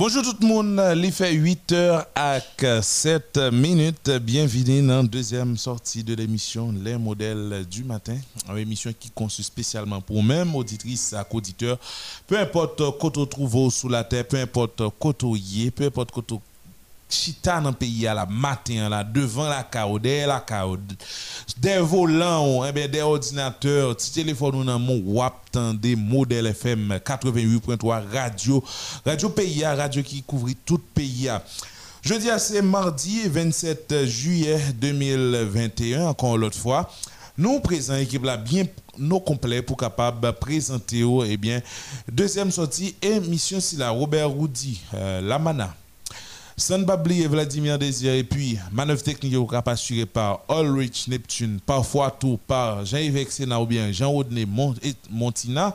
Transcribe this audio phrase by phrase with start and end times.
[0.00, 2.40] Bonjour tout le monde, il fait 8h à
[2.80, 4.10] 7 minutes.
[4.22, 8.16] Bienvenue dans la deuxième sortie de l'émission Les modèles du matin.
[8.48, 11.76] Une émission qui conçue spécialement pour même auditrices et auditeurs.
[12.26, 14.82] Peu importe quoi tu trouves sous la terre, peu importe
[15.18, 16.34] tu peu importe tu
[17.10, 20.76] chita dans le pays à la matin là devant la cao derrière la cao
[21.58, 25.34] des volants eh des ordinateurs petit téléphone dans mon wap
[25.74, 28.62] des modèles FM 88.3 radio
[29.04, 31.28] radio pays radio qui couvre tout pays
[32.02, 36.88] jeudi c'est mardi 27 juillet 2021 encore l'autre fois
[37.36, 38.64] nous présentons équipe là bien
[38.98, 41.60] nos complets pour capable présenter eh bien
[42.10, 45.74] deuxième sortie émission si la Robert Roudy euh, la mana
[46.60, 52.38] San Babli et Vladimir Désir, et puis manœuvre technique assurée par Ulrich Neptune, parfois tout
[52.46, 54.46] par Jean-Yves Xena ou bien Jean-Rodney
[55.08, 55.74] Montina,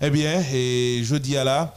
[0.00, 1.74] eh bien, et je dis à la,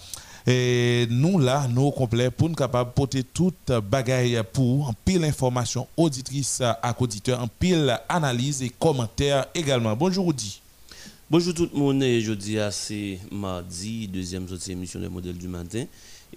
[0.48, 4.94] et nous là, nous au complet, pour nous capables de porter toute bagaille pour en
[5.05, 9.96] pile information auditrice à auditeur, en pile analyse et commentaires également.
[9.96, 10.62] Bonjour Audi.
[11.30, 15.48] Bonjour tout le monde, et je dis à c'est mardi, deuxième émission de modèle du
[15.48, 15.86] matin.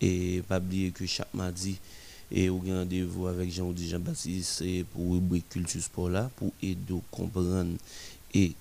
[0.01, 1.77] Et pas oublier que chaque mardi,
[2.33, 7.77] et au rendez-vous avec Jean-Audi Jean-Baptiste pour rubrique culture sport là pour aider à comprendre
[8.35, 8.53] et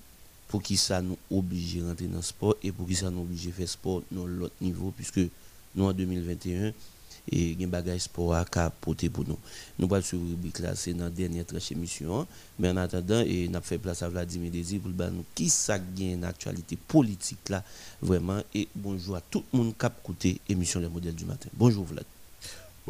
[0.47, 3.21] pour qui ça nous oblige à rentrer dans le sport et pour qui ça nous
[3.21, 5.21] oblige à faire sport dans l'autre niveau puisque
[5.75, 6.73] nous en 2021
[7.31, 9.37] et un bagage sport à capoter pour nous.
[9.77, 12.25] Nous pas sur rubrique là c'est dans la dernière tranche émission
[12.57, 16.23] mais en attendant et n'a fait place à Vladimir Désir pour nous qui ça gagne
[16.23, 17.63] actualité politique là
[18.01, 21.49] vraiment et bonjour à tout le monde qui a écouté émission Le Modèle du matin.
[21.53, 22.05] Bonjour Vlad.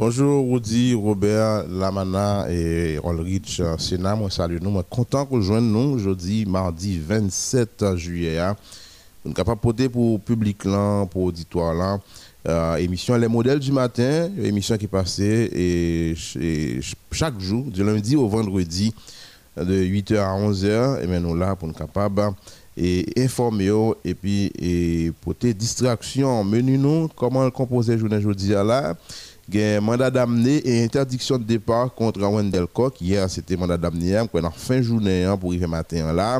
[0.01, 4.15] Bonjour Rudy, Robert, Lamana et Rolrich Sénat.
[4.15, 4.69] Moi, salut nous.
[4.69, 8.39] Moi, content que vous nous aujourd'hui, mardi 27 juillet.
[8.39, 8.55] Hein.
[9.25, 11.73] Nous sommes capables de pour le public, là, pour l'auditoire.
[11.73, 11.99] Là.
[12.47, 16.15] Euh, émission Les modèles du matin, émission qui est passée et,
[17.11, 18.93] chaque jour, du lundi au vendredi,
[19.57, 21.03] de 8h à 11h.
[21.03, 22.21] Et bien, nous là pour nous capables
[22.77, 28.95] et informer et puis et pour tes distractions menu nous comment composer journée aujourd'hui là?
[29.55, 32.93] Un mandat d'amener et interdiction de départ contre Wendell Koch.
[33.01, 36.39] Hier, c'était mandat d'amener, en fin journée hein, pour arriver matin là.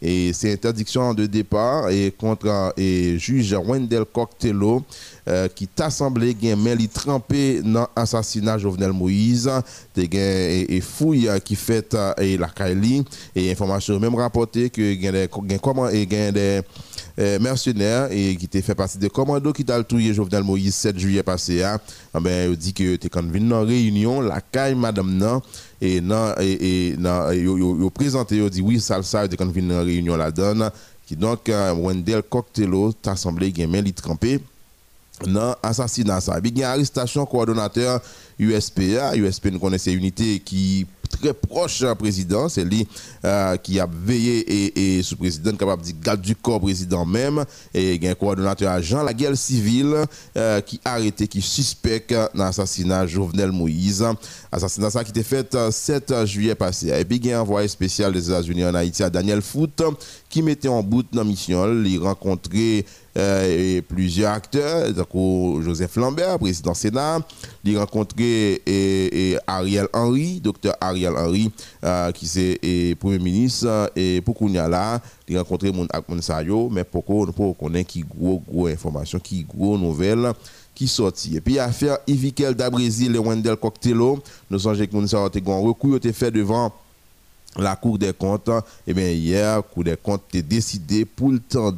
[0.00, 4.84] Et c'est interdiction de départ et contre et juge Wendell Coctello
[5.26, 9.50] euh, qui t'a semblé qu'il a trempé dans l'assassinat Jovenel Moïse,
[9.96, 13.04] et, et fouille qui fait euh, et la Kaili
[13.34, 16.62] et information même rapporté que il y a des
[17.18, 20.74] et euh, mercenaires et qui était fait partie des commandos qui t'a tué Jovenel Moïse
[20.76, 21.80] 7 juillet passé hein.
[22.14, 25.40] ah ben il dit que tu quand venu en réunion la caille madame nan
[25.80, 30.16] et non et non yo présenté yo dit oui ça ça quand venu en réunion
[30.16, 30.70] la donne
[31.06, 34.40] qui donc euh, Wendell Coctello t'a semblé qu'il a trempé
[35.26, 36.20] dans l'assassinat.
[36.44, 38.00] Il y a arrestation coordonnateur
[38.38, 39.16] USPA.
[39.16, 42.86] USP, nous connaissons unité qui très proche président, c'est lui
[43.24, 47.44] euh, qui a veillé et, sous président capable de garde du corps président même.
[47.74, 50.04] Et il y a un coordonnateur agent la guerre civile
[50.36, 54.04] euh, qui arrêté qui suspecte l'assassinat Jovenel Moïse.
[54.52, 56.88] Assassinat ça qui était fait 7 euh, juillet passé.
[56.88, 59.82] Et puis il y a un envoyé spécial des États-Unis en Haïti à Daniel Foot
[60.28, 62.84] qui mettait en bout dans la mission il rencontrait
[63.16, 64.86] euh, plusieurs acteurs,
[65.62, 67.20] Joseph Lambert, président Sénat,
[67.64, 71.50] il rencontré et, Ariel Henry, docteur Ariel Henry,
[71.84, 72.30] euh, qui
[72.62, 75.86] est premier ministre, et pour qu'on là, il rencontré mon
[76.20, 80.32] Sayo, mais pour qu'on connaît qui gros, gros information, qui gros nouvelles
[80.78, 81.36] qui sorti.
[81.36, 86.30] Et puis, affaire Ivikel d'Abrésil et Wendell Coctello, nous sommes que nous avons recours fait
[86.30, 86.72] devant
[87.56, 88.48] la Cour des comptes.
[88.48, 91.72] Et eh bien, hier, la Cour des comptes a décidé pour le temps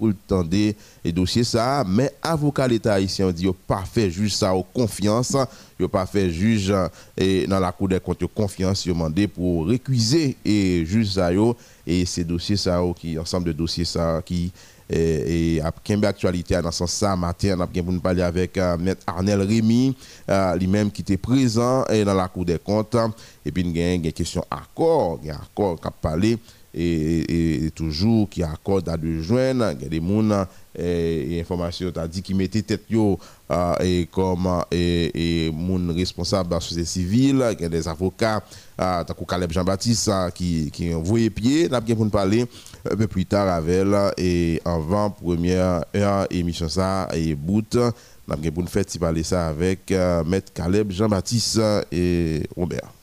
[0.00, 0.74] pour le temps des
[1.12, 5.36] dossiers ça mais avocat l'état haïtien dit pas fait juge ça au confiance
[5.78, 6.72] il pas fait juge
[7.18, 11.28] et dans la cour des comptes confiance il demandé pour récuser et juge ça
[11.86, 14.50] et ces dossiers ça qui ensemble de dossiers ça qui
[14.90, 18.58] et, et après actualité dans ce sens ça matin on a bien pour parler avec
[18.58, 19.96] euh, maître Arnel Rémy
[20.28, 22.96] euh, lui-même qui était présent et dans la cour des comptes.
[23.46, 26.38] Et puis il y a une question accord il y a accord qui a parlé
[26.74, 30.46] et, toujours qui accorde à de joindre il y a des gens
[30.78, 36.54] et, information t'a dit qui mettait tête euh, et comme et, et mon responsable de
[36.54, 38.42] la société civile des avocats
[38.80, 42.46] euh, Caleb Jean-Baptiste euh, qui qui envoyé pied n'a bien pour nous parler
[42.88, 43.86] un peu plus tard avec
[44.16, 47.74] et avant première heure émission ça et bout
[48.28, 49.92] n'a bien pour nous faire parler ça avec
[50.26, 52.99] maître Caleb Jean-Baptiste et Robert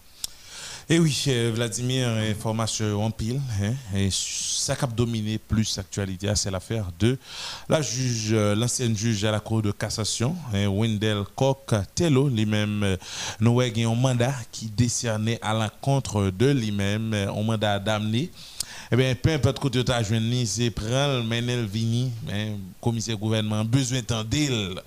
[0.89, 3.41] Et oui, euh, Vladimir, information en pile.
[3.61, 7.17] Hein, et ça a dominé plus l'actualité, c'est l'affaire de
[7.67, 12.83] la juge, euh, l'ancienne juge à la Cour de cassation, hein, Wendell Koch Tello, lui-même,
[12.83, 12.97] euh,
[13.41, 18.31] nous avons un mandat qui décernait à l'encontre de lui-même, un mandat d'amener
[18.91, 20.01] eh bien, peu importe côté tu as
[20.45, 21.23] c'est prendre
[22.31, 24.81] hein, commissaire gouvernement, besoin d'entendre.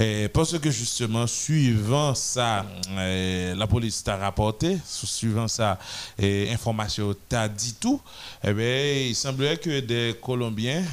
[0.00, 2.64] Eh, parce que justement, suivant ça,
[2.98, 5.78] eh, la police t'a rapporté, suivant ça,
[6.18, 8.00] eh, information t'a dit tout,
[8.44, 10.84] eh bien, il semblerait que des Colombiens,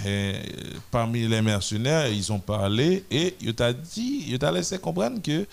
[0.90, 5.46] parmi les mercenaires, ils ont parlé et ils t'a dit, ils laissé comprendre que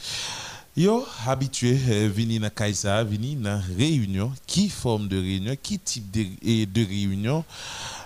[0.74, 6.10] Yo habitué euh, venir dans Kaisa, venir dans réunion, qui forme de réunion, qui type
[6.10, 6.24] de,
[6.64, 7.44] de réunion?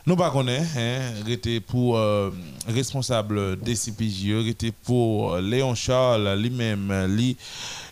[0.05, 2.31] Nous pas connaît hein, était pour euh,
[2.67, 7.37] responsable des CPJ, était pour Léon Charles lui-même lui.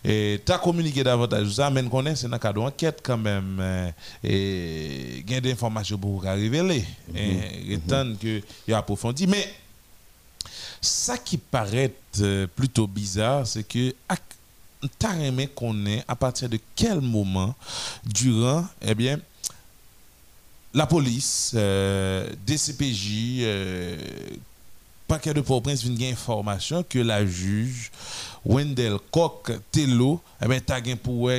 [0.03, 1.51] Et t'as communiqué davantage.
[1.51, 3.89] Ça mais connaît c'est dans cadre enquête quand même euh,
[4.25, 6.83] et gain d'informations pour révéler
[7.13, 8.17] mm -hmm.
[8.17, 9.25] que il approfondi.
[9.25, 9.47] Mais
[10.81, 11.93] ça qui paraît
[12.55, 13.93] plutôt bizarre c'est que
[14.99, 15.49] t'as aimé
[15.87, 17.55] est à partir de quel moment,
[18.05, 19.19] durant, eh bien,
[20.73, 23.97] la police, euh, DCPJ, euh,
[25.07, 27.91] paquet de Port-au-Prince vient information que la juge
[28.43, 31.31] Wendell Koch Tello, eh bien, t'as pour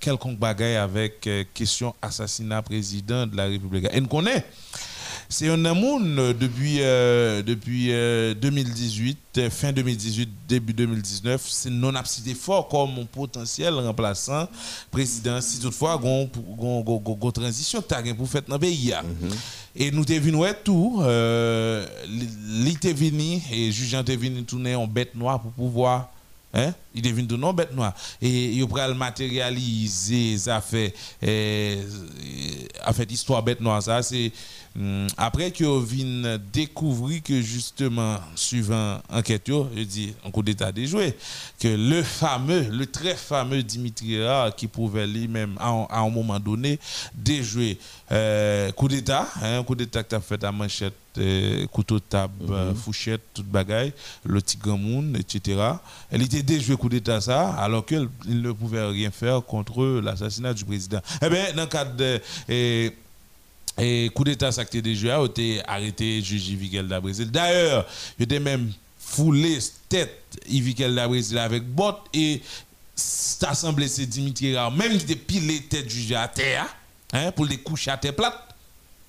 [0.00, 3.86] quelconque bagaille avec euh, question assassinat président de la République.
[3.92, 4.44] Et nous connaît
[5.30, 7.88] c'est un amour euh, depuis, euh, depuis
[8.40, 11.44] 2018, euh, fin 2018, début 2019.
[11.46, 14.48] C'est non absidé fort comme mon potentiel remplaçant
[14.90, 15.40] président.
[15.42, 17.82] Si toutefois, il y a transition
[18.16, 18.94] pour faire dans le pays.
[18.94, 19.30] Mhm.
[19.76, 21.02] Et nous sommes venus tout.
[22.48, 26.08] L'ité venu et jugeant est venu tourner en bête noire pour pouvoir
[26.54, 26.72] Hein?
[26.94, 27.94] Il devine de non bête noire.
[28.22, 31.78] Et il va matérialiser ça fait, eh,
[32.94, 33.82] fait histoire bête noire.
[33.82, 34.32] Ça, c'est
[35.16, 41.16] après que vient découvrir que justement, suivant enquête, je dis, en coup d'état déjoué,
[41.58, 44.18] que le fameux, le très fameux Dimitri
[44.56, 46.78] qui pouvait lui-même, à, un moment donné,
[47.14, 47.78] déjouer
[48.12, 52.32] euh, coup d'état, un hein, coup d'état qui a fait à manchette, euh, couteau table,
[52.50, 53.92] euh, fouchette, toute bagaille,
[54.24, 55.60] le tigamoun, etc.
[56.10, 60.64] Elle était déjouée coup d'état ça, alors qu'il ne pouvait rien faire contre l'assassinat du
[60.64, 61.00] président.
[61.22, 62.20] Eh bien, dans le cadre de.
[62.48, 62.94] Et
[64.14, 67.30] coup d'État, ça a déjà été arrêté, juge Yvikel Brésil.
[67.30, 67.86] D'ailleurs,
[68.18, 69.58] il était même foulé
[69.88, 72.42] tête Yvikel Brésil avec botte et
[72.94, 76.66] ça semblait c'est Dimitri Rao, même qui était pilé tête juge à terre,
[77.12, 78.36] hein, pour les coucher à terre plate.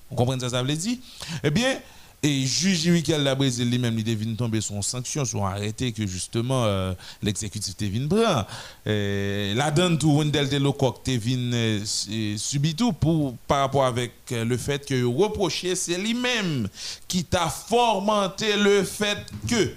[0.08, 0.98] Vous comprenez ça, ça veut dire?
[1.42, 1.78] Eh bien,
[2.22, 6.92] et juge Michael Labrésil lui-même, il devine tomber son sanction, son arrêté que justement euh,
[7.22, 8.46] l'exécutif devine prendre.
[8.84, 14.56] La donne tout Wendell Delocock devine euh, subit tout pour, par rapport avec euh, le
[14.58, 16.68] fait que reproché, c'est lui-même
[17.08, 19.72] qui t'a formanté le fait que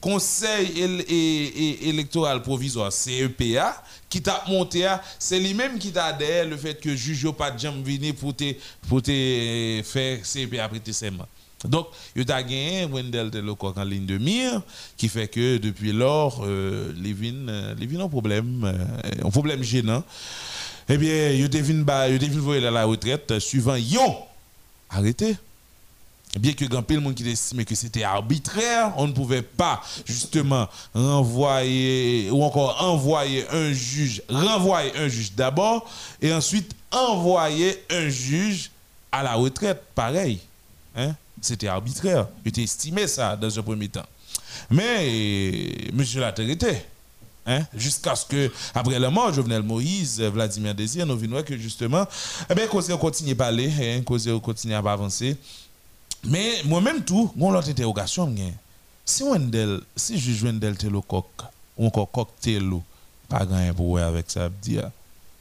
[0.00, 0.82] Conseil
[1.82, 4.86] électoral provisoire, CEPA, qui t'a monté,
[5.18, 8.52] c'est lui-même qui t'a derrière le fait que juge pas de pour te,
[8.88, 11.26] pour te faire CEPA prêter serment.
[11.64, 14.60] Donc, il y a gagné Wendell Telecoq en ligne de mire,
[14.96, 20.04] qui fait que depuis lors, euh, Lévin, euh, a un problème, euh, un problème gênant.
[20.88, 24.16] Eh bien, il devine voir à la retraite suivant Yon
[24.90, 25.36] arrêté.
[26.38, 27.24] Bien que grand le monde qui
[27.64, 34.92] que c'était arbitraire, on ne pouvait pas justement renvoyer ou encore envoyer un juge, renvoyer
[34.98, 35.88] un juge d'abord
[36.20, 38.70] et ensuite envoyer un juge
[39.10, 40.40] à la retraite, pareil.
[40.94, 41.14] Hein?
[41.46, 42.26] C'était arbitraire.
[42.44, 44.04] était estimé ça dans un premier temps.
[44.68, 46.82] Mais monsieur l'a traité.
[47.46, 52.04] Hein, jusqu'à ce que, après la mort, Jovenel Moïse, Vladimir Désir, nous venons que justement,
[52.50, 55.36] eh bien, on continue à parler, hein, on continue à avancer.
[56.24, 58.34] Mais moi-même, tout, mon autre interrogation,
[59.04, 61.26] si Wendel, si je Wendel Telo Coq,
[61.76, 62.82] ou encore Telo,
[63.28, 64.90] pas grand pour avec ça, dire,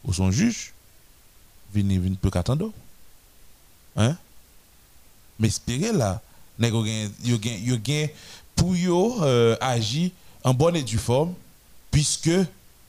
[0.03, 0.71] ou son juge,
[1.73, 2.71] venez, venez, peut qu'attendre.
[3.95, 4.15] Hein?
[5.39, 6.21] Mais espérez là,
[6.59, 7.37] yo
[7.83, 8.09] gen
[8.55, 10.11] pour yo euh, agir
[10.43, 11.33] en bonne et due forme
[11.91, 12.31] puisque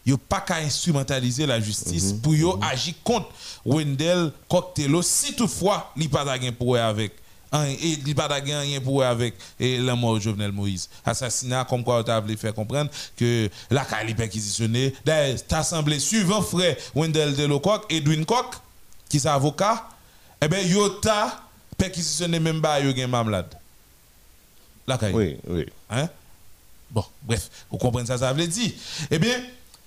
[0.06, 2.20] yo pas qu'à instrumentaliser la justice mhm.
[2.20, 2.62] pour yo mhm.
[2.62, 3.28] agir contre
[3.64, 7.12] Wendell Coctello si toutefois il pas rien pour avec.
[7.68, 9.34] Et il pas rien pour avec.
[9.58, 10.90] Et la mort de Jovenel Moïse.
[11.04, 15.98] Assassinat comme quoi tu as voulu faire comprendre que la cali perquisitionné d'ailleurs t'as semblé
[15.98, 18.60] suivant frère Wendell Delocock Edwin Koch
[19.08, 19.88] qui est avocat.
[20.40, 21.45] Eh ben yo ta
[21.76, 23.54] perquisitionner même pas yo gen mamlade.
[24.87, 25.66] La Oui, oui.
[25.90, 26.09] Hein?
[26.90, 28.71] Bon, bref, vous comprenez ça, ça veut dire.
[29.11, 29.37] Eh bien,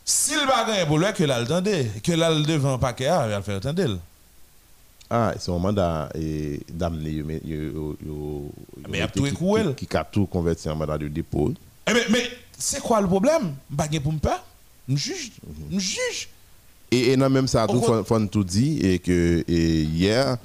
[0.09, 3.43] S'il va gagner pour lui, que le que là, le devant paquet, il va le
[3.43, 3.99] faire attendre.
[5.07, 6.09] Ah, c'est un mandat
[6.73, 7.21] d'amener.
[7.23, 9.61] Mais il y a tout écoué.
[9.75, 11.53] Qui a tout converti en mandat de dépôt.
[11.87, 12.27] Eh, mais
[12.57, 13.53] c'est quoi le problème?
[13.69, 14.43] Je pour me pas?
[14.87, 15.31] Je juge.
[15.71, 16.29] Je juge.
[16.89, 20.37] Et, non, même ça, tout, faut, tout dit, et que hier,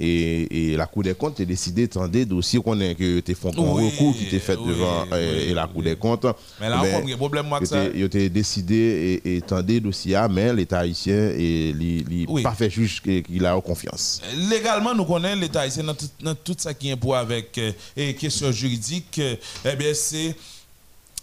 [0.00, 3.60] et, la Cour des comptes a décidé des dossiers qu'on a que tu fait un
[3.60, 6.26] recours qui était fait devant et, la Cour des comptes.
[6.60, 7.84] Mais là, on a un problème moi que ça.
[7.94, 13.02] Il a décidé et, et des dossiers, mais l'État haïtien et les pas fait juge
[13.02, 14.22] qu'il a confiance.
[14.48, 17.72] Légalement, nous connaissons l'État haïtien dans tout, dans tout ça qui est pour avec euh,
[17.96, 19.18] et questions juridiques.
[19.18, 20.34] Euh, eh bien, c'est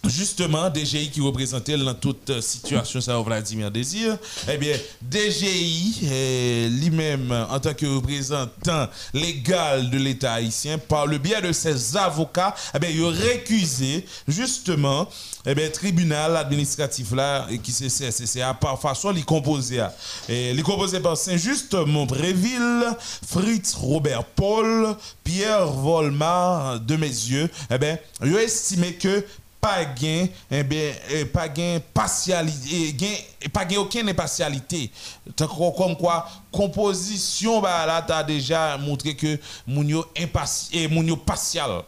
[0.09, 4.17] justement DGI qui représentait dans toute euh, situation ça Vladimir Désir
[4.51, 11.17] eh bien DGI eh, lui-même en tant que représentant légal de l'État haïtien par le
[11.17, 15.07] biais de ses avocats eh bien il a récusé justement
[15.45, 19.83] eh bien tribunal administratif là qui c'est à part façon il composé
[20.29, 22.85] et il composé par Saint-Just Montréville
[23.27, 29.23] Fritz Robert Paul Pierre Volmar de mes yeux eh bien il estimé que
[29.67, 34.91] pas gain eh bien eh, pas gain partialité gain pas gain aucune impartialité.
[35.35, 41.83] Comme quoi composition bah là as déjà montré que mounio impatient et mounio partial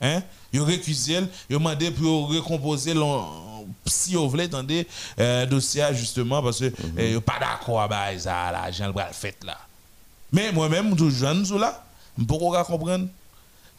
[0.00, 0.22] hein?
[0.52, 1.14] Yo récusé
[1.48, 2.94] yo demandé pour recomposer
[3.86, 4.86] si vous voulez attendez
[5.18, 7.20] euh, dossier justement parce que mm -hmm.
[7.20, 9.58] pas d'accord bah ça là Jean le fait là.
[10.32, 11.84] Mais moi même je jeune là.
[12.18, 13.06] Je peux comprendre?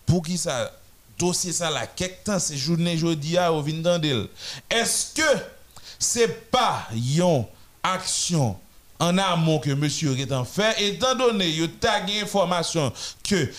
[0.05, 0.71] Pour qui ça?
[1.21, 5.37] Dossier ça là, quelque temps, ces journée jeudi à au Est-ce que
[5.99, 7.45] c'est pas une
[7.83, 8.57] action
[8.99, 12.91] en amont que monsieur est en fait, étant donné, il y information
[13.23, 13.49] que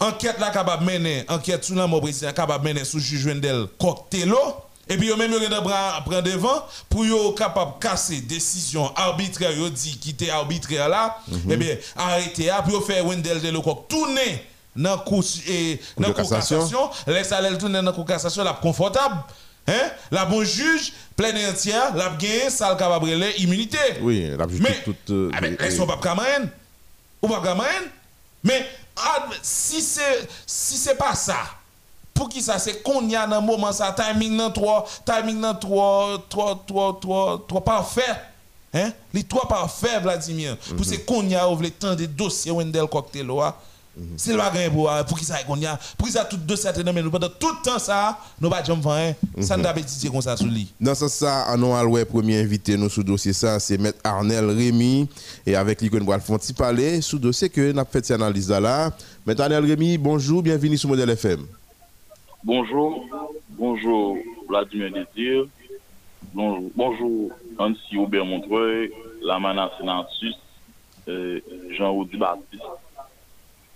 [0.00, 4.38] enquête là capable mener, enquête sur la mort président capable mener sous juge Wendel Coctello,
[4.86, 5.38] et puis, même, yo
[6.04, 11.52] prendre devant pour yo capable casser décision arbitraire, yo dit quitter arbitraire là, -hmm.
[11.52, 14.44] et bien, arrêter, puis faire Wendel de le tourner
[14.76, 15.04] dans
[15.48, 16.90] et dans cassation.
[17.06, 19.16] laisse aller tourner dans cour cassation la confortable
[19.66, 19.90] hein?
[20.10, 23.78] La bon juge plein entière la gain ça le immunité.
[24.02, 26.48] Oui la juge mais toute euh, ah, mais sont pas camarade
[27.22, 27.88] ou pas camarade
[28.42, 28.66] mais
[28.96, 31.36] ah, si c'est si c'est pas ça
[32.12, 32.60] pour qui ça?
[32.60, 36.98] C'est qu'on y a dans moment ça timing dans trois timing dans trois trois trois
[37.00, 38.02] trois trois parfait
[38.72, 38.92] hein?
[39.12, 40.56] Les trois parfaits Vladimir.
[40.56, 40.84] Pour mhm.
[40.84, 43.26] c'est qu'on y a ouvert tant de dossiers Wendell Cocktail
[44.16, 46.92] c'est le bagage pour pour qui ça qu'on y a pour ça tout deux certains
[46.92, 50.20] mais nous pendant tout le temps ça nous pas jamais faire ça nous appétit comme
[50.20, 50.72] ça sur lui.
[50.80, 54.46] Dans ce ça on a le premier invité nous sous dossier ça c'est maître Arnel
[54.46, 55.08] Rémy.
[55.46, 58.90] Et avec lui qu'on va font parler sous dossier que n'a fait cette analyse là.
[59.26, 61.46] Maître Arnel Rémy bonjour bienvenue sur Modèle FM
[62.42, 63.04] bonjour.
[63.50, 65.44] Bonjour Vladimir Désir
[66.32, 68.90] bonjour bonjour Ansi Aubert Montreuil
[69.22, 69.70] la menace
[71.08, 71.40] euh,
[71.76, 72.62] Jean-Audi Baptiste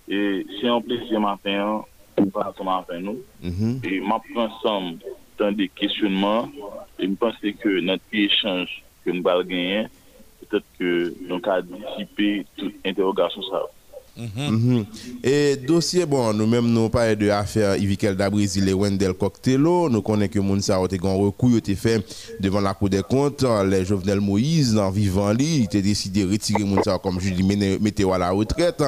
[0.08, 1.86] E se an plesye maten an,
[2.18, 3.78] ou pa akoman apen nou, mhm.
[3.84, 4.96] e map pransam
[5.38, 6.52] tan de kestyonman,
[6.98, 9.90] e mi panse ke nan pi echange ke nou bal genyen,
[10.40, 10.94] petet ke
[11.28, 13.77] nou ka disipe tout interrogasyon sa ou.
[14.18, 14.50] Ça.
[14.50, 14.84] Mhm.
[15.22, 19.88] Et dossier, bon, nous-mêmes, nous parlons de l'affaire Ivikel Dabrizil et Wendell Coctello.
[19.88, 22.04] Nous connaissons que Mounsa a été un recours été fait
[22.40, 23.44] devant la Cour des comptes.
[23.66, 28.10] Les Jovenel Moïse, en vivant il était décidé de retirer Mounsa comme je dis, mettez
[28.10, 28.82] à la retraite.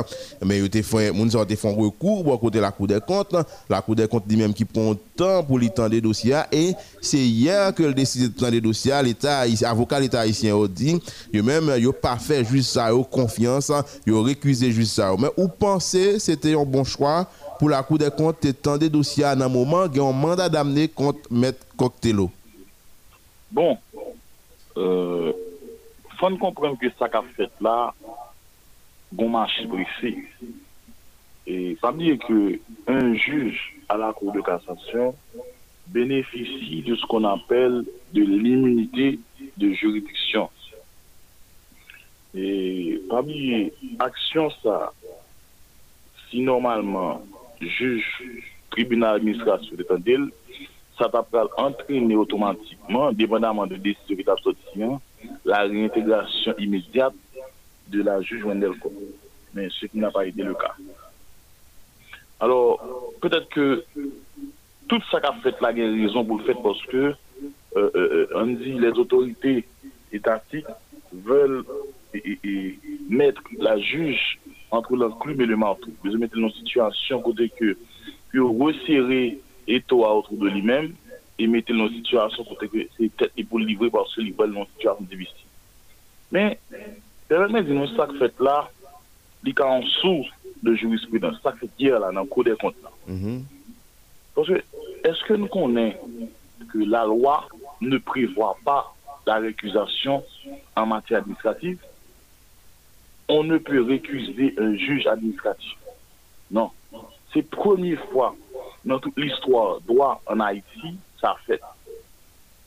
[0.45, 3.37] Mais il a fait, Mounsa a fait un recours pour côté la Cour des comptes.
[3.69, 6.41] La Cour des comptes lui-même qui prend temps pour lui tendre des dossiers.
[6.51, 9.01] Et c'est hier que le décidé de tendre des dossiers.
[9.05, 11.01] L'État, avocat l'État haïtien a dit,
[11.33, 13.71] il même, il n'a pas fait juste ça, il confiance,
[14.07, 17.27] il a récusé juste ça Men ou panse se te yon bon chwa
[17.59, 20.87] pou la kou de kont te tan de dosya nan mouman gen yon mandat damne
[20.97, 22.31] kont met koktelo?
[23.53, 23.77] Bon,
[24.79, 25.33] euh,
[26.21, 27.93] fon komprem ke sa ka fet la,
[29.13, 30.15] gouman chibrisi.
[31.51, 32.41] E sa mi e ke
[32.89, 33.59] un juj
[33.91, 35.13] a la kou de kassasyon
[35.91, 39.19] bénéficie de ce qu'on appelle de l'immunité
[39.57, 40.49] de juridiction.
[42.35, 44.93] Et parmi action ça,
[46.31, 47.27] si normalman
[47.61, 48.01] juj
[48.71, 50.29] tribunal administrasyon etan del,
[50.99, 54.99] sa ta pral entrene otomatikman, dependaman de desisyon ki ta sotisyon,
[55.49, 57.17] la reintegrasyon imediat
[57.91, 58.97] de la juj Wendel Kopp.
[59.57, 60.71] Men, se ki nan pa ite le ka.
[62.41, 62.81] Alors,
[63.21, 63.85] peut-être que
[64.89, 67.15] tout sa ka fète la gen raison pou l'fète parce que, euh,
[67.77, 69.65] euh, euh, on dit, les autorités
[70.13, 70.67] étatiques
[71.13, 71.65] veulent
[72.15, 74.39] et, et, et mettre la juge
[74.71, 75.91] entre l'enclume et le marteau.
[76.05, 77.77] Nous mettons dans une situation côté que
[78.33, 80.95] pour resserrer l'étoile autour de lui-même
[81.39, 84.49] et mettons dans une situation côté que c'est peut-être pour le livrer parce que l'ivraie
[84.49, 85.47] dans une situation dévestie.
[86.33, 86.59] Mais,
[87.29, 88.71] permettez de nous ça que fait là,
[89.45, 90.25] li ka an sou
[90.63, 92.91] de jurisprudence, sa ki diya la nan kou de kont la.
[93.09, 93.39] Mm -hmm.
[94.35, 94.61] Parce,
[95.05, 95.95] eske nou konen
[96.71, 97.49] ke la loi
[97.81, 98.85] ne privwa pa
[99.27, 100.23] la rekuzasyon
[100.77, 101.79] an mati administrative,
[103.33, 105.73] On ne peut récuser un juge administratif.
[106.51, 106.71] Non.
[107.33, 108.35] C'est la première fois
[108.85, 111.61] dans toute l'histoire droit en Haïti, ça a fait.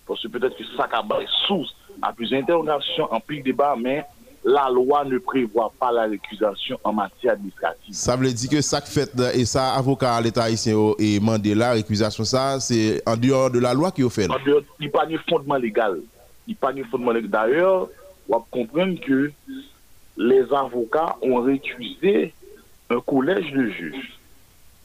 [0.08, 1.04] Parce que peut-être que ça a
[1.48, 4.06] source à plusieurs interrogations, en plus débat, mais
[4.46, 7.94] la loi ne prévoit pas la récusation en matière administrative.
[7.94, 12.26] Ça veut dire que ça fait et ça avocat à l'État haïtien et Mandela récusation
[12.26, 14.30] ça c'est en dehors de la loi qui est fait.
[14.30, 16.00] En dehors, il n'y a pas de fondement légal.
[16.46, 17.30] Il n'y a pas de fondement légal.
[17.30, 17.88] D'ailleurs,
[18.28, 19.32] on va comprendre que
[20.18, 22.34] les avocats ont récusé
[22.90, 24.20] un collège de juges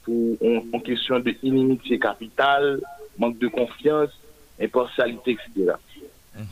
[0.05, 0.37] pour
[0.73, 2.81] en, question de inimitié capitale,
[3.19, 4.11] manque de confiance,
[4.61, 5.75] impartialité, etc.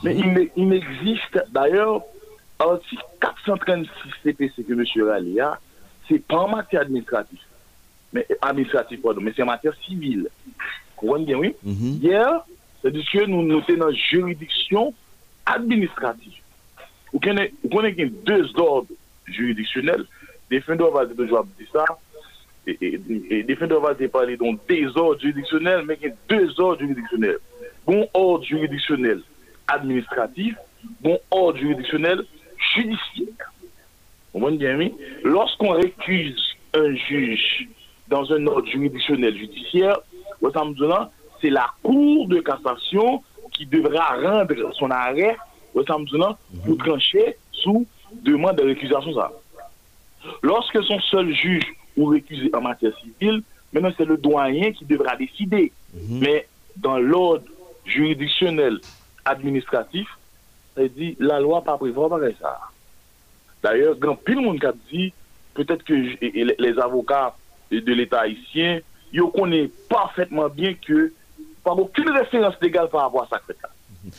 [0.02, 2.02] Mais il, il existe d'ailleurs
[2.59, 3.90] Article 436
[4.23, 5.09] CPC que M.
[5.09, 5.59] Rally a,
[6.09, 7.40] c'est pas en matière administrative,
[8.12, 10.28] mais administrative, pardon, mais c'est en matière civile.
[10.47, 10.52] Vous
[10.97, 11.54] comprenez bien, oui?
[11.64, 12.45] Hier,
[12.80, 14.95] c'est-à-dire que nous nous sommes dans juridiction
[15.45, 16.33] administrative.
[17.19, 18.89] Connaissez, vous connaissez deux ordres
[19.27, 20.05] juridictionnels.
[20.51, 21.07] Défendeur va
[21.73, 21.85] ça.
[22.67, 25.21] Et, et, et défendeur va dire parler donc des ordres
[26.03, 27.39] il y a deux ordres juridictionnels.
[27.87, 29.21] Bon ordre juridictionnel
[29.69, 30.57] administratif,
[31.01, 32.25] bon ordre juridictionnel
[32.75, 33.53] judiciaire.
[34.33, 34.95] Comprenez bien, oui?
[35.23, 37.69] Lorsqu'on récuse un juge
[38.09, 39.99] dans un ordre juridictionnel judiciaire,
[41.41, 45.37] c'est la Cour de cassation qui devra rendre son arrêt
[46.64, 47.87] pour trancher sous
[48.23, 49.14] demande de récusation.
[49.14, 49.33] Ça.
[50.42, 51.66] Lorsque son seul juge
[51.97, 53.42] ou récusé en matière civile,
[53.73, 55.73] maintenant c'est le doyen qui devra décider.
[56.09, 57.45] Mais dans l'ordre
[57.85, 58.80] juridictionnel
[59.25, 60.09] administratif,
[60.75, 62.59] ça dit la loi pas prévoit pas ça.
[63.62, 65.12] D'ailleurs, grand pile monde qui a dit
[65.54, 67.35] peut-être que les avocats
[67.71, 68.80] de l'État haïtien,
[69.12, 71.12] ils connaissent parfaitement bien que
[71.64, 73.40] pas aucune référence légale par rapport à ça.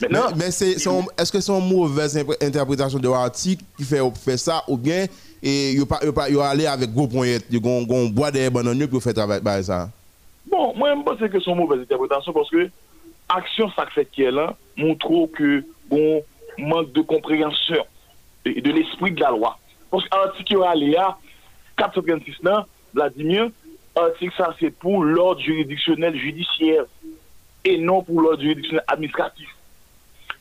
[0.02, 4.64] Maintenant, mais, c'est est-ce que c'est une mauvaise interprétation de l'article qui fait, fait ça
[4.68, 5.06] ou bien
[5.42, 9.02] et il y a aller avec gros points, il y a bois des bananes pour
[9.02, 9.90] faire travailler ça?
[10.50, 12.70] Bon, moi, je pense que c'est une mauvaise interprétation parce que
[13.30, 16.24] action ça fait qui est là montre que bon
[16.58, 17.86] manque de compréhension
[18.46, 19.58] de, de l'esprit de la loi.
[19.92, 21.18] Parce que l'article Aléa
[21.78, 23.50] 436 là, Vladimir,
[23.96, 26.86] article ça c'est pour l'ordre juridictionnel judiciaire
[27.66, 29.48] et non pour l'ordre juridictionnel administratif.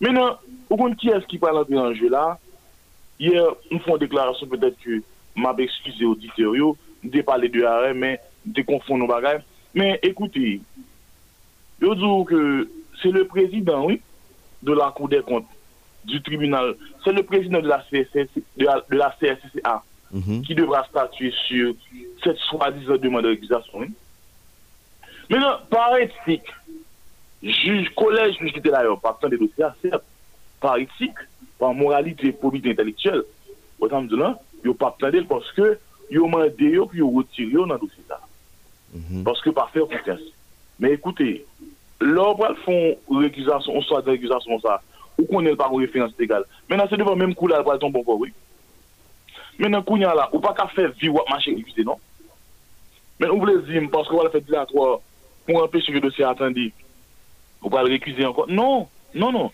[0.03, 0.37] Menan,
[0.69, 2.25] ou kon ki eski pa la bilanjwe la,
[3.23, 5.01] yè, nou fon deklarasyon petèt ki
[5.41, 9.41] mab ekskize ou diteryo, de pale de are, men, de konfon nou bagay.
[9.77, 10.59] Men, ekouti,
[11.83, 12.41] yo djou ke
[13.01, 14.01] se le prezident, oui,
[14.67, 15.47] de la kou de kont,
[16.07, 20.43] du tribunal, se le prezident de la, CSC, de la, de la CSCA, mm -hmm.
[20.47, 21.75] ki devra statuye sur
[22.25, 23.81] set swadizan demande ekizasyon.
[23.81, 23.91] Oui.
[25.29, 26.53] Menan, pare etik,
[27.43, 30.05] juj, kolej, juj ki te la yo, pa ptan de dosya, sep,
[30.63, 31.21] pa etik,
[31.61, 33.25] pa moralite, pobite intelektuel,
[33.81, 35.75] wotan mdou lan, yo pa ptan del, paske
[36.13, 38.21] yo mande yo, pi yo wotir yo nan dosya ta.
[38.95, 39.25] Mhm.
[39.27, 40.33] Paske pa fèr kontensi.
[40.79, 41.43] Men ekoute,
[42.01, 44.81] lò pral fon rekizasyon, on sa de rekizasyon sa,
[45.17, 46.45] ou konen par ou refinansi legal.
[46.69, 48.33] Menan se devan menm kou la pral ton bon pou wè.
[49.59, 52.01] Menan kou nyan la, ou pa ka fè vi wap manche ekvite, non?
[53.21, 54.99] Men ou vle zim, paske wala fè dilatwa,
[55.47, 56.69] pou anpeche yo dosya atandi,
[57.63, 58.47] ou pas le récuser encore.
[58.49, 59.51] Non, non, non.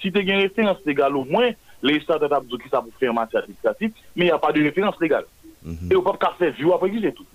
[0.00, 1.50] Si tu as une référence légale, au moins,
[1.82, 4.52] les États ont dit ça pour faire en matière administrative, mais il n'y a pas
[4.52, 5.24] de référence légale.
[5.90, 7.26] Et on peut pas faire vivre après récuser tout.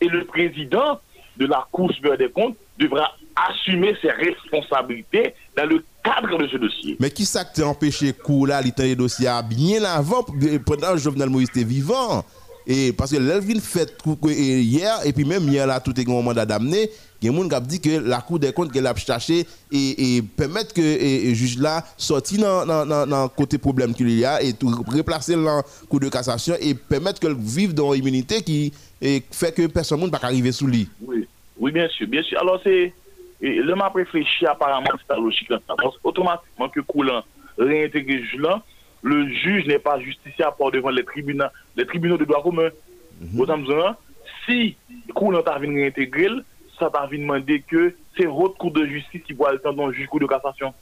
[0.00, 0.98] Et le président
[1.36, 6.56] de la Cour supérieure des comptes devra assumer ses responsabilités dans le cadre de ce
[6.56, 6.96] dossier.
[7.00, 10.22] Mais qui ça qui t'a empêché coup là, il les dossiers bien avant,
[10.64, 12.24] pendant que Jovenel Moïse était vivant?
[12.66, 16.44] Et parce que l'Elvin fait hier, et puis même hier là, tout est un mandat
[16.46, 16.90] d'amener,
[17.22, 20.22] il y a qui dit que la Cour des comptes qu'elle a cherché et, et
[20.22, 25.36] permettre que le juge là sorti dans le côté problème qu'il y a et replacer
[25.36, 28.72] la Cour de cassation et permettre qu'elle vive dans l'immunité qui
[29.30, 30.88] fait que personne ne peut arriver sous lui.
[31.00, 31.26] Oui,
[31.58, 32.40] oui, bien sûr, bien sûr.
[32.40, 32.92] Alors, c'est.
[33.40, 35.48] Le m'a réfléchi apparemment, c'est la logique.
[35.66, 37.22] Parce qu'automatiquement que coulant
[37.58, 38.62] réintégrer le juge là,
[39.02, 42.70] le juge n'est pas justiciable par devant les tribunaux, les tribunaux de droit commun.
[43.20, 43.36] Mhm.
[43.38, 43.94] Botan mzon,
[44.44, 44.76] si
[45.14, 46.42] kou nan ta vin reintegril,
[46.76, 49.94] sa ta vin mande ke se rot kou de justice ki pou al tan don
[49.94, 50.74] juj kou de kassasyon.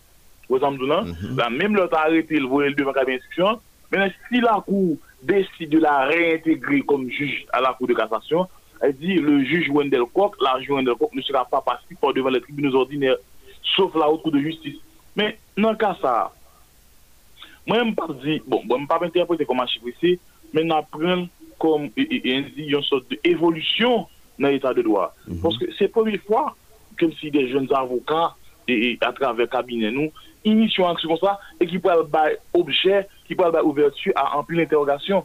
[0.50, 3.60] Botan mzon, la mèm lò ta arete l voye l devan kabe instruksyon,
[3.92, 8.50] mènen si la kou desi de la reintegri kom juj a la kou de kassasyon,
[8.84, 12.12] el di le juj Wendel Kok, la juj Wendel Kok ne sera pa pasi par
[12.12, 13.20] devant les tribunaux ordinaires,
[13.76, 14.82] sauf la rot kou de justice.
[15.14, 16.32] Mè nan kassa,
[17.68, 20.18] Mwen m pa di, bon, bon m pa pente apote koman chiprisi,
[20.54, 21.26] men apren
[21.62, 24.04] kom yon sot de evolusyon
[24.38, 25.10] nan etat de doa.
[25.24, 25.42] Mm -hmm.
[25.42, 26.52] Ponske se pomi fwa,
[26.98, 28.34] kem si de jen avokat
[28.68, 30.10] e atraver kabine nou,
[30.44, 34.12] inisyon anksyon kon sa, e ki pou al bay obje, ki pou al bay ouvertu
[34.16, 35.24] a anpil l'interrogasyon.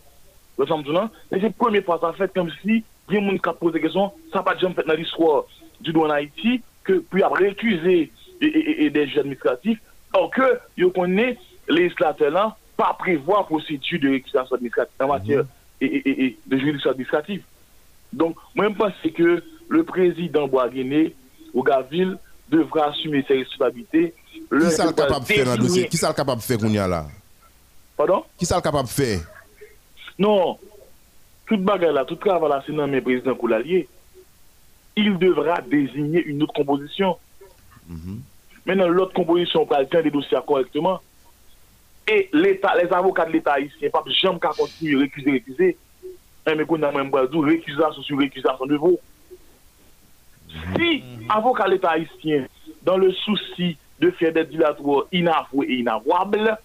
[0.60, 3.80] Le samdou nan, se se pomi fwa sa fet kem si gen moun ka pose
[3.80, 5.46] kesyon, sa pa jen fet nan l'iswa
[5.80, 9.80] du doan Haiti, ke pou ap rekuse e de jen administratif,
[10.14, 10.48] or ke
[10.80, 11.38] yo konen
[11.70, 15.46] legislateur lan, pa prevoa prosedu de rekuse administratif, en mater
[15.80, 17.46] de juridisyon administratif.
[18.12, 21.12] Donk, mwen pense ke le prezident Boaguene
[21.54, 22.16] ou Gavil
[22.50, 24.10] devra asume se responsabilite.
[24.50, 25.86] Ki sa l kapab fè nan dosye?
[25.92, 27.04] Ki sa l kapab fè koun ya la?
[28.00, 28.26] Pardon?
[28.40, 29.20] Ki sa l kapab fè?
[30.20, 30.58] Non,
[31.48, 33.86] tout bagay la, tout travay la, se nan men prezident Koulalier,
[34.98, 37.16] il devra désigner une autre composition.
[38.66, 41.00] Maintenant, l'autre composition pral tient des dossiers correctement.
[42.12, 45.78] Et l'État, les avocats de l'État ici, pas jamais qu'à continuer récuser, récuser.
[46.48, 48.98] Mais qu'on a même pas dit récusation sur récusation de vous.
[50.76, 52.46] Si avocat de l'État haïtien,
[52.82, 56.58] dans le souci de faire des dilatoires inavoués et inavouables,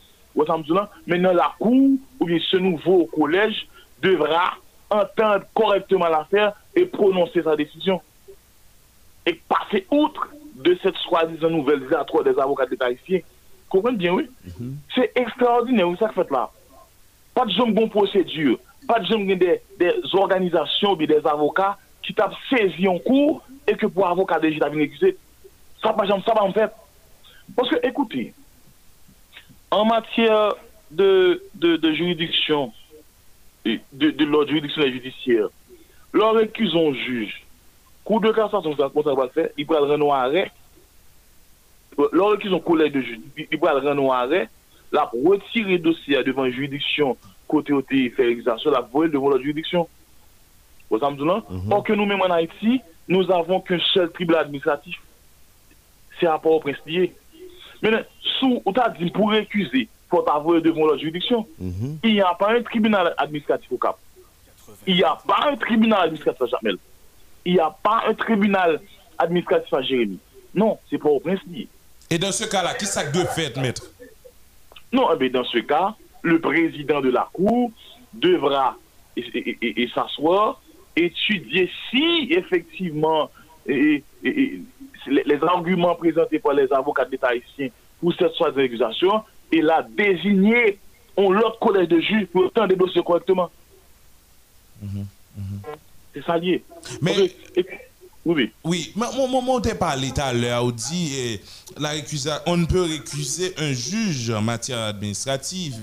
[1.07, 3.69] maintenant la Cour ou bien ce nouveau collège
[4.01, 4.55] devra
[4.89, 8.01] entendre correctement l'affaire et prononcer sa décision.
[9.27, 13.21] Et passer outre de cette soi-disant nouvelle dilatoire des avocats de l'État haïtien.
[13.75, 14.31] Comprenez bien, oui?
[14.95, 16.49] C'est extraordinaire, oui, ça fait là.
[17.35, 18.57] Pas de jambes bon procédure,
[18.87, 23.75] pas de jambes des, des organisations ou des avocats qui tapent saisi en cours et
[23.75, 25.17] que pour avocat déjà t'as accusé.
[25.83, 26.71] Ça pas jamais ça va en fait.
[27.57, 28.33] Parce que écoutez,
[29.73, 30.55] en matière
[30.93, 32.73] de, de, de juridiction,
[33.65, 35.49] de, de l'ordre juridictionnel judiciaire,
[36.13, 37.45] leur récuse un juge,
[38.05, 40.53] cour de cassation, ça ça va faire, il peut rendre un arrêt.
[42.13, 44.49] Leur récuse un collège de peut rendre un arrêt,
[44.93, 49.39] la retirer le dossier devant une juridiction côté au fait exercice, la voler devant la
[49.41, 49.89] juridiction.
[50.91, 51.17] Vous savez,
[51.71, 54.97] Or que nous-mêmes en Haïti, nous avons qu'un seul tribunal administratif.
[56.19, 56.77] C'est rapport au prince
[57.83, 58.01] Maintenant,
[58.39, 61.47] sous, on t'a dit pour récuser, faut t'avouer devant la juridiction.
[62.03, 63.97] Il n'y a pas un tribunal administratif au Cap.
[64.87, 66.77] Il n'y a pas un tribunal administratif à Jamel.
[67.45, 68.81] Il n'y a pas un tribunal
[69.19, 70.19] administratif à Jérémy.
[70.55, 71.41] Non, c'est pas au prince
[72.11, 73.91] Et dans ce cas-là, qui ça de fait, maître?
[74.93, 77.71] Non, eh bien, dans ce cas, le président de la Cour
[78.13, 78.77] devra
[79.17, 80.61] et, et, et, et s'asseoir,
[80.97, 83.31] étudier si effectivement
[83.67, 87.69] les, les arguments présentés par les avocats d'État haïtiens
[88.01, 90.79] pour cette soit d'accusation et la désigner
[91.17, 93.51] on l'autre collège de juges pour autant des dossiers correctement.
[96.13, 96.63] C'est ça lié.
[97.01, 97.15] Mais,
[97.57, 97.67] et-
[98.25, 98.51] oui.
[98.65, 101.41] Oui, mais moment t'ai parlé tout à l'heure, on dit eh,
[101.79, 105.75] la récusa- on ne peut récuser un juge en matière administrative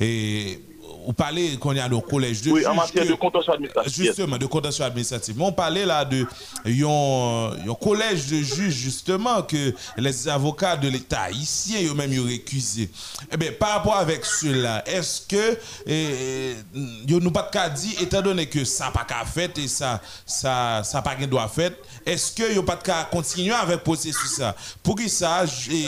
[0.00, 0.60] et
[1.06, 3.94] vous parlez qu'on y a le collège de Oui, en matière que- de contentieux administratif.
[4.04, 5.34] Justement, de contentieux administratif.
[5.36, 6.26] Mais on parlait là de
[6.66, 12.90] un collège de juges, justement, que les avocats de l'État haïtien, eux-mêmes, ils ont récusé.
[13.32, 17.96] Eh bien, par rapport avec cela, est-ce que, eh, ils n'ont pas de cas dit,
[18.00, 21.48] étant donné que ça n'a pas qu'à fait et ça, ça, ça pas qu'à doit
[21.48, 24.54] fait, est-ce que n'ont pas de cas continuer avec processus ça?
[24.82, 25.86] Pour que ça, eh,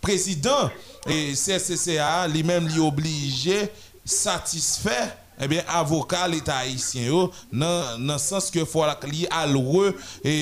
[0.00, 0.70] président
[1.06, 3.68] et CCCA, lui-même, lui obligé,
[4.08, 4.98] satisfè,
[5.38, 7.20] ebyen eh avoka l'Etat Haitien yo
[7.52, 9.92] nan, nan sens ke fwa lak li alwe
[10.26, 10.34] e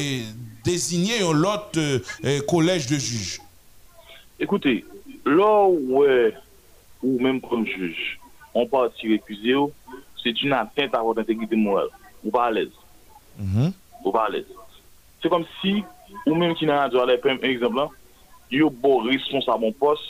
[0.67, 3.37] dezigne yon lot e, kolej de juj.
[4.43, 4.79] Ekoute,
[5.29, 6.33] lò wè
[7.03, 7.99] ou mèm kon juj,
[8.57, 9.69] an pa ti rekwize yo,
[10.23, 11.91] se di nan ten ta wot integrite moral.
[12.25, 12.73] Ou pa alèz.
[13.39, 13.73] Mm -hmm.
[14.05, 14.47] Ou pa alèz.
[15.23, 15.83] Se kom si
[16.27, 17.93] ou mèm ki nan adyo alè, pèm eksemp lan,
[18.51, 20.01] yo bo responsabon pos,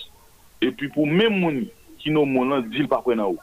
[0.60, 1.66] epi pou mèm mouni
[1.98, 3.38] ki nou moun lan dil pa pre nan ou.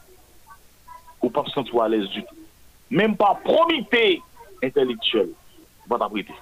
[1.24, 2.42] ou pa sentou alèz du tout.
[2.94, 4.20] Mèm pa promité
[4.62, 5.32] intelektuel,
[5.86, 6.36] ou pa tabrité.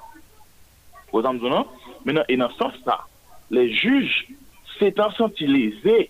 [1.12, 1.70] Ou zanm zonan,
[2.08, 2.98] mènen enan sans sa,
[3.54, 4.10] le juj
[4.78, 6.10] s'étant sentilizé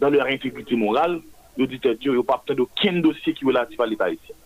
[0.00, 1.20] dan lèr intégrité morale,
[1.58, 4.08] yo di tèt yo, yo pa ptè do ken dosye ki wè la ti valita
[4.14, 4.36] iti.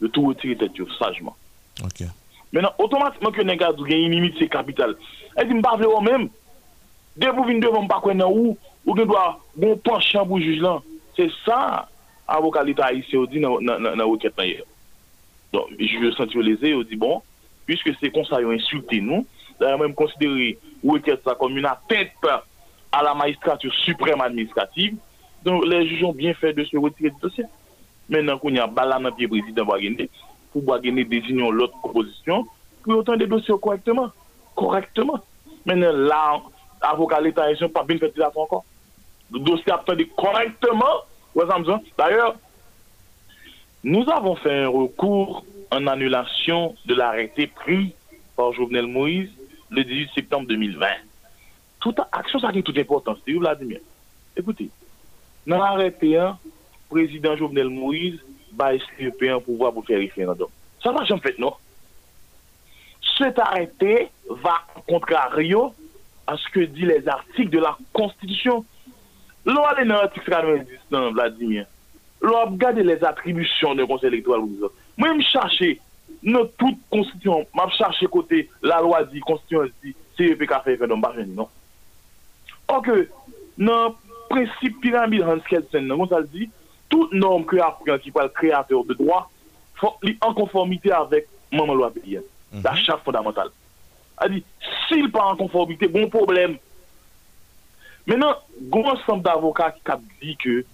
[0.00, 1.36] Yo tou wè tiri tèt yo, sajman.
[1.84, 2.06] Ok.
[2.52, 4.96] Mènen, otomatikman ki yo nega dou gen inimit se kapital,
[5.36, 6.30] e di mba vle wò mèm,
[7.20, 10.62] de pou vin devon mba kwen nan ou, ou gen dwa bon panchan pou juj
[10.64, 10.80] lan.
[11.16, 11.84] Se sa,
[12.26, 14.62] avokalita Haitien ou di nan waket nan ye.
[15.52, 17.20] Don, je senti yo leze, yo di bon,
[17.68, 19.26] pwiske se konsa yo insulte nou,
[19.60, 20.54] da yon mèm konsidere
[20.86, 22.40] waket sa kom yon atente pa
[22.92, 24.96] a la magistratur suprême administrative,
[25.44, 27.46] don le jujon bien fè de se retire di dosye.
[28.08, 30.08] Men nan kon yon balan nan piye prezident Bagene,
[30.52, 32.48] pou Bagene designon lot proposisyon,
[32.82, 34.12] pou yon tan de dosye korrektman.
[34.58, 35.22] Korrektman.
[35.68, 36.22] Men nan la
[36.92, 38.64] avokalita Haitien pa bin fè di la fè ankon.
[39.32, 42.36] Dosye ap tan de korrektman D'ailleurs,
[43.84, 47.94] nous avons fait un recours en annulation de l'arrêté pris
[48.36, 49.30] par Jovenel Moïse
[49.70, 50.86] le 18 septembre 2020.
[51.80, 53.80] Tout a, action, ça qui tout important, c'est Vladimir.
[54.36, 54.68] Écoutez,
[55.46, 56.32] dans l'arrêté, le
[56.88, 58.20] président Jovenel Moïse
[58.54, 60.48] va SCP un pouvoir pour faire référendum.
[60.82, 61.54] Ça va jamais fait, non?
[63.18, 65.74] Cet arrêté va contrario
[66.26, 68.64] à ce que dit les articles de la Constitution
[69.48, 71.66] Lo alè nan artik 90 nan Vladimir,
[72.22, 74.76] lo ap gade les atribusyon de konsey elektoral ou dizot.
[75.00, 75.74] Mwen m chache,
[76.22, 80.76] nou tout konstityon, m ap chache kote la lwa di, konstityon di, CEP ka fè
[80.76, 81.50] referendum, ba jeni, non?
[82.70, 83.08] Orke,
[83.58, 83.96] nan
[84.30, 86.46] prinsip piramide Hans Kelsen, nan kon sa l di,
[86.92, 89.26] tout norme kre apren ki pal kreator de droit,
[90.06, 92.22] li an konformite avèk maman lwa beyen.
[92.52, 92.84] Da mhm.
[92.84, 93.50] chak fondamental.
[94.22, 94.44] A di,
[94.86, 96.60] si l pa an konformite, bon probleme,
[98.06, 98.34] Maintenant,
[98.72, 99.82] un ensemble d'avocats qui
[100.26, 100.64] dit que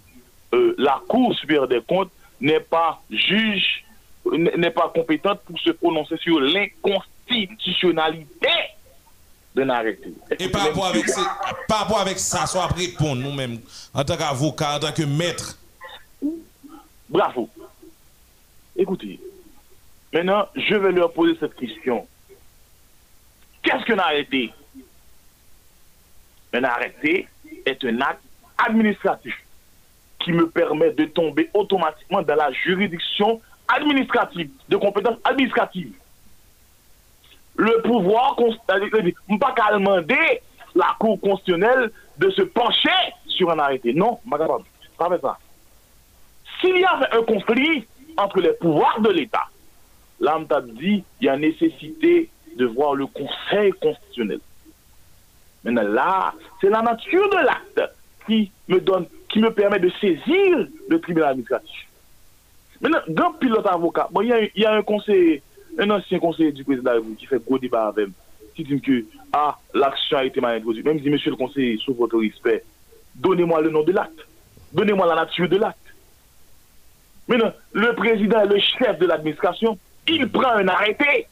[0.53, 2.11] euh, la Cour supérieure des comptes
[2.41, 3.85] n'est pas juge,
[4.31, 8.27] n'est pas compétente pour se prononcer sur l'inconstitutionnalité
[9.55, 10.13] d'un arrêté.
[10.39, 11.05] Et par rapport, avec
[11.67, 13.59] par rapport avec ça, soit répondre nous-mêmes,
[13.93, 15.57] en tant qu'avocat, en tant que maître.
[17.09, 17.49] Bravo.
[18.75, 19.19] Écoutez,
[20.13, 22.07] maintenant, je vais leur poser cette question.
[23.61, 24.51] Qu'est-ce qu'un arrêté
[26.53, 27.27] Un arrêté
[27.65, 28.23] est un acte
[28.57, 29.35] administratif
[30.19, 35.93] qui me permet de tomber automatiquement dans la juridiction administrative, de compétences administratives.
[37.55, 40.41] Le pouvoir, ne pas qu'à demander
[40.75, 42.89] la Cour constitutionnelle de se pencher
[43.27, 43.93] sur un arrêté.
[43.93, 44.19] Non,
[44.97, 45.37] pas ça.
[46.59, 47.85] S'il y avait un conflit
[48.17, 49.45] entre les pouvoirs de l'État,
[50.21, 54.39] on dit il y a nécessité de voir le Conseil constitutionnel.
[55.63, 57.93] Maintenant, là, c'est la nature de l'acte
[58.25, 61.87] qui me donne, qui me permet de saisir le tribunal administratif.
[62.81, 65.41] Maintenant, grand pilote avocat, bon, il y, a un conseiller,
[65.77, 68.07] un ancien conseiller du président qui fait gros débat avec
[68.55, 70.85] qui dit que ah, l'action a été mal introduite.
[70.85, 72.63] Même dit, monsieur le conseiller, sous votre respect,
[73.15, 74.19] donnez-moi le nom de l'acte.
[74.73, 75.77] Donnez-moi la nature de l'acte.
[77.27, 81.27] Maintenant, le président, le chef de l'administration, il prend un arrêté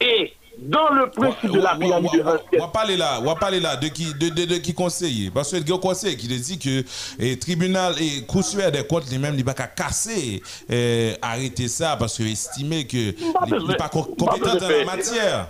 [0.00, 2.22] et dans le principe de la pyramide de
[2.56, 5.30] On va parler là, on va parler là de qui, de, de, de qui conseiller.
[5.30, 6.84] Parce que le conseil qui dit que
[7.18, 12.30] le tribunal et cour des comptes lui-même, il va casser, euh, arrêter ça parce qu'il
[12.30, 15.48] estime que il n'est pas compétent dans la matière.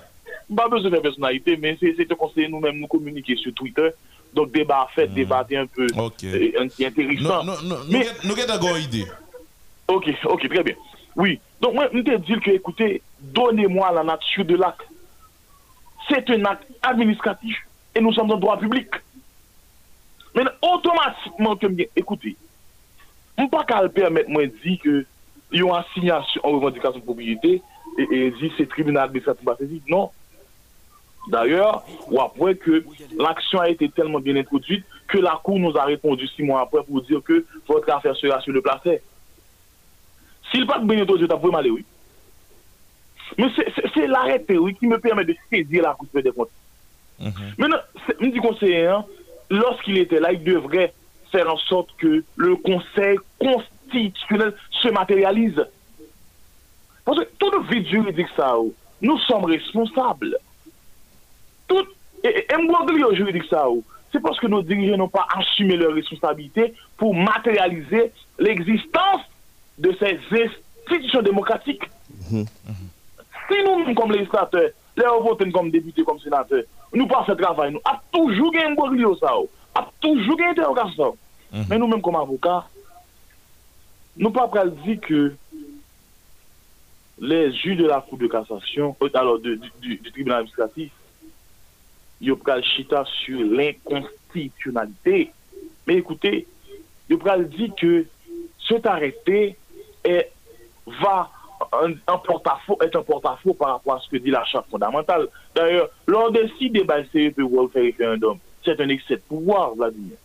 [0.55, 3.91] Pas besoin de personnalité, mais c'est un conseiller nous-mêmes nous communiquer sur Twitter.
[4.35, 5.15] Donc débat fait, hmm.
[5.15, 5.87] débat un peu
[6.81, 7.45] intéressant.
[7.45, 9.07] Non, non, mais, nous avons une idée.
[9.87, 10.75] Ok, ok, très bien.
[11.17, 11.39] Oui.
[11.61, 14.83] Donc moi, je te dis que, écoutez, donnez-moi la nature de l'acte.
[16.09, 17.57] c'est un acte administratif
[17.95, 18.89] et nous sommes dans le droit public.
[20.35, 21.57] Mais automatiquement,
[21.95, 22.37] écoutez,
[23.39, 25.07] je ne peux pas permettre moi de dire que
[25.53, 27.63] y a une assignation en revendication de propriété
[27.99, 30.11] et, dit c'est tribunal administratif Non.
[31.29, 32.85] D'ailleurs, ou après que
[33.19, 36.83] l'action a été tellement bien introduite que la Cour nous a répondu six mois après
[36.83, 39.01] pour dire que votre affaire sera sur le placé.
[40.51, 41.85] S'il pas de bénéfice, vous avez mal, oui.
[43.39, 43.49] Mais
[43.95, 46.51] c'est l'arrêté, oui, qui me permet de saisir la Cour des comptes.
[47.19, 47.55] Mm -hmm.
[47.59, 47.83] Maintenant,
[48.21, 49.05] me dit conseiller, hein,
[49.51, 50.93] lorsqu'il était là, il devrait
[51.33, 55.61] faire en sorte que le Conseil constitutionnel se matérialise.
[57.05, 60.37] Parce que tout le vide juridique, ça, oh, nous sommes responsables.
[61.69, 61.87] Tout,
[62.23, 66.73] et, et, juridique, ça, oh, c'est parce que nos dirigeants n'ont pas assumé leur responsabilité
[66.97, 69.23] pour matérialiser l'existence
[69.77, 71.87] de ces institutions démocratiques.
[72.31, 72.47] Mm -hmm.
[73.49, 77.35] Si nou nou kom legislateur, le ou voten kom deputé, kom sénateur, nou pa se
[77.39, 77.83] travay nou.
[77.89, 79.51] A toujou gen yon bok li yo sa ou.
[79.75, 81.19] A toujou gen interrogasyon sa ou.
[81.69, 82.67] Men nou men kom avokat,
[84.19, 85.23] nou pa pral di ke
[87.23, 90.91] les ju de la kou de kassasyon, euh, alors de, du, du, du tribunal administratif,
[92.21, 95.33] yo pral chita sur l'inconstitutionalité.
[95.87, 96.47] Men ekoute,
[97.11, 98.07] yo pral di ke
[98.67, 99.57] cet arete
[101.03, 101.31] va
[101.73, 105.29] un, porte-à-faux est un porte-à-faux par rapport à ce que dit la charte fondamentale.
[105.55, 110.17] D'ailleurs, lors décide des CEP pour faire référendum, c'est un excès de pouvoir, Vladimir.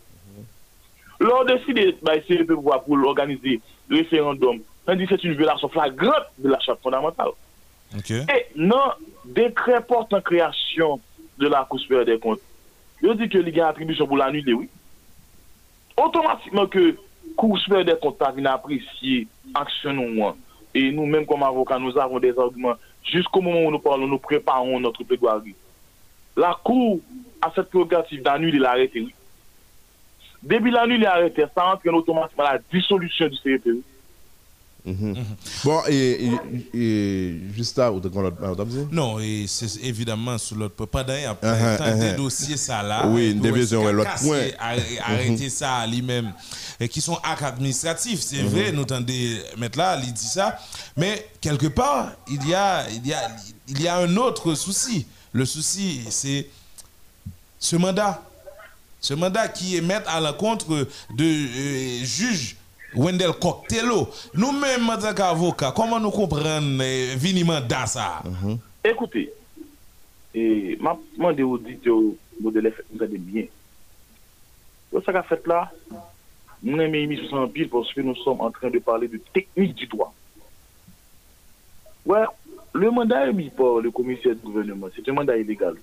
[1.18, 7.30] Lors décide des CEP pour organiser référendum, c'est une violation flagrante de la charte fondamentale.
[8.08, 8.92] Et non,
[9.24, 11.00] décret portant création
[11.38, 12.40] de la Cour supérieure des comptes,
[13.02, 14.68] je dis que les gars attribution pour l'annuler, oui.
[15.96, 16.96] Automatiquement que
[17.36, 20.36] Cour supérieure des comptes a apprécier action ou moins
[20.74, 22.74] et nous-mêmes, comme avocats, nous avons des arguments.
[23.04, 25.54] Jusqu'au moment où nous parlons, nous préparons notre plaidoirie.
[26.36, 27.00] la Cour
[27.42, 29.08] a cette prérogative d'annuler l'arrêté.
[30.42, 33.36] Depuis l'annuler l'arrêté, ça entraîne automatiquement la dissolution du
[34.84, 35.14] CRPU.
[35.64, 36.30] Bon, et,
[36.74, 41.24] et, et juste là, vous avez Non, et c'est évidemment sur l'autre pendant il y
[41.24, 42.16] a Uh-huh, tant de uh-huh.
[42.16, 43.06] dossiers ça là.
[43.06, 44.38] Oui, une division, l'autre point.
[44.58, 46.32] arrê- Arrêter ça à lui-même.
[46.78, 48.48] Et qui sont actes administratifs, c'est Mhm.
[48.48, 50.58] vrai, nous tendez mettre là, il dit ça.
[50.96, 53.30] Mais quelque part, il y a, il y a,
[53.68, 55.06] il y a un autre souci.
[55.32, 56.46] Le souci, c'est
[57.58, 58.22] ce mandat.
[59.00, 62.56] Ce mandat qui est mettre à l'encontre de euh, juge
[62.94, 64.08] Wendell Coctello.
[64.34, 68.22] Nous-mêmes, en tant qu'avocats, comment nous comprenons euh, vini mandat ça?
[68.84, 69.32] Écoutez,
[70.34, 71.96] et m'a demandé aux auditeurs
[72.42, 72.52] vous
[73.02, 73.44] allez bien.
[75.04, 75.70] Ça qu'a fait là,
[76.62, 79.74] nous aimons émission en pile parce que nous sommes en train de parler de technique
[79.74, 80.12] du droit.
[82.06, 82.24] Ouais,
[82.72, 85.74] le mandat émis par le commissaire du gouvernement, c'est un mandat illégal.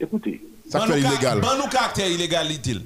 [0.00, 1.40] Écoutez, Ça fait illégal.
[1.40, 2.82] ban nous caractère illégal, dit-il.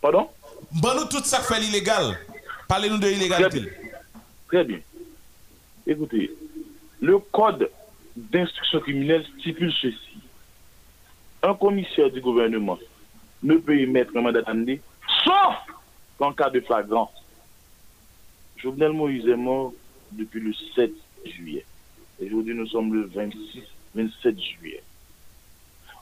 [0.00, 0.28] pardon?
[0.72, 2.18] Ban nous tout ça fait illégal.
[2.66, 3.60] Parlez-nous de Très illégalité.
[3.60, 3.70] bien.
[4.48, 4.80] Très bien.
[5.86, 6.30] Écoutez,
[7.00, 7.70] le code
[8.16, 10.18] d'instruction criminelle stipule ceci.
[11.42, 12.78] Un commissaire du gouvernement
[13.42, 14.80] ne peut émettre un mandat d'amener
[15.24, 15.54] sauf
[16.18, 17.10] en cas de flagrance.
[18.56, 19.72] Jovenel Moïse est mort
[20.12, 20.92] depuis le 7
[21.24, 21.64] juillet.
[22.20, 23.62] Et Aujourd'hui, nous sommes le 26,
[23.94, 24.82] 27 juillet.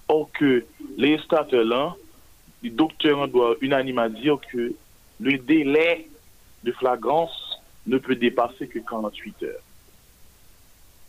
[0.09, 0.65] Or que
[0.97, 1.19] les
[1.53, 1.95] là,
[2.67, 4.75] le docteur doit unanimement dire que
[5.21, 6.09] le délai
[6.65, 9.63] de flagrance ne peut dépasser que 48 heures.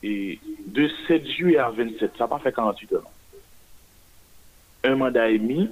[0.04, 3.10] Et de 7 juillet à 27, ça n'a pas fait 48 heures.
[4.84, 5.70] Un mandat émis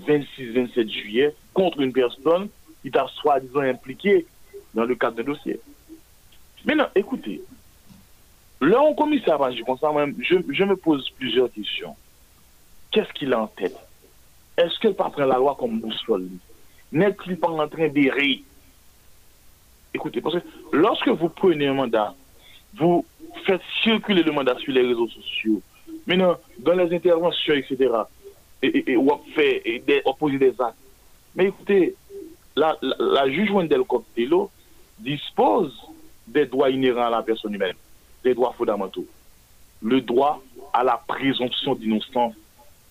[0.00, 2.48] 26-27 juillet contre une personne
[2.82, 4.26] qui t'a soi-disant impliqué
[4.74, 5.58] dans le cadre d'un dossier.
[6.64, 7.42] Maintenant, écoutez,
[8.60, 11.96] là, on commissaire moi, je, je me pose plusieurs questions.
[12.92, 13.76] Qu'est-ce qu'il a en tête?
[14.58, 16.38] Est-ce qu'il pas prend la loi comme boussole lui?
[16.90, 18.42] N'est-il pas en train d'errer?
[19.94, 20.42] Écoutez, parce que
[20.72, 22.12] lorsque vous prenez un mandat,
[22.76, 23.06] vous
[23.46, 25.62] faites circuler le mandat sur les réseaux sociaux,
[26.06, 27.88] maintenant, dans les interventions, etc.,
[28.60, 30.76] et, et, des, ou poser des actes.
[31.36, 31.94] Mais écoutez,
[32.56, 32.76] la,
[33.30, 34.50] juge Wendell Coctello
[34.98, 35.72] dispose
[36.26, 37.76] des droits inhérents à la personne humaine,
[38.24, 39.06] des droits fondamentaux.
[39.80, 40.42] Le droit
[40.72, 42.34] à la présomption d'innocence,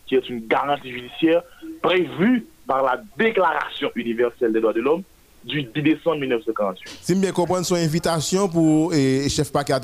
[0.07, 1.43] qui est une garantie judiciaire
[1.81, 5.03] prévue par la Déclaration universelle des droits de l'homme
[5.43, 6.97] du 10 décembre 1948.
[7.01, 9.79] Si bien comprendre son invitation pour et, chef paquet à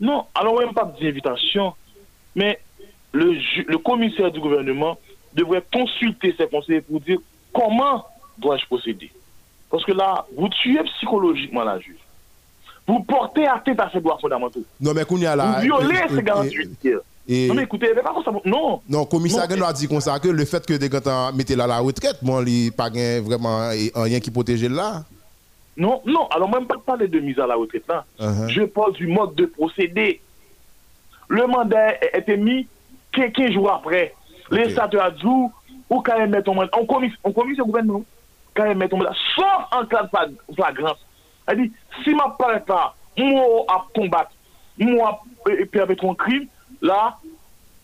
[0.00, 1.74] Non, alors même pas d'invitation,
[2.34, 2.60] mais
[3.12, 4.98] le, commissaire du gouvernement
[5.34, 7.18] devrait consulter ses conseillers pour dire
[7.52, 8.06] comment
[8.38, 9.10] dois-je procéder.
[9.70, 11.96] Parce que là, vous tuez psychologiquement la juge.
[12.86, 14.62] Vous portez atteinte à ses droits fondamentaux.
[14.80, 15.60] Non, mais qu'on y a Vous là.
[15.60, 17.00] violez ces garanties judiciaires.
[17.28, 18.30] Et- Non, mais écoutez, mais pas comme ça.
[18.44, 18.80] Non.
[18.88, 21.66] Non, commissaire Non, a dit comme ça que le fait que des gens mettent là
[21.66, 25.04] la retraite, bon, il n'y a pas vraiment rien qui protège là.
[25.76, 28.04] Non, non, alors même pas parler de mise à la retraite là.
[28.20, 28.48] Uh-huh.
[28.48, 30.20] Je parle du mode de procédé.
[31.28, 32.68] Le mandat a été mis
[33.12, 34.14] 15 jours après.
[34.50, 37.64] Les statuts a dit ou quand ils mettent ton mandat, on commise, on commise le
[37.64, 38.04] gouvernement,
[38.54, 40.98] quand ils mettent ton mandat, sauf en cas de flag- flagrance.
[41.46, 41.72] Elle dit,
[42.04, 44.30] si ma paraît pas, moi à combattre,
[44.78, 45.20] moi
[45.72, 46.46] perpétrer un crime,
[46.84, 47.18] là,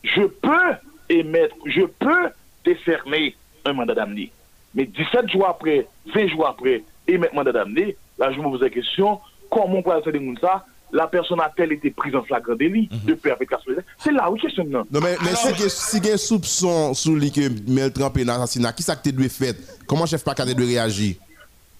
[0.05, 0.77] je peux
[1.09, 2.31] émettre, je peux
[2.65, 3.35] décerner
[3.65, 4.31] un mandat d'amener.
[4.75, 8.71] Mais 17 jours après, 20 jours après, émettre mandat d'amener, là, je me pose la
[8.71, 9.19] question,
[9.51, 10.35] comment on peut mhm.
[10.35, 13.77] de ça la person a tel ete priz an flagran deli, de pe apet kaspe.
[14.03, 14.89] Se la ou kesyon nan.
[14.91, 18.87] Non, non men, si gen soupson sou li ke Mel Trump e nan asasina, ki
[18.87, 19.61] sa ke te dwe fet?
[19.91, 21.13] Koman chef Pakade dwe reagi?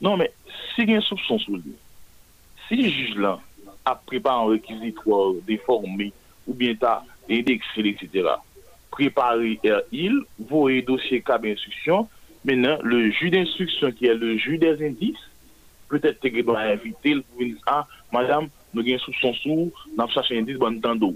[0.03, 0.31] Non men,
[0.73, 1.75] si gen soupson sou li,
[2.69, 3.43] si juj lan
[3.89, 6.13] ap preba an rekizitor deforme,
[6.47, 7.01] ou bien ta
[7.31, 8.29] indekse, etc.
[8.91, 9.59] Préparer
[9.93, 12.09] il, voyer dossier cab instruction.
[12.45, 15.17] Maintenant, le juge d'instruction qui est le juge des indices,
[15.89, 20.39] peut-être que doit inviter le pour ah, madame, nous avons soupçon sous, nous avons cherché
[20.39, 21.15] indice, bon temps d'eau.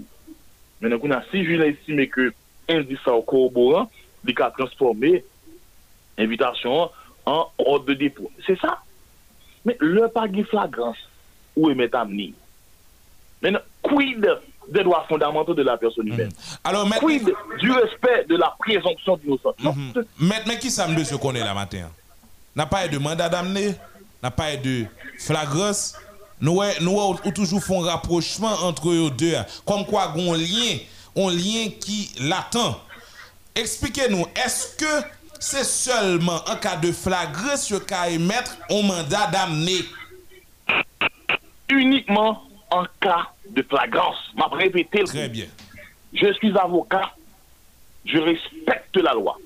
[0.81, 2.33] Maintenant, si le juge a estimé que
[2.69, 3.89] indice est corroborant,
[4.27, 5.23] il a transformé
[6.17, 6.89] invitation
[7.25, 8.31] en ordre de dépôt.
[8.45, 8.79] C'est ça.
[9.65, 10.97] Mais le pas de flagrance,
[11.55, 12.33] où est mettre amené?
[13.41, 14.27] Maintenant, quid
[14.69, 16.31] des droits fondamentaux de la personne humaine
[16.63, 19.55] Alors, maître, Quid du respect de la présomption d'innocence?
[19.63, 20.05] Non, Mhm.
[20.19, 21.89] maître, mais qui ça me se connaît là matin?
[22.55, 23.75] N'a pas eu de mandat d'amener,
[24.23, 24.85] n'a pas eu de
[25.19, 25.95] flagrance?
[26.41, 29.35] Nous, nous ou toujours font rapprochement entre eux deux.
[29.65, 30.77] Comme quoi, un lien,
[31.17, 32.79] un lien qui l'attend.
[33.55, 35.05] Expliquez-nous, est-ce que
[35.39, 37.77] c'est seulement en cas de flagrance que
[38.09, 39.85] émettre un mandat d'amener?
[41.69, 42.41] Uniquement
[42.71, 44.17] en cas de flagrance.
[44.35, 45.45] M'a répété le Très bien.
[46.13, 47.13] Je suis avocat,
[48.05, 49.37] je respecte la loi.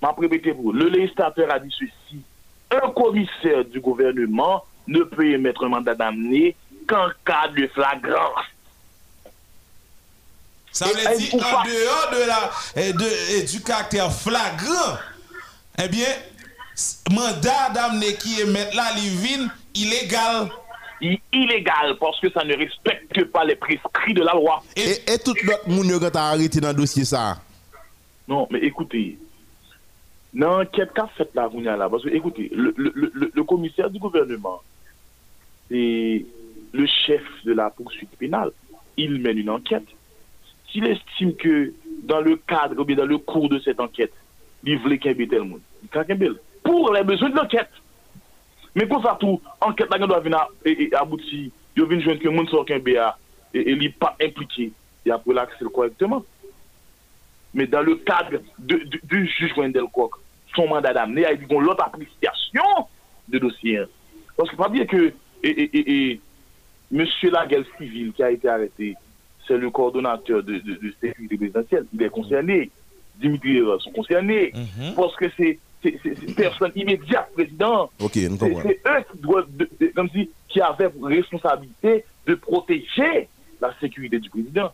[0.00, 0.72] M'a répété pour vous.
[0.72, 2.22] Le législateur a dit ceci.
[2.70, 6.56] Un commissaire du gouvernement ne peut émettre un mandat d'amener
[6.88, 8.46] qu'en cas de flagrance.
[10.72, 11.62] Ça veut et dire en pas.
[11.66, 12.50] dehors de la,
[12.82, 14.96] et de, et du caractère flagrant,
[15.82, 16.08] eh bien,
[17.10, 20.48] mandat d'amener qui émet il vient illégal.
[21.02, 24.62] Il- illégal parce que ça ne respecte pas les prescrits de la loi.
[24.76, 27.40] Et, et tout l'autre monde qui a arrêté dans le dossier ça?
[28.28, 29.18] Non, mais écoutez,
[30.32, 33.90] dans l'enquête qu'a faite la Vounia là, parce que écoutez, le, le- le- le commissaire
[33.90, 34.62] du gouvernement,
[35.68, 36.24] c'est
[36.72, 38.52] le chef de la poursuite pénale.
[38.96, 39.86] Il mène une enquête.
[40.70, 41.72] S'il estime que
[42.04, 44.12] dans le cadre ou bien dans le cours de cette enquête,
[44.64, 46.30] il voulait qu'il y ait tel monde, il peut qu'il y ait
[46.62, 47.68] pour les besoins de l'enquête.
[48.74, 51.46] Men kon sa tou, anket la gen do avina e, e abouti,
[51.76, 53.12] yo vin jwen ke moun sor ken be a,
[53.52, 54.70] e, e li pa implike,
[55.08, 56.24] ya pou la aksel korekteman.
[57.52, 60.16] Men dan le kadre du juj Wendel Kok,
[60.56, 62.86] son mandat d'amne, a yi digon lot aplikasyon
[63.32, 63.90] de dosyen.
[64.38, 65.10] Paske pa diye ke,
[65.44, 66.18] e,
[66.92, 68.92] Monsieur Laguel Civil ki a ite arete,
[69.46, 72.70] se le kordonateur de, de, de, de sécurité présidentielle, il est concerné,
[73.16, 74.94] Dimitri Héros sont concernés, mm -hmm.
[74.94, 77.90] parce que c'est c'est- personne immédiate président.
[78.00, 78.60] Ok, nous C'est comprenons.
[78.62, 83.28] c'est eux qui doivent, de- de- comme si, qui avaient responsabilité de protéger
[83.60, 84.72] la sécurité du président.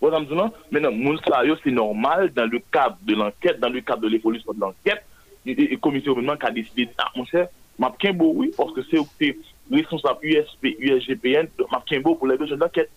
[0.00, 3.80] Voyez, maintenant, maintenant, moun sa yo, c'est normal dans le cadre de l'enquête, dans le
[3.80, 5.04] cadre de l'évolution de l'enquête,
[5.46, 7.48] et comité gouvernement qui a décidé, ah, mon cher,
[7.78, 9.36] oui, parce que c'est
[9.70, 12.90] responsable USP, USGPN, donc m'a Kimbo pour les besoins de l'enquête.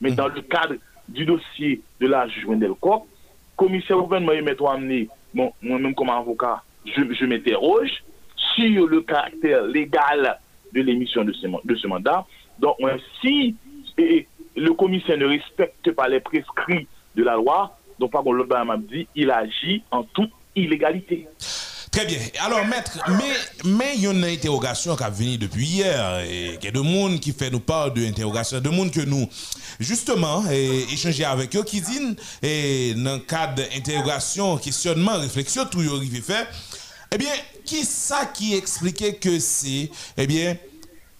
[0.00, 0.74] Mais dans le cadre
[1.08, 3.02] du dossier de la Wendell Koch,
[3.62, 8.02] commissaire au gouvernement et mettre amené, bon, moi-même comme avocat, je, m'interroge
[8.56, 10.38] sur le caractère légal
[10.72, 12.26] de l'émission de ce, mandat.
[12.58, 12.76] Donc,
[13.20, 13.54] si
[14.56, 18.76] le commissaire ne respecte pas les prescrits de la loi, donc par contre, l'autre m'a
[18.76, 21.28] dit, il agit en toute illégalité.
[21.92, 22.18] Très bien.
[22.40, 23.34] Alors, maître, mais
[23.64, 26.20] mais il y a une interrogation qui a venu depuis hier.
[26.20, 29.02] Et il y a des gens qui fait nous part de l'interrogation, de gens que
[29.02, 29.28] nous,
[29.78, 35.88] justement, échanger avec eux, qui disent, eh, dans le cadre d'interrogation, questionnement, réflexion, tout y
[35.88, 36.46] arrivé fait,
[37.12, 37.32] eh bien,
[37.66, 40.56] qui ça qui expliquait que c'est, eh bien,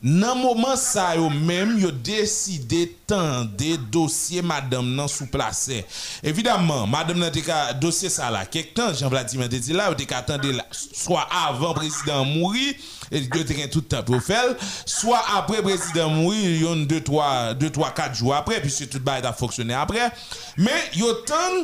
[0.03, 5.85] Nan mouman sa yo menm yo deside tan de dosye madame nan sou plase.
[6.27, 9.87] Evidaman, madame nan te ka dosye sa la kek tan, Jean Vladimir te di la,
[9.93, 12.73] yo te ka tan de la, swa avan prezident mouri,
[13.13, 14.57] yo te gen tout tan pou fel,
[14.91, 19.79] swa apre prezident mouri, yon 2-3-4 jou apre, pi se tout ba yon ta foksyone
[19.79, 20.11] apre,
[20.59, 21.63] men yo tan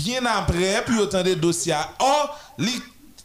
[0.00, 2.72] bien apre, pi yo tan de dosye a or, li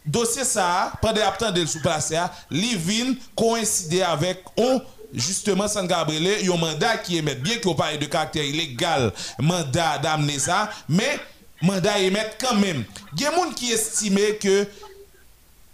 [0.04, 2.18] dossier ça, pendant attendre le sous placé,
[2.50, 4.80] li vin coïncider avec on
[5.14, 10.38] justement San Gabriel, un mandat qui émet bien qu'on parle de caractère illégal, mandat d'amener
[10.38, 11.18] ça, mais
[11.60, 12.84] mandat émet quand même.
[13.14, 14.66] Il y a des gens qui estiment que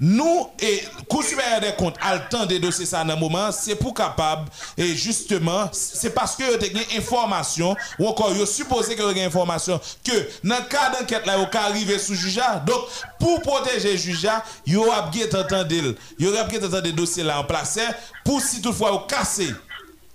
[0.01, 0.83] nous et
[1.23, 5.69] supérieure des comptes le temps de dossiers ça dans moment, c'est pour capable et justement
[5.73, 10.13] c'est parce que vous avez information ou encore vous supposez que vous avez information que
[10.45, 12.85] dans le cas d'enquête là vous arriver sous juge donc
[13.19, 14.29] pour protéger le juge
[14.67, 17.79] vous avez entendu vous avez entendu dossier là en place
[18.25, 19.53] pour si toutefois vous cassez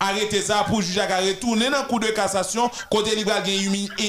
[0.03, 3.51] arrêter ça pour juge à retourner dans le coup de cassation côté libre gain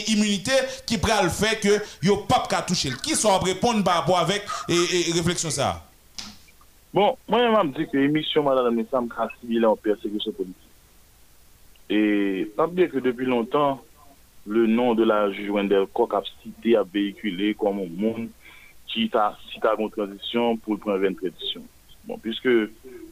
[0.09, 0.53] immunité
[0.87, 4.45] qui prend le fait que yo pas qu'à toucher qui sont répondre par rapport avec
[4.69, 5.85] et, et, réflexion ça
[6.93, 10.57] Bon, moi je me dis que l'émission madame me semble civile en persécution politique.
[11.91, 13.83] Et pas bien que depuis longtemps
[14.47, 18.29] le nom de la juge Wendell Koch a cité à véhiculer comme un monde
[18.87, 21.63] qui t'a cité à une transition pour prendre une tradition.
[22.05, 22.49] Bon, puisque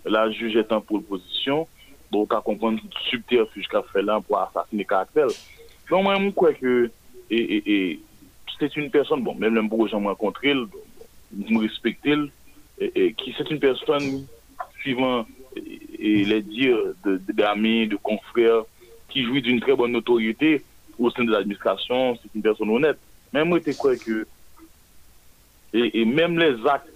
[0.04, 1.66] la juge est en position,
[2.12, 2.78] donc à comprendre
[3.10, 5.28] subterfuge qu'a fait là pour assassiner caractère.
[5.90, 6.90] Donc moi, je crois que
[7.28, 9.54] c'est une personne, bon, même
[9.88, 14.26] gens rencontré, je me respecte, et, et qui c'est une personne
[14.80, 18.62] suivant et, les dires de- de- d'amis, de, confrères,
[19.08, 20.62] qui jouit d'une très bonne notoriété
[20.98, 22.98] au sein de l'administration, c'est une personne honnête.
[23.32, 24.26] Mais moi, je crois que
[25.72, 26.88] et, même les actes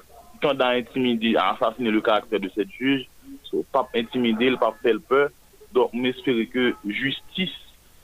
[0.42, 3.06] quand à intimider, à assassiner le caractère de cette juge,
[3.50, 5.30] so, pas intimider, pas faire peur.
[5.72, 7.50] Donc, m'espérer que justice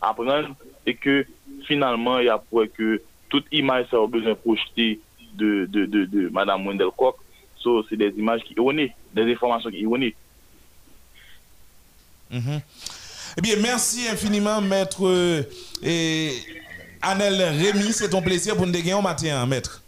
[0.01, 1.27] apprenne et que
[1.67, 5.01] finalement, il y a pour que toute image ça a besoin de projeter
[5.35, 7.17] de, de, de, de Mme Wendell Koch.
[7.57, 10.15] So, c'est des images qui erronées, des informations qui erronées.
[12.33, 15.43] Eh bien, merci infiniment, maître euh,
[15.83, 16.33] et
[17.01, 17.93] Anel Rémy.
[17.93, 19.82] C'est ton plaisir pour nous dégainer au matin, hein, maître.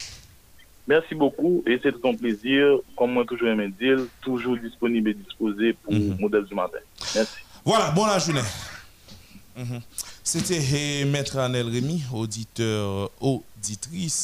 [0.87, 5.73] Merci beaucoup et c'est un plaisir, comme moi toujours aimé dire, toujours disponible et disposé
[5.73, 6.79] pour le modèle du matin.
[7.15, 7.37] Merci.
[7.65, 8.41] Voilà, bonne journée.
[9.57, 9.81] Mhm.
[10.23, 13.11] C'était Maître Anel Rémy, auditeur,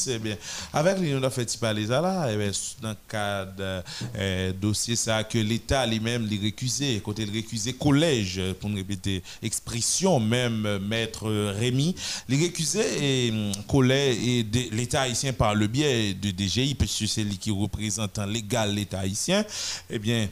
[0.08, 0.36] Eh
[0.72, 2.50] avec là, eh bien,
[2.82, 3.82] dans le cadre
[4.18, 10.20] eh, dossier ça que l'État lui-même l'a récusé, côté le récusé collège, pour répéter expression,
[10.20, 11.94] même Maître Rémy,
[12.28, 17.24] l'a récusé et hum, collège et l'État haïtien par le biais de DGI, puisque c'est
[17.24, 19.44] lui qui représente légal l'État haïtien,
[19.88, 20.28] eh bien,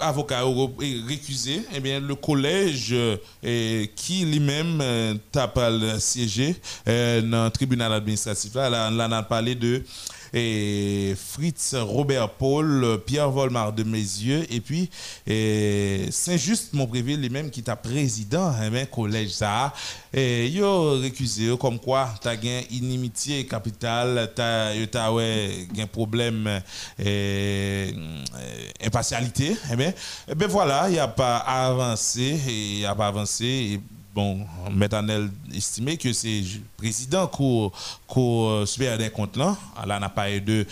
[0.00, 0.42] avocat
[1.06, 4.82] récusé, eh bien, le collège euh, qui lui-même
[5.70, 6.54] le siéger
[6.88, 9.82] euh, dans le tribunal administratif, là, on a parlé de
[10.32, 14.90] et Fritz Robert Paul, Pierre Volmar de Mesieux, et puis
[15.26, 19.72] Saint-Just Montpréville, lui-même qui est président un hein, collège ça.
[20.12, 26.62] Et yo récusé comme quoi tu as une inimitié capitale, tu as un problème
[26.98, 27.94] et,
[28.84, 29.56] impartialité.
[29.72, 29.92] Eh bien,
[30.28, 33.44] eh bien voilà, il a pas avancé, il a pas avancé.
[33.44, 33.80] Et,
[34.20, 36.42] bon, Métanel estimé que c'est
[36.76, 37.70] président qui
[38.16, 39.56] a super des comptes là.
[39.86, 40.66] Là, on a parlé de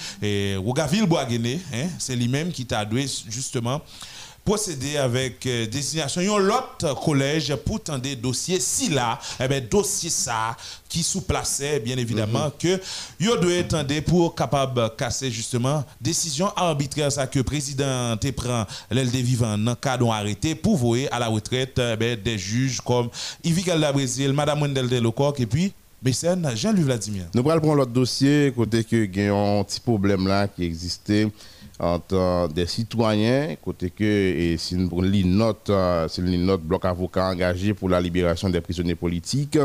[0.59, 3.81] Rougaville Boaguené, hein, c'est lui-même qui t'a doué justement
[4.49, 10.57] procéder avec euh, destination l'autre collège pour tendre dossier si là eh ben dossier ça
[10.89, 12.53] qui sous placé bien évidemment mhm.
[12.59, 12.81] que
[13.21, 19.11] yo doit attendre pour capable casser justement décision arbitraire ça que président te prend l'aile
[19.11, 23.11] des vivants dans cadre arrêté pour voyer à la retraite eh ben, des juges comme
[23.45, 27.25] Yves Galda Brésil Madame Wendel Delocoq et puis Mécène Jean-Louis Vladimir.
[27.35, 31.29] Nous prendre l'autre dossier côté que il y a un petit problème là qui existait
[31.79, 34.91] entre des citoyens, côté que et si nous
[35.71, 39.59] euh, c'est note bloc avocat engagé pour la libération des prisonniers politiques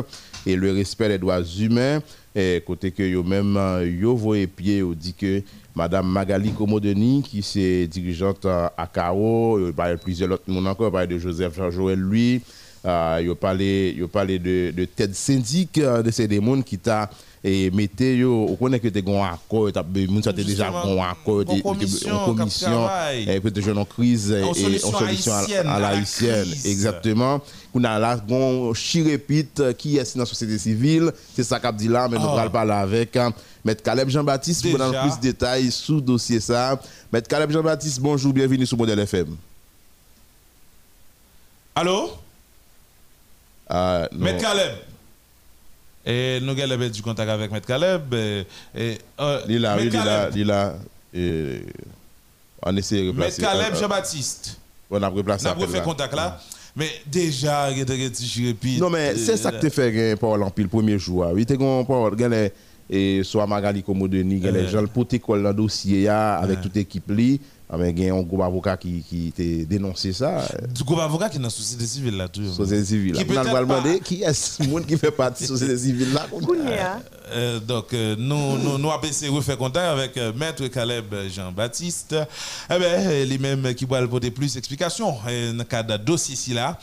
[0.46, 2.02] et le respect des droits humains,
[2.36, 5.42] et côté que yo même euh, yo voyez pied dit que
[5.76, 10.92] Madame Magali Komodeni, qui est dirigeante euh, à CAO, il parle plusieurs autres monde encore,
[11.02, 12.42] il de Joseph Jean-Joël lui,
[12.86, 17.10] il parle de, de tête syndic de ces démons qui t'a
[17.44, 22.88] et mettez on connaît que tu un accord tu as déjà un accord en commission
[23.12, 26.48] et peut être en crise et en solution à la haïtienne.
[26.64, 27.42] exactement.
[27.74, 31.90] On a là un chirépite qui est dans la société civile c'est ça qu'a dit
[31.90, 33.34] là mais nous allons parler avec hein,
[33.66, 36.80] Maître Caleb Jean-Baptiste pour donner plus de détails sur le dossier ça.
[37.12, 39.36] Maître Caleb Jean-Baptiste bonjour bienvenue sur Modèle FM
[41.76, 42.12] Allô?
[43.72, 44.72] Euh, Maître Caleb
[46.06, 47.60] et nous avons du contact avec M.
[47.62, 48.14] Caleb.
[48.14, 48.46] Et,
[48.76, 49.90] et, euh, il oui,
[50.36, 50.76] il là,
[52.62, 53.42] on essaie de replacer.
[53.42, 53.48] M.
[53.48, 54.60] Caleb Jean-Baptiste.
[54.90, 55.48] On a replacé.
[55.48, 56.40] On a fait contact là.
[56.76, 60.70] Mais déjà, il a Non, mais c'est ça que tu fais, Paul, en pile, le
[60.70, 61.28] premier jour.
[61.32, 62.16] Oui, tu as Paul,
[62.90, 67.10] et soit Magali Komodeni, les gens t'école dans le dossier avec toute l'équipe.
[67.70, 70.48] Ah, mais il y a un groupe avocat qui, qui a dénoncé ça.
[70.74, 72.46] Du groupe avocat qui est dans la société civile là, tout.
[72.46, 73.14] Société civile.
[73.14, 76.28] Qui peut demander qui est ce monde qui fait partie de la société civile là.
[76.32, 77.00] Euh,
[77.34, 82.16] euh, donc, euh, nous, nous, nous avons essayé de faire contact avec Maître Caleb Jean-Baptiste.
[82.70, 86.78] Eh bien, lui-même qui va apporter plus d'explications dans le cadre de dossier ici là.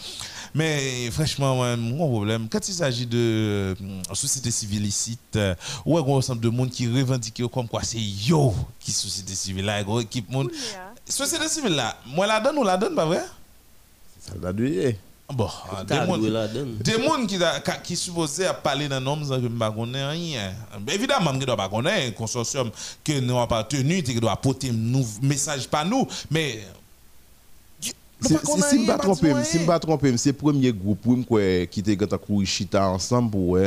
[0.54, 3.74] Mais franchement, mon problème, quand il s'agit de euh,
[4.14, 8.00] société civile ici, euh, où est un ensemble de monde qui revendique comme quoi c'est
[8.00, 10.50] yo qui société civile là, gros équipe monde.
[11.08, 13.22] Société civile là, moi la donne ou la donne, pas vrai?
[14.20, 14.98] Ça l'a doué.
[15.32, 15.48] Bon,
[15.86, 15.94] des
[16.92, 17.38] gens qui,
[17.84, 20.52] qui supposés à parler d'un homme sans que je ne rien.
[20.88, 22.70] Évidemment, je ne dois pas un consortium
[23.04, 26.64] que nous avons pas tenu, qui doit apporter un message pas nous, mais
[28.20, 31.00] si je ne me trompe, si me c'est le premier groupe
[31.70, 33.58] qui était courir chita ensemble pour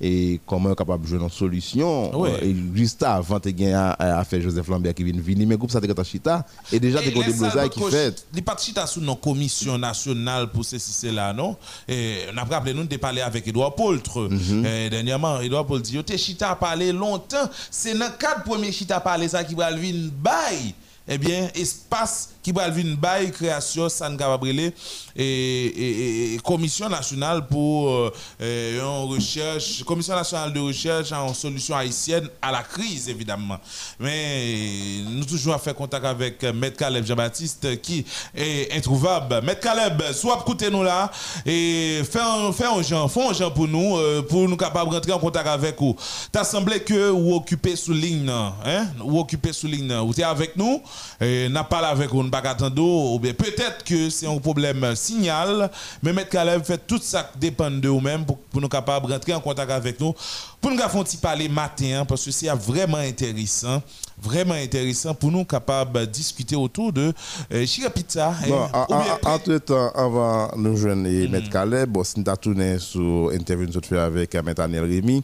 [0.00, 2.26] et comment capable de jouer une solution?
[2.42, 5.46] Et juste avant tu as affaire Joseph Lambert qui vient venir.
[5.46, 8.26] Mais groupe ça était chita et déjà tu des qui fait.
[8.34, 11.56] il pas chita sous nos commission nationale pour ceci cela non?
[11.88, 14.62] Et on a rappelé nous de parler avec Edouard Poltre mhm.
[14.90, 19.44] dernièrement Edouard Poltre dit tu chita parlé longtemps c'est dans cadre premier chita parler ça
[19.44, 20.74] qui va venir bail
[21.06, 24.72] eh bien, espace qui va venir bail création San Gabriel
[25.16, 32.52] et, commission nationale pour euh, une recherche, commission nationale de recherche en solution haïtienne à
[32.52, 33.58] la crise, évidemment.
[33.98, 39.40] Mais nous toujours fait contact avec Maître Caleb Jean-Baptiste qui est introuvable.
[39.42, 41.10] Maître Caleb, soit écoutez nous là
[41.46, 44.94] et faites un, fait un genre, un genre pour nous, euh, pour nous capables de
[44.94, 45.96] rentrer en contact avec vous.
[46.32, 48.88] T'as semblé que vous occupez sous ligne, hein?
[48.98, 50.82] Vous occupez sous ligne, vous êtes avec nous?
[51.20, 52.42] N'a pas avec on pas
[52.76, 55.70] ou bien peut-être que c'est un problème signal
[56.02, 59.40] mais mettre Caleb fait tout ça dépend de vous-même pour, pour nous capables rentrer en
[59.40, 60.14] contact avec nous
[60.60, 63.82] pour nous faire un petit parler matin hein, parce que c'est vraiment intéressant
[64.20, 67.12] vraiment intéressant pour nous capables de discuter autour de
[67.52, 68.34] euh, Chirapita.
[68.48, 71.30] Bon, en, en, entre temps, avant nous joindre mm.
[71.30, 74.84] Maître Caleb, bon, si nous avons tourné sur l'interview que nous fait avec Maître Anel
[74.84, 75.22] Rémy,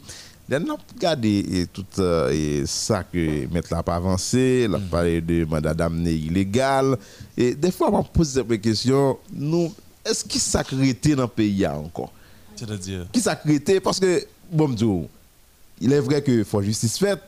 [0.59, 5.45] nous avons regardé tout euh, ça que Maître n'a pas avancé, il a parlé de
[5.45, 6.97] mandat d'amener illégal.
[7.37, 9.73] Et des fois, on pose des questions, nous,
[10.05, 12.13] est-ce qu'il s'accrétait dans le pays encore
[12.57, 14.75] C'est-à-dire Qui s'accrétait Parce que, bon,
[15.81, 17.21] il est vrai qu'il faut justice faite,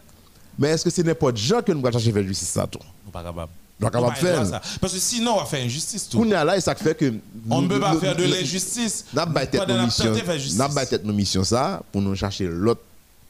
[0.58, 2.78] mais est-ce que c'est n'importe gens que nous allons chercher faire justice ça tout
[3.12, 3.52] Pas capable.
[3.80, 4.46] Pas capable faire.
[4.46, 4.60] Ça.
[4.80, 6.18] Parce que sinon, on va faire injustice tout.
[6.18, 7.14] On est là et ça fait que.
[7.48, 9.06] On ne peut pas faire de l'injustice.
[9.14, 10.14] N'a pas tête nos missions.
[10.56, 12.82] N'a pas tête nos missions ça pour nous chercher l'autre,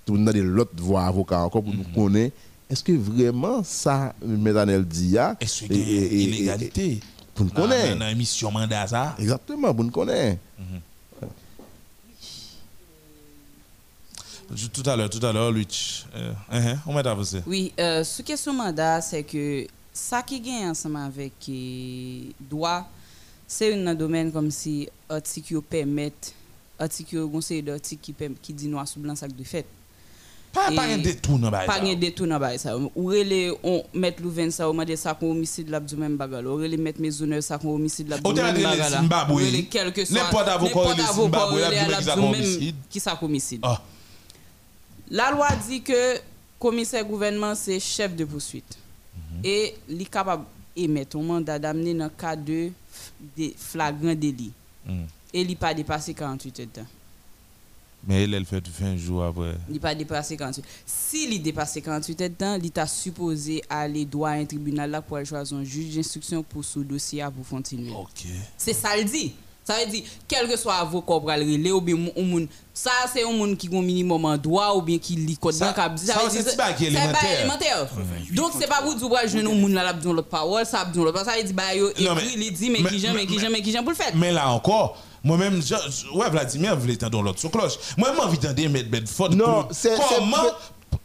[0.08, 1.94] nous donner l'autre voie avocat encore pour nous mhm.
[1.94, 2.36] connaître.
[2.68, 7.00] Est-ce que vraiment ça, Médanel dit, est-ce qu'il y a illégalité
[7.34, 7.98] Pour nous connaître.
[7.98, 9.14] Dans mission mandat ça?
[9.18, 10.38] Exactement, pour nous connaître.
[10.58, 10.80] Mhm.
[14.72, 16.04] Tout à l'heure, tout à l'heure, Luch.
[16.14, 17.42] Euh, uh-huh, on m'a avancé.
[17.46, 22.86] Oui, euh, ce question mandat, c'est que ça qui gagne ensemble avec euh, droit,
[23.46, 26.12] c'est un domaine comme si article permet,
[26.78, 29.64] article conseil d'article qui qui dit noir sur blanc ça de fait.
[30.52, 32.76] Pas un détour dans Pas un détour dans ça.
[32.94, 33.82] Ou les on
[34.22, 36.18] louven ça ça qu'on homicide là du même.
[36.20, 39.30] Ou mettre ça qu'on homicide là du même.
[39.30, 41.70] Ou quelque soit n'importe avocat Zimbabwe là.
[42.90, 43.60] Qui ça homicide.
[43.62, 43.80] Ah.
[45.10, 46.18] La loi dit que le
[46.58, 48.78] commissaire gouvernement, c'est chef de poursuite.
[49.14, 49.40] Mhm.
[49.44, 50.44] Et il est capable
[50.76, 52.70] d'émettre un mandat d'amener dans le cas de,
[53.56, 54.52] flagrant délit.
[54.86, 55.06] Mhm.
[55.34, 56.86] Et il pas dépassé 48 heures de temps.
[58.06, 59.54] Mais elle, elle fait 20 jours après.
[59.68, 63.62] Il n'a pas dépassé 48 S'il a dépassé 48 heures de temps, il est supposé
[63.70, 67.46] aller droit à un tribunal là pour choisir un juge d'instruction pour ce dossier pour
[67.48, 67.92] continuer.
[68.56, 69.34] C'est ça le dit.
[69.64, 73.30] Ça veut dire, quel que soit avocat pour aller ou bien un ça c'est un
[73.30, 75.76] monde qui a un minimum en droit ou bien qui lit code banque.
[75.98, 77.88] Ça, c'est pas élémentaire.
[78.32, 81.04] Donc c'est pas pour dire que je un monde là besoin l'autre parole, ça besoin
[81.04, 83.62] l'autre ça veut dire bah yo il dit mais qui j'aime mais qui j'aime mais
[83.62, 84.10] qui j'aime pour le faire.
[84.16, 85.60] Mais là encore moi-même,
[86.14, 87.74] ouais, Vladimir voulais dans l'autre sur cloche.
[87.96, 89.30] Moi, j'ai envie d'entendre mettre Bedford.
[89.30, 89.96] Non, c'est.
[89.96, 90.48] Comment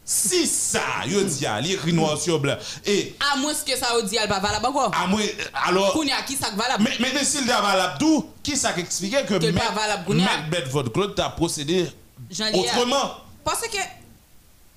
[0.09, 2.55] si ça, yo dit, il écrit noir sur blanc.
[2.86, 3.13] Et.
[3.34, 4.91] À moins que ça, dit, elle pas valable encore.
[4.95, 5.22] À moins,
[5.65, 5.91] alors.
[5.91, 6.84] Kounia, qui ça valable?
[6.84, 9.59] Mais, mais, mais s'il est valable tout, qui ça explique que M.
[10.49, 11.89] Bedford Claude a procédé
[12.53, 13.18] autrement?
[13.43, 13.78] Parce que,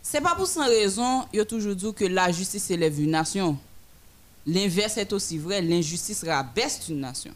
[0.03, 3.57] c'est pas pour sans raison, il a toujours dit que la justice élève une nation.
[4.45, 7.33] L'inverse est aussi vrai, l'injustice rabaisse une nation.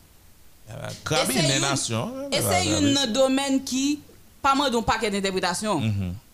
[1.05, 2.31] Krabine une nation.
[2.33, 4.01] Et c'est un domaine qui
[4.45, 5.81] pas mal d'un paquet d'interprétation.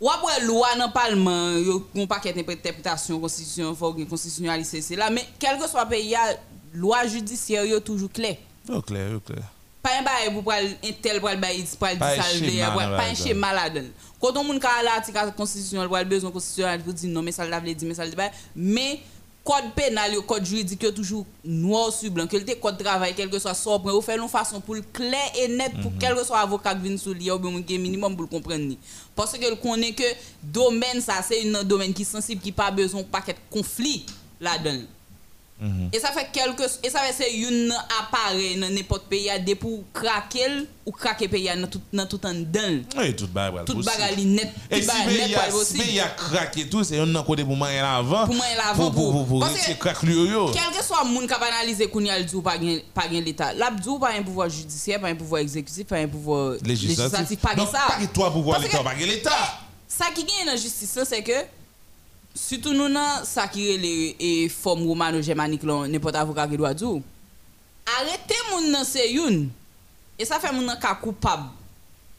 [0.00, 5.24] Ou après loi dans le Parlement, un paquet d'interprétation, constitution, faut constitutionnaliser c'est là mais
[5.38, 6.16] quel que soit le pays,
[6.74, 8.36] loi judiciaire est toujours clair.
[8.68, 9.44] Oh, clair, clair.
[9.82, 13.46] Pas un bail pour un tel pour le bail pour le dissalver, pas un schéma
[13.46, 13.86] malade.
[14.20, 17.76] Quand on a l'article constitutionnel, il besoin constitutionnel pour dire non mais ça l'a dit
[17.86, 18.16] mais ça le dit
[18.54, 19.00] mais
[19.50, 22.26] code pénal le code juridique toujours noir sur blanc.
[22.26, 25.72] Que le code travail quelque soit sobre ou faire une façon pour clair et net
[25.82, 25.98] pour mhm.
[25.98, 28.74] quel que soit avocat qui vient sous lui ou bien minimum pour le comprendre
[29.16, 30.04] parce que connaît que
[30.42, 34.06] domaine ça c'est un domaine qui est sensible qui pas besoin pas de conflit
[34.40, 34.84] là-dedans
[35.60, 35.90] Mhm.
[35.92, 39.84] Et ça fait quelque et ça fait c'est une appareil dans n'importe pays à pour
[39.92, 42.82] craquer ou craquer pays dans tout dans tout en dedans.
[42.96, 44.48] Oui, tout bagarre tout bagarre net.
[44.70, 48.24] Et si pays a craqué tout c'est un côté pour moi avant.
[48.24, 50.50] Pour moi avant pour pour c'est craque yo.
[50.50, 53.52] Quel que soit monde qui va analyser kounya dit pas gain pas gain l'état.
[53.52, 57.80] L'abdou pas un pouvoir judiciaire, pas un pouvoir exécutif, pas un pouvoir législatif, pas ça.
[57.86, 59.60] Pas toi pouvoir l'état, pas l'état.
[59.86, 61.59] Ça qui gagne dans justice c'est que
[62.34, 67.00] surtout nous dans ça qui est les formes romano-germaniques n'importe avocat qui doit dire.
[67.98, 69.50] Arrêtez mon nan c'est une.
[70.18, 71.50] Et ça fait mon nan ka coupable.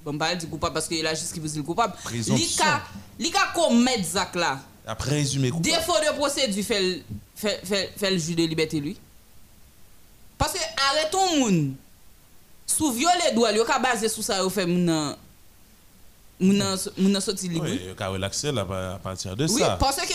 [0.04, 1.94] Bon pas dire coupable parce que la justice qui vous dit coupable.
[2.12, 2.82] Li ka
[3.20, 4.60] li ka commettre zak a
[4.96, 5.62] coupable.
[5.62, 7.04] Défaut de procédure fait
[7.36, 8.98] fait fait, fait le juge de liberté lui.
[10.38, 10.60] Parce que
[10.90, 11.76] arrêtons moun
[12.66, 15.16] sous violer droit yo ka basé sur ça yo fait mon
[16.42, 17.50] moun sorti.
[17.54, 19.54] Oui, ka relaxer là à partir de ça.
[19.54, 20.14] Oui, parce que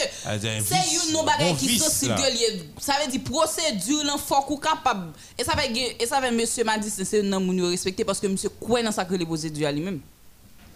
[0.65, 5.53] c'est une non bagay qui ça veut dire procédure là faut qu'on capable et ça
[5.57, 8.93] fait et ça monsieur m'a dit c'est un moun respecter parce que monsieur quoi dans
[8.93, 10.01] ça que les procédures lui-même.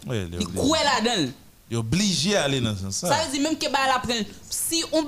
[0.07, 1.31] Oui, il là-dedans.
[1.69, 2.95] Il est obligé à aller dans sens.
[2.95, 4.01] Ça veut dire même que bah la
[4.49, 5.05] si on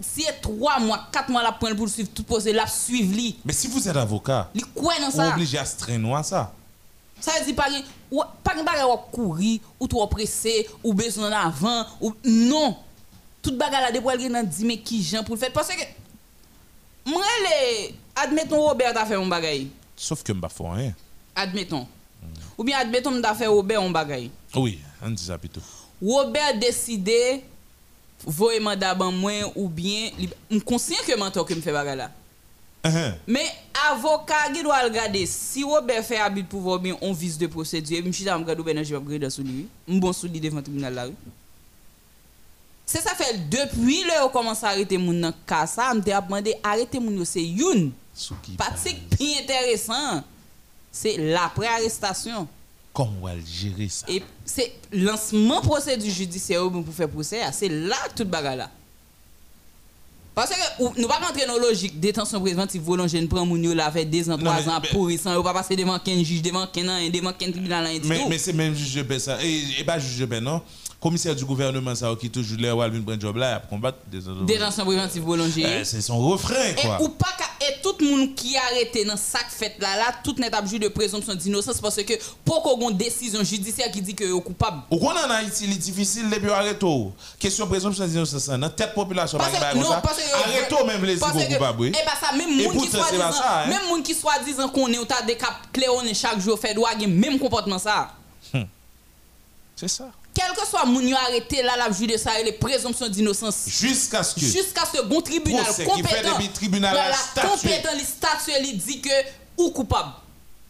[0.00, 3.36] si 3 mois, 4 mois la pour suivre tout procédure la suivre lui.
[3.44, 4.62] Mais si vous êtes avocat, il
[5.00, 5.32] dans ça.
[5.32, 6.52] obligé à se traîner à ça.
[7.20, 7.68] Ça veut dire pas
[8.42, 12.76] pas de courir ou trop pressé ou besoin avant ou non.
[13.42, 15.82] Toute bagarre là elle nan dit mais qui Jean pour le faire parce que
[17.06, 17.94] Moi, les...
[18.16, 19.68] admettons Robert a fait un bagay.
[19.96, 20.94] Sauf que m'a fait rien.
[21.34, 21.86] Admettons.
[22.58, 24.30] Ou bien admettons a fait Robert un bagay.
[24.54, 25.60] Oui, on dit ça plutôt.
[26.02, 27.44] Robert décidé
[28.24, 30.10] voyer mandat ban moi ou bien
[30.50, 32.10] me conscient que mentor que me fait bagay là.
[32.86, 33.14] Uh-huh.
[33.26, 33.46] Mais
[33.90, 38.02] avocat qui doit regarder si Robert fait habit pour voir bien on vise de procédure,
[38.04, 39.66] je suis de regarder je vais regarder sur lui.
[39.88, 41.06] Bon sous devant le tribunal là.
[42.84, 47.00] C'est ça fait depuis le commence à arrêter mon dans cas ça, me demandé arrêter
[47.00, 47.92] mon c'est une.
[48.56, 50.22] Pratique plus intéressant.
[50.92, 52.48] C'est l'après arrestation.
[52.92, 54.06] Comment on va gérer ça?
[54.08, 58.70] Et c'est lancement procédure judiciaire pour faire procès, c'est là toute bagarre là.
[60.36, 63.90] Parce que nous pas rentrer dans la logique détention préventive volontaire nous prend moun là
[63.90, 66.98] fait 2 ans 3 ans pour sans pas passer devant 15 juges devant 15 ans
[67.10, 69.42] devant 15 tribunal Mais mais c'est même juge de paix ça.
[69.42, 70.60] Et, et pas juge de paix non?
[71.00, 74.84] Commissaire du gouvernement ça qui toujours l'air Walvin prendre job là pour combattre des détention
[74.84, 75.24] préventive.
[75.58, 76.98] Eh, c'est son refrain quoi.
[77.00, 77.26] Et ou pas
[77.60, 80.62] et tout le monde qui a arrêté dans sac fait là là tout n'est pas
[80.62, 84.82] de présomption d'innocence parce que pour qu'on une décision judiciaire qui dit que est coupable?
[84.90, 86.86] Ou qu'on en Haïti il est difficile depuis arrêter.
[87.38, 89.74] Question présomption d'innocence dans tête population pas ça.
[90.86, 91.86] Même les coupables.
[91.86, 93.66] Et bah ça même monde qui soit hein.
[93.68, 96.74] même monde qui soit disant qu'on est au tas de cap cléoné chaque jour fait
[96.74, 98.12] droit même comportement ça.
[98.54, 98.66] Hum.
[99.74, 103.08] C'est ça quel que soit moun yo arrêté là la juge de ça les présomptions
[103.08, 103.64] d'innocence.
[103.66, 106.36] Jusqu'à ce que jusqu'à ce bon tribunal compétent.
[106.38, 108.50] qui tribunal voilà, compétent li statue.
[108.60, 109.08] il dit que
[109.56, 110.10] ou coupable.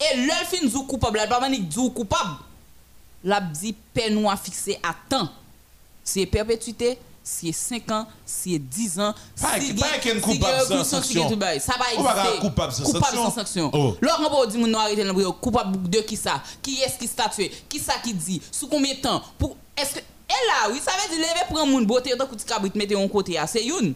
[0.00, 1.16] Et le fin ou coupable.
[1.18, 2.36] La pas dit ou coupable.
[3.24, 5.28] La dit peine ou fixé à temps.
[6.04, 6.96] C'est perpétuité
[7.26, 11.28] si 5 ans, si 10 ans, si pas qu'un coupable sans sanction.
[11.28, 12.38] Ça va exister.
[12.40, 13.70] coupable sans coupable sans sanction.
[13.72, 13.96] Oh.
[14.00, 16.40] Laurent on dit mon arrêter le coupable de qui ça?
[16.62, 17.50] Qui est-ce qui statue?
[17.68, 18.40] Qui ça qui dit?
[18.52, 19.20] Sous combien de temps?
[19.38, 22.36] Pour est-ce que et là oui, ça veut dire lever prendre mon beauté tant que
[22.36, 23.94] tu cabrit mettre en côté c'est une.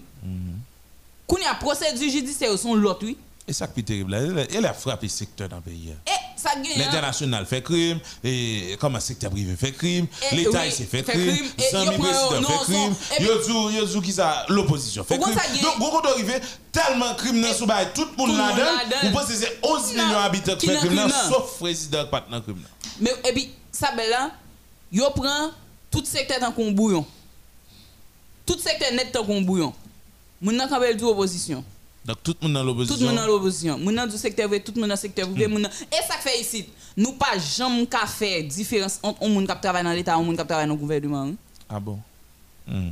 [1.28, 3.16] Quand il y a procédure judiciaire son l'autre oui.
[3.48, 5.94] Et ça qui est terrible, elle a frappé le secteur dans le pays.
[6.76, 11.98] L'international fait crime, et comme un secteur privé fait crime, l'État oui, fait crime, Sami
[11.98, 15.34] président fait crime, qui ça l'opposition fait crime.
[15.60, 16.40] Donc vous arrivé
[16.72, 20.66] tellement crime dans sous tout le monde là-dedans, vous pensez c'est 11 millions d'habitants qui
[20.68, 22.62] fait crime sauf président pas dans crime.
[23.00, 24.30] Mais et puis ça là,
[24.90, 25.50] yo prend
[25.90, 27.04] tout secteur dans qu'on bouillon.
[28.46, 29.74] Tout secteur net dans qu'on bouillon.
[30.40, 31.62] Moun nan quand du opposition.
[32.10, 32.96] Donc tout le monde dans l'opposition.
[32.96, 33.78] Tout le monde dans l'opposition.
[33.78, 35.46] Moun dans du secteur privé, tout le monde dans le secteur privé.
[35.46, 35.64] Mm.
[35.64, 39.84] Et ça fait ici, nous pas jamais qu'à faire différence entre un monde qui travaille
[39.84, 41.22] dans l'État et un monde qui travaille dans le gouvernement.
[41.22, 41.34] Hein.
[41.68, 42.00] Ah bon?
[42.66, 42.88] Mm.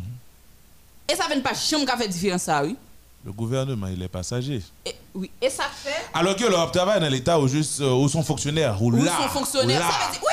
[1.10, 2.76] Et ça ne pas jamais qu'à faire différence ça, oui.
[3.24, 4.62] Le gouvernement, il est passager.
[4.86, 6.06] Et, oui, et ça fait.
[6.14, 9.16] Alors que leur travail dans l'État ou juste euh, où sont fonctionnaires ou, là.
[9.16, 9.80] Sont fonctionnaires.
[9.80, 10.32] Ça veut dire, oui.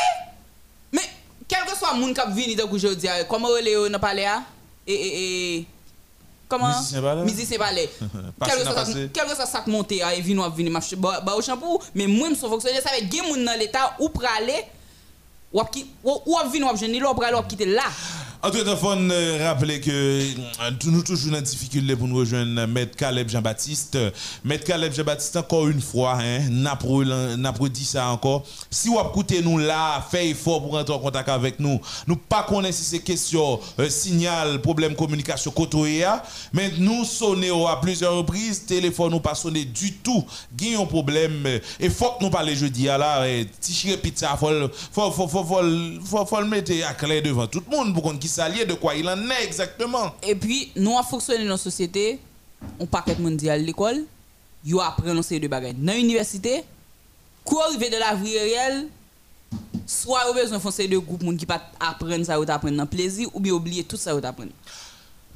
[0.94, 1.10] Mais
[1.48, 4.44] quel que soit le monde qui vient aujourd'hui, comment on n'a pas là?
[4.86, 5.66] Et, et, et
[6.48, 6.74] Comment?
[7.24, 7.90] Musicien ballet.
[9.14, 12.30] Quel que soit ça monter à vino à venir marcher ba au shampoo mais moi
[12.30, 14.66] me fonctionner ça veut dire moun dans l'état ou praler
[15.52, 15.62] ou
[16.04, 17.84] ou venir ou venir là ou ou quitter là.
[18.46, 22.68] En tout cas, il euh, rappeler que euh, nous toujours dans difficulté pour nous rejoindre
[22.68, 23.98] Maître Caleb Jean-Baptiste.
[24.44, 26.78] Maître Caleb Jean-Baptiste, encore une fois, hein, n'a
[27.70, 28.46] dit ça encore.
[28.70, 31.82] Si vous écoutez nous là, faites effort pour entrer en contact avec nous.
[32.06, 36.06] Nous pas connaissons si c'est question euh, signal, problème communication côté
[36.54, 40.24] mais nous sonnons à plusieurs reprises, téléphone nous pas sonné du tout.
[40.62, 41.48] Il un problème
[41.80, 42.88] et faut que nous parlions jeudi
[43.60, 48.66] tirer pizza, faut faut le mettre à clair devant tout le monde pour qu'on s'allier
[48.66, 50.14] de quoi il en est exactement.
[50.22, 52.20] Et puis, nous, avons fonctionné dans la société,
[52.80, 54.04] on paquet mondial l'école,
[54.66, 55.76] ils apprennent ces deux bagages.
[55.78, 56.64] Dans l'université,
[57.44, 58.88] quoi arriver de la vie réelle,
[59.86, 61.48] soit vous besoin de faire deux groupes qui
[61.80, 64.52] apprennent ça ou apprendre dans plaisir, ou bien oublier tout ça ou apprendre.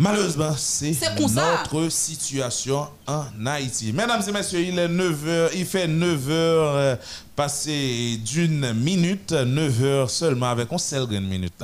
[0.02, 0.96] Malheureusement, c'est
[1.36, 3.92] notre situation en Haïti.
[3.92, 6.96] Mesdames et messieurs, il est 9h, il fait 9h euh,
[7.36, 11.62] passé d'une minute, 9h seulement avec un seul minute.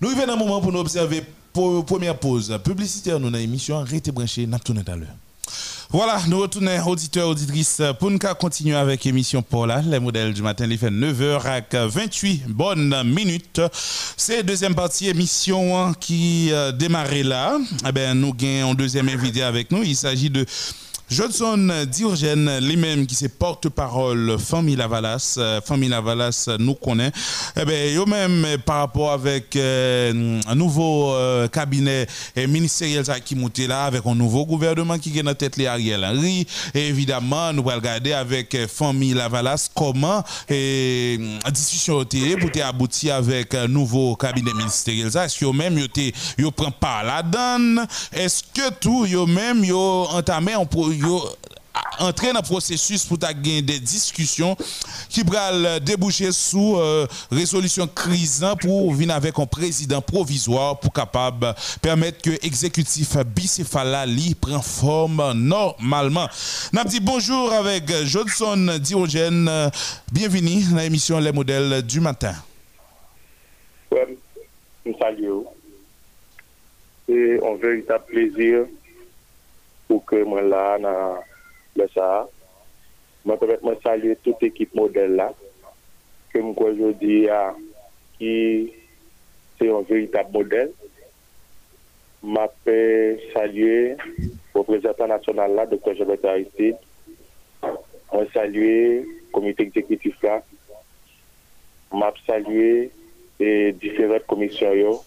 [0.00, 4.10] Nous arrivons un moment pour nous observer pour première pause publicitaire nous dans l'émission Arrêtez
[4.10, 5.08] branché, n'a tout à l'heure.
[5.94, 10.66] Voilà, nous retournons auditeurs, auditrices, pour nous continuer avec l'émission Paula, les modèles du matin,
[10.68, 13.60] il fait 9h avec 28 bonnes minutes.
[14.16, 17.58] C'est deuxième partie émission qui euh, démarrait là.
[17.88, 19.84] Eh ben, nous avons deuxième invité avec nous.
[19.84, 20.44] Il s'agit de
[21.10, 27.12] Johnson Diogène, lui-même qui se porte-parole famille Lavalas, euh, famille Lavalas nous connaît.
[27.60, 32.06] Eh bien, même par rapport avec euh, un nouveau euh, cabinet
[32.48, 36.46] ministériel qui monte là, avec un nouveau gouvernement qui est dans tête les Ariel Henry,
[36.72, 41.18] et évidemment, nous allons regarder avec famille Lavalas comment et
[41.52, 45.08] discussion pour aboutir avec un nouveau cabinet ministériel.
[45.08, 45.78] Est-ce que même
[46.38, 47.86] yo prend part la donne?
[48.12, 50.64] Est-ce que tout même yo entamé un
[50.96, 51.22] yo
[51.98, 54.56] entrer dans le processus pour gagner des discussions
[55.08, 61.54] qui pourraient déboucher sous euh, résolution crise pour venir avec un président provisoire pour capable
[61.82, 64.08] permettre que l'exécutif bicéphale
[64.40, 66.28] prenne forme normalement.
[66.72, 69.50] N'a dit bonjour avec Johnson Diogène.
[70.12, 72.34] Bienvenue dans l'émission Les modèles du matin.
[73.92, 74.00] Oui,
[74.98, 75.46] saluons.
[77.08, 78.64] C'est un véritable plaisir
[79.88, 81.20] pou ke mwen la nan
[81.78, 82.24] le sa.
[83.24, 85.30] Mwen pemet mwen salye tout ekip model la,
[86.32, 87.40] ke mwen kwa jodi ya
[88.18, 88.34] ki
[89.58, 90.72] se yon veritab model.
[92.24, 92.78] Mwen pe
[93.32, 93.94] salye
[94.54, 95.96] reprezentant nasyonal la, Dr.
[96.00, 96.80] Jobet Aristide.
[98.12, 99.04] Mwen salye
[99.34, 100.40] komite ekzekutif la.
[101.94, 102.90] Mwen salye
[103.40, 104.98] e diferent komisyon yo.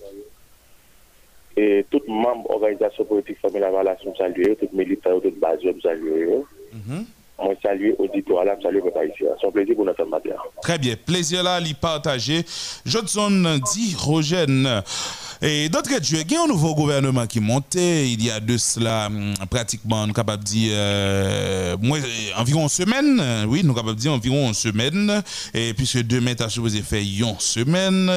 [1.58, 6.28] Et tout membre organisation politique famille la relation saluer, tout militant, tout base saluer.
[6.74, 7.02] Mm
[7.40, 9.24] On salue auditoire là, salue papa ici.
[9.40, 10.32] C'est un plaisir pour notre matin.
[10.62, 12.44] Très bien, plaisir là, l'y partager.
[12.86, 14.82] Johnson dit Rogène.
[15.42, 18.58] Et d'autres Dieu, il y a un nouveau gouvernement qui montait il y a de
[18.58, 21.76] cela hum, pratiquement, on capable de dire euh,
[22.36, 23.46] environ une semaine.
[23.48, 25.22] Oui, nous capable de dire environ une semaine.
[25.54, 28.12] Et puisque demain, tu as supposé faire une semaine.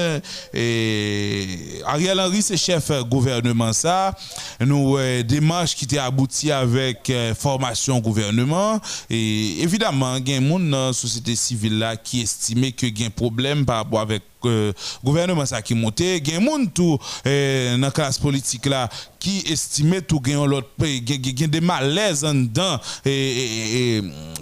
[0.55, 4.15] Et Ariel Henry, c'est chef gouvernement ça.
[4.61, 8.81] Nous, euh, démarche qui était abouti avec euh, formation gouvernement.
[9.09, 12.87] Et évidemment, il y a un monde dans la société civile là qui estimait que
[12.87, 14.73] y a un problème par rapport avec le
[15.05, 18.89] gouvernement ça qui monté il y a un monde tout dans la classe politique là
[19.19, 22.47] qui estimait tout gain l'autre a des malaises en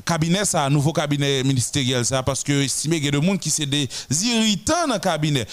[0.05, 3.89] cabinet ça nouveau cabinet ministériel ça parce que estimé a des monde qui c'est des
[4.23, 5.47] irritants dans le cabinet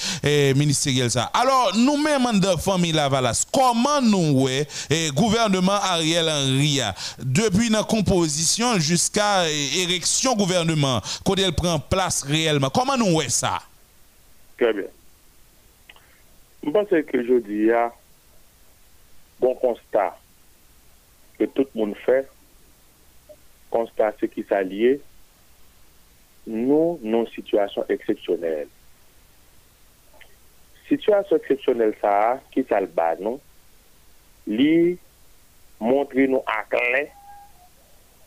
[0.55, 1.31] ministériel ça.
[1.33, 4.67] Alors nous mêmes de famille Lavalas comment nous ouais
[5.13, 6.79] gouvernement Ariel Henry
[7.19, 13.59] depuis la composition jusqu'à érection gouvernement quand elle prend place réellement comment nous ouais ça?
[14.60, 14.86] Trè bè.
[16.66, 17.89] Mpansè ke jodi ya,
[19.41, 20.18] bon konstat
[21.36, 22.22] ke tout moun fè,
[23.74, 24.95] konstat se ki sa liye,
[26.47, 28.72] nou nou situasyon eksepsyonel.
[30.88, 32.16] Situasyon eksepsyonel sa,
[32.53, 33.41] ki sal ba nou,
[34.47, 34.95] li
[35.82, 37.12] montre nou aklen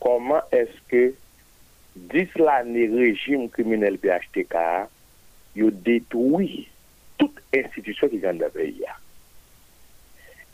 [0.02, 1.08] koman eske
[2.12, 4.70] dis la ni rejim kriminel BHTK a
[5.58, 6.66] yo detoui
[7.18, 8.94] tout institisyon ki jan dapè ya.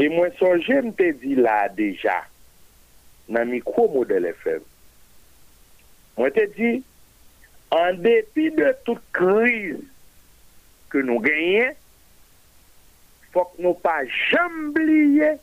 [0.01, 2.23] E mwen sonje mte di la deja
[3.31, 4.65] nan mikro model FM.
[6.19, 6.73] Mwen te di,
[7.75, 9.83] an depi de tout kriz
[10.93, 11.75] ke nou genyen,
[13.35, 15.35] fok nou pa jambliye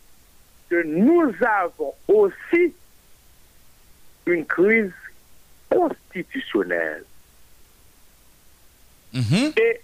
[0.71, 2.69] ke nou avon osi
[4.31, 4.91] un kriz
[5.71, 7.03] konstitusyonel.
[9.11, 9.81] Et,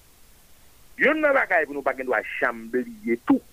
[1.01, 3.43] yon nan bagay pou nou pa gen do a chambliye tout.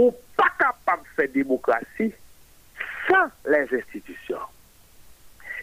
[0.00, 2.10] Ou pa kapab fè demokrasi
[3.06, 4.42] san les institisyon.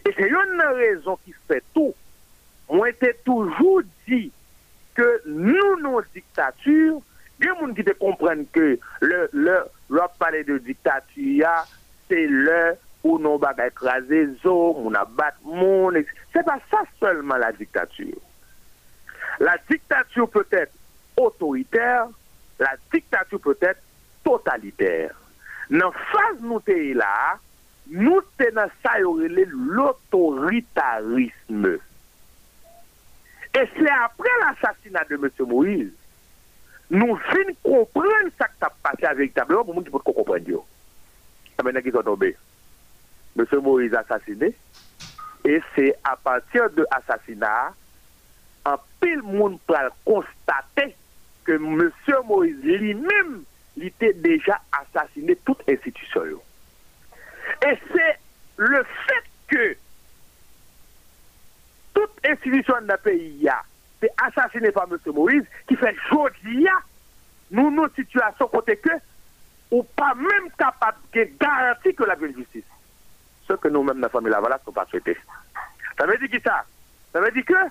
[0.08, 1.94] Et yon nan rezon ki fè tout,
[2.72, 4.28] mwen te toujou di
[4.98, 6.98] ke nou nou diktature,
[7.38, 11.54] gen moun ki te kompren ke le pale de diktature,
[12.08, 12.62] se le
[13.04, 16.00] ou nou bagay krasé zo, moun abat moun,
[16.34, 18.18] se pa sa selman la diktature.
[19.40, 20.72] La dictature peut être
[21.16, 22.08] autoritaire,
[22.58, 23.80] la dictature peut être
[24.24, 25.14] totalitaire.
[25.68, 27.36] Nan faz nou te e la,
[27.92, 31.76] nou te nan sayorele l'autoritarisme.
[33.52, 35.28] E se apre l'assassinat de M.
[35.50, 35.92] Moïse,
[36.88, 40.40] nou fin kompren sa k ta pase a veritableman pou moun ki pot ko kompren
[40.46, 40.60] diyo.
[41.60, 42.30] A menen ki son tombe.
[43.36, 43.40] M.
[43.60, 44.48] Moïse assassiné,
[45.44, 47.76] e se apatir de assassinat
[48.66, 50.88] an pil moun pral konstate
[51.48, 51.88] ke M.
[52.28, 53.38] Moïse li mèm
[53.78, 56.40] li te deja asasine tout institisyon yo.
[57.64, 58.08] E se
[58.60, 59.66] le fèt ke
[61.96, 63.60] tout institisyon na peyi ya
[64.02, 64.98] te asasine pa M.
[65.16, 66.76] Moïse ki fè jodi ya
[67.54, 68.98] nou nou situasyon kote ke
[69.72, 72.68] ou pa mèm kapab ke garanti ke la ven justice.
[73.48, 75.16] Se ke nou mèm na fami la vala sou pa souete.
[75.96, 76.60] Sa mè di ki sa?
[77.12, 77.68] Sa mè di ke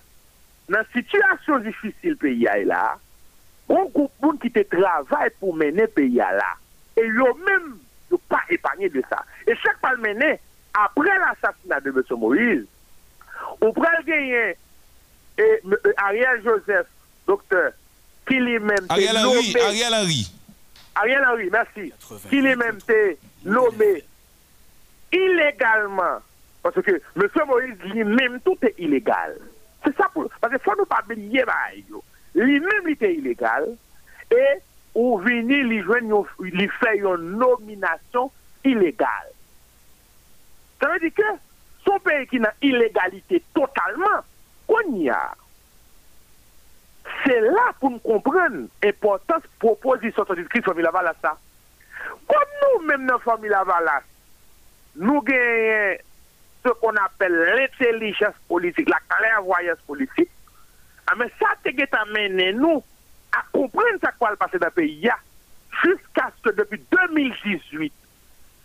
[0.71, 2.97] nan situasyon difisil pe ya e la,
[3.69, 6.53] bon koupoun ki te travay pou mene pe ya la,
[6.97, 7.73] e yo men
[8.11, 9.21] yo pa epanye de sa.
[9.47, 10.35] E chak pal mene,
[10.77, 12.01] apre l'assassinat de M.
[12.19, 12.65] Moïse,
[13.61, 14.55] ou pral genyen,
[15.37, 15.47] e
[16.03, 16.89] Ariel Joseph,
[17.29, 17.71] doktor,
[18.27, 19.45] ki li men te nome...
[19.63, 20.21] Ariel Henry.
[20.97, 21.91] Ariel Henry.
[22.27, 23.01] Ki li men te
[23.45, 23.91] nome
[25.11, 26.19] illégalement,
[26.63, 27.29] parce que M.
[27.47, 29.37] Moïse lui-même, tout est illégal.
[29.87, 32.01] Se sa pou, pase fwa nou pa benye bay yo.
[32.35, 33.69] Li mèm li te ilegal,
[34.27, 34.45] e
[34.97, 36.25] ou vini li jwen yon,
[36.59, 38.27] li fè yon nominasyon
[38.67, 39.29] ilegal.
[40.81, 41.29] Sa mè di ke,
[41.85, 44.25] son pe ki nan ilegalite totalman,
[44.67, 45.21] kon ya.
[47.23, 51.37] Se la pou m kompren, importans proposi son son diskri Fomila Valas sa.
[52.27, 54.03] Kon nou mèm nan Fomila Valas,
[54.99, 56.03] nou genyen
[56.67, 60.29] ce qu'on appelle l'intelligence politique, la clairvoyance politique,
[61.07, 62.83] ah, mais ça t'a amené nous
[63.31, 65.09] à comprendre ce va passer dans le pays
[65.83, 67.93] jusqu'à ce que depuis 2018,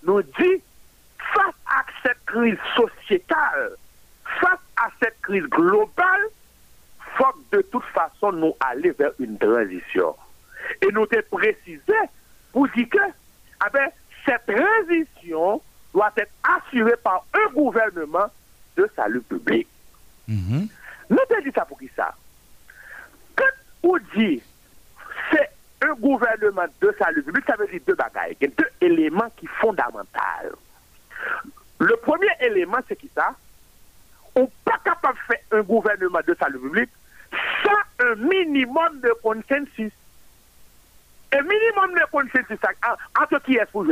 [0.04, 0.62] nous dit
[1.34, 3.76] face à cette crise sociétale,
[4.40, 6.26] face à cette crise globale,
[7.16, 10.16] faut de toute façon nous aller vers une transition.
[10.80, 11.94] Et nous te précisé
[12.52, 12.98] pour dire que
[13.60, 13.88] ah ben,
[14.26, 15.62] cette transition
[15.92, 18.26] doit être assurée par un gouvernement
[18.76, 19.66] de salut public.
[20.28, 20.68] Mm-hmm.
[21.10, 22.14] Nous te dit ça pour qui ça?
[23.36, 23.44] Quand
[23.82, 24.42] on dit
[25.30, 25.50] c'est
[25.82, 30.56] un gouvernement de salut public, ça veut dire deux bagailles, deux éléments qui sont fondamentaux.
[31.78, 33.34] Le premier élément, c'est qui ça?
[34.34, 36.88] On n'est pas capable de faire un gouvernement de salut public
[37.62, 39.92] sans un minimum de consensus.
[41.32, 42.58] Un minimum de consensus
[43.20, 43.84] entre qui est pour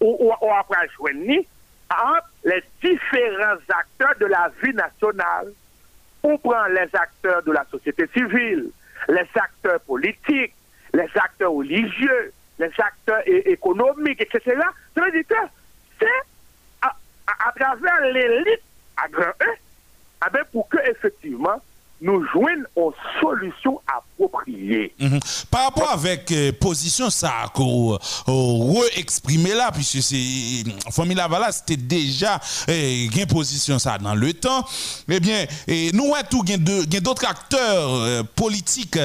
[0.00, 1.44] ou, ou, après joindre
[1.90, 5.52] entre les différents acteurs de la vie nationale.
[6.22, 8.70] On prend les acteurs de la société civile,
[9.08, 10.54] les acteurs politiques,
[10.92, 14.60] les acteurs religieux, les acteurs économiques, etc.
[14.94, 15.34] Ça veut dire que
[15.98, 16.06] c'est
[16.82, 18.62] à, travers l'élite
[18.96, 19.54] à grand E,
[20.26, 21.60] eh ben, pour que effectivement
[22.00, 24.94] nous joignent aux solutions appropriées.
[24.98, 25.20] Mhm.
[25.50, 31.16] Par rapport avec euh, position ça qu'on re-exprimé là, puisque c'est euh, Famille
[31.52, 34.64] c'était déjà euh, une position ça dans le temps.
[35.08, 35.46] Eh bien,
[35.92, 36.44] nous avons tout
[37.00, 38.98] d'autres acteurs euh, politiques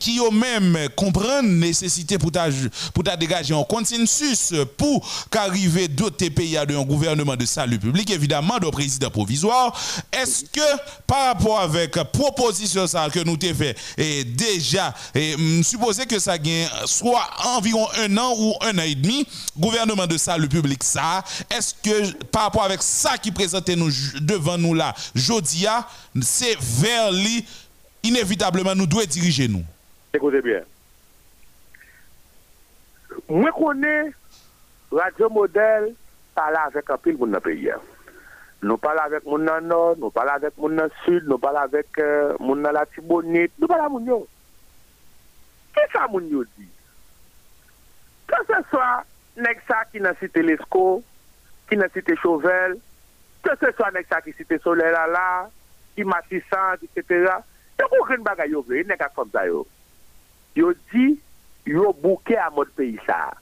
[0.00, 2.48] qui ont même comprennent nécessité pour ta,
[2.94, 8.10] pour ta dégager un consensus pour qu'arriver d'autres pays à un gouvernement de salut public,
[8.10, 9.78] évidemment, de président provisoire.
[10.12, 10.60] Est-ce que
[11.06, 13.76] par rapport avec proposition ça que nous t'ai fait.
[13.98, 18.94] Et déjà et supposé que ça gagne soit environ un an ou un an et
[18.94, 19.26] demi
[19.58, 23.90] gouvernement de ça le public ça est-ce que par rapport avec ça qui présentait nous
[24.20, 25.86] devant nous là Jodia
[26.22, 27.44] c'est vers lui
[28.02, 29.64] inévitablement nous devons diriger nous?
[30.14, 30.60] Écoutez bien.
[33.28, 34.12] Moi connais
[34.90, 35.94] radio modèle
[36.34, 37.70] parler avec un pile pour notre pays
[38.64, 42.00] Nou pala avèk moun nan nord, nou pala avèk moun nan sud, nou pala avèk
[42.00, 44.22] euh, moun nan la tibonit, nou pala moun yo.
[45.76, 46.64] Ki sa moun yo di?
[48.30, 48.88] Kwa se swa,
[49.44, 50.86] nek sa ki nan site lesko,
[51.68, 52.78] ki nan site chovel,
[53.44, 55.28] kwa se swa nek sa ki site solera la,
[55.96, 57.36] ki matisan, etc.
[57.76, 59.64] Yo kou kren bagay yo vre, nek ak kom zayo.
[60.56, 61.10] Yo di,
[61.68, 63.34] yo bouke a mod peyi sa.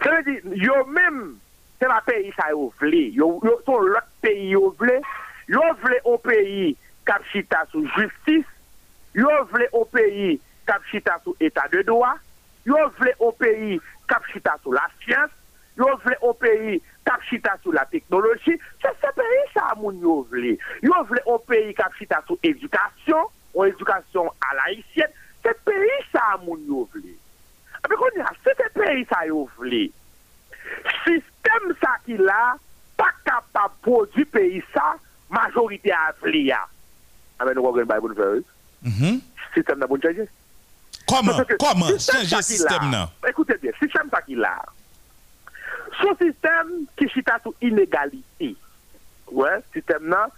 [0.00, 1.38] Se ve di, yo menm,
[1.80, 4.98] se pa peyi sa yo vle, yo, yo son lot peyi yo vle,
[5.48, 6.74] yo vle o peyi
[7.08, 8.44] kap chita sou justis,
[9.16, 10.34] yo vle o peyi
[10.68, 12.12] kap chita sou etat de doa,
[12.68, 13.78] yo vle o peyi
[14.12, 15.32] kap chita sou la siyans,
[15.80, 16.76] yo vle o peyi
[17.08, 21.38] kap chita sou la teknoloji, se se peyi sa moun yo vle, yo vle o
[21.48, 27.16] peyi kap chita sou edukasyon, ou edukasyon alayisyen, se peyi sa moun yo vle.
[27.80, 29.86] Ape kon ya, se se peyi sa yo vle,
[31.00, 32.56] si sistem sa ki la,
[32.96, 34.94] pa kapap produ peyi sa,
[35.30, 36.66] majorite avli ya.
[37.40, 39.14] Amen nou wakren bay pou nou fè wè.
[39.54, 40.28] Sistem nan pou nou chanje.
[41.08, 43.08] Koman, koman, chanje sistem nan?
[43.28, 44.58] Ekoute bien, sistem sa ki la.
[46.00, 48.54] Sou sistem ki chita sou inegaliti.
[49.30, 50.30] Ouè, sistem nan,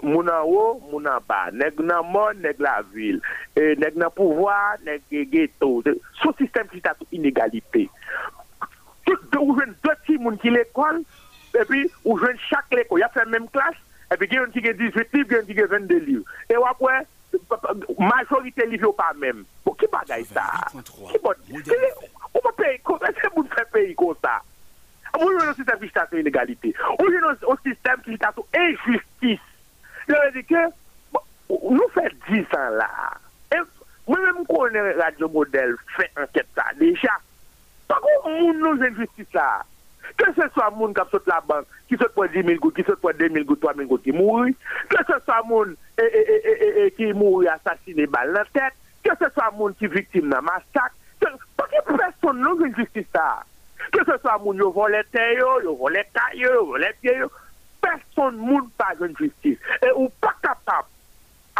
[0.00, 1.48] moun an ou, moun an ba.
[1.52, 3.20] Neg nan moun, neg la vil.
[3.52, 5.76] E, neg nan pouvoi, neg geto.
[6.22, 7.88] Sou sistem ki chita sou inegaliti.
[9.04, 11.02] Tout ou jeune deux petits moun qui l'école
[11.58, 13.00] et puis ou jeune chaque l'école.
[13.00, 13.74] Il a fait même classe
[14.12, 15.98] et puis il y a un qui 18 livres il y a un qui 22
[15.98, 16.24] livres.
[16.50, 17.06] Et après
[17.98, 19.44] majorité livre pas même.
[19.64, 20.42] Pour qui bagaille ça?
[20.70, 21.32] qui bon
[22.34, 24.40] on peut payer que vous faites payer comme ça?
[25.18, 28.46] Vous avez un système qui est sur inégalité vous avez un système qui est sur
[28.54, 29.40] injustice.
[30.08, 31.16] Je veux dire que
[31.50, 32.90] nous faisons 10 ans là.
[34.06, 36.64] Moi-même je connais Radio Modèle fait enquête ça.
[36.78, 37.12] Déjà
[37.90, 39.62] Pakou moun nou jen justice la.
[40.20, 43.00] Ke se swa moun kap sot la bank, ki sot pou 10.000 gout, ki sot
[43.02, 44.54] pou 2.000 gout, 3.000 gout ki mouri.
[44.92, 46.36] Ke se swa moun e, e,
[46.84, 48.76] e, ki mouri asasine bal nan tet.
[49.04, 50.94] Ke se swa moun ki viktim nan masak.
[51.58, 53.42] Pakou person nou jen justice la.
[53.94, 57.30] Ke se swa moun yo vole teyo, yo vole kayo, yo vole pyeyo.
[57.84, 59.60] Person moun pa jen justice.
[59.80, 60.88] E ou pa kapap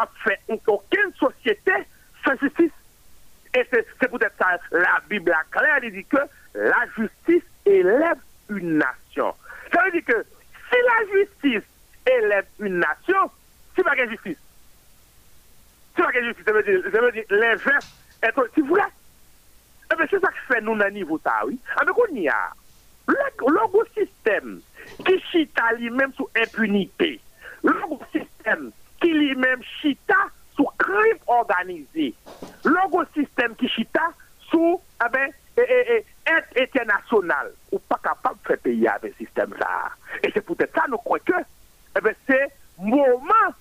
[0.00, 1.82] ap fe, ou ken sosyete,
[2.24, 2.83] se justice.
[3.54, 6.18] Et c'est peut-être ça, la Bible a claire, elle dit que
[6.54, 9.34] la justice élève une nation.
[9.72, 10.24] Ça veut dire que
[10.70, 11.68] si la justice
[12.06, 13.30] élève une nation,
[13.76, 14.38] c'est pas une justice.
[15.96, 17.86] C'est pas une justice, ça veut dire, l'inverse
[18.22, 18.82] est aussi vrai.
[19.92, 21.58] Eh bien, c'est ça que fait nous dans le niveau ça, oui.
[21.76, 22.52] Ah, qu'on y a,
[23.06, 24.60] le système
[25.06, 27.20] qui chita lui-même sous impunité,
[27.62, 27.72] le
[28.12, 30.16] système qui lui-même chita
[30.56, 32.14] sous crime organisé,
[32.64, 34.02] le système qui chita
[34.50, 36.04] sous eh ben, et,
[36.60, 39.90] international, ou pas capable de faire payer avec ce système-là.
[40.22, 41.32] Et c'est peut-être ça, nous croyons que
[41.96, 43.54] eh ben, c'est moment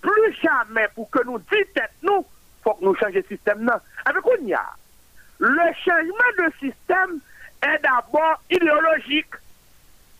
[0.00, 2.26] plus jamais pour que nous disions nous,
[2.62, 3.64] faut que nous changions le système.
[3.64, 4.66] là Avec on y a?
[5.38, 7.20] Le changement de système
[7.62, 9.34] est d'abord idéologique.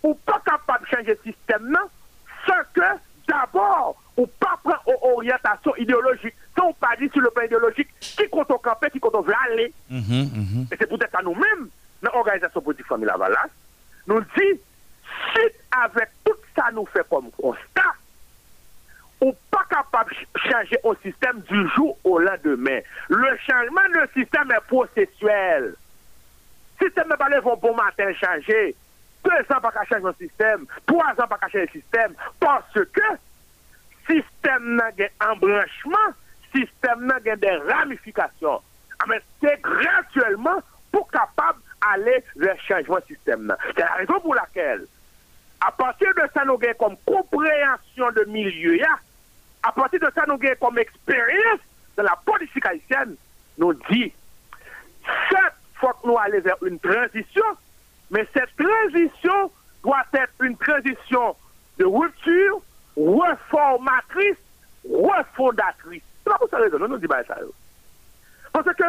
[0.02, 1.88] Ou pas capable de changer le système, non,
[2.44, 2.80] sans que
[3.32, 6.34] d'abord, ou pas prendre orientation idéologique.
[6.56, 9.26] Ça, on pas dit sur le plan idéologique, qui compte au campé, qui compte au
[9.48, 9.72] aller.
[9.88, 11.68] Mm -hmm, Et c'est peut-être à nous-mêmes,
[12.02, 13.52] dans l'organisation politique Famille Lavalas,
[14.06, 14.54] nous dit,
[15.32, 17.94] suite avec tout ça nous fait comme constat,
[19.20, 22.80] ou pas capable de changer un système du jour au lendemain.
[23.08, 25.64] Le changement de système est processuel.
[26.80, 28.74] Le système n'est pas le bon matin changer.
[29.22, 32.84] 2 ans pa ka chanj yon sistem, 3 ans pa ka chanj yon sistem, parce
[32.96, 33.14] ke
[34.08, 36.18] sistem nan gen embranchement,
[36.52, 38.64] sistem nan gen den ramifikasyon.
[39.02, 40.62] Amen, ah, se graduellement
[40.94, 41.58] pou kapab
[41.90, 43.62] ale le chanjman sistem nan.
[43.72, 44.84] Se la rezon pou lakel,
[45.62, 48.94] a patir de sa nou gen kom komprehansyon de milieu ya,
[49.62, 51.62] a patir de sa nou gen kom eksperyens
[51.98, 53.16] de la politik haisyen,
[53.60, 54.08] nou di,
[55.28, 55.42] se
[55.80, 57.58] fok nou ale ver un transisyon,
[58.12, 59.50] mais cette transition
[59.82, 61.34] doit être une transition
[61.78, 62.60] de rupture,
[62.96, 64.36] reformatrice,
[64.88, 66.02] refondatrice.
[66.22, 67.36] C'est pas pour ça que nous nous disons ça.
[68.52, 68.84] Parce que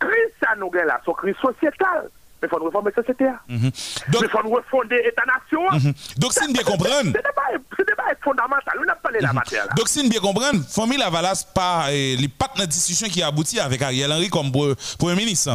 [0.00, 2.10] crise ça nous là, c'est une crise sociétale.
[2.42, 3.24] Mais il faut nous réformer la société.
[3.48, 4.10] Mm -hmm.
[4.12, 5.62] Donc, il faut nous refonder l'État-nation.
[5.70, 6.18] Mm -hmm.
[6.20, 7.10] Donc, si nous bien comprendre.
[7.76, 8.74] C'est débat fondamental.
[8.78, 9.66] Nous n'avons pas la matière.
[9.78, 11.76] Donc, si nous bien comprendre, Famille Lavalas, pas
[12.22, 14.50] les partenaires de discussion qui aboutit avec Ariel Henry comme
[14.98, 15.52] Premier ministre.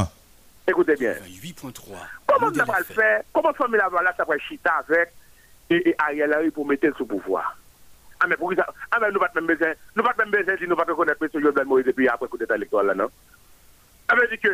[0.72, 1.14] Écoutez bien.
[1.44, 2.19] 8.3.
[2.30, 3.10] Koman sa pral fè?
[3.34, 5.16] Koman fòmè la vala sa pral chita avèk
[5.74, 7.42] e a yè la yè pou metè sou pouvoi?
[8.24, 8.68] Amè pou ki sa,
[8.98, 11.42] amè nou pat mè mbezè, nou pat mè mbezè di nou pat rekonèp mè sou
[11.42, 13.14] Jodel Moïse epi apre koute ta elektor la nan.
[14.12, 14.52] Amè di ke,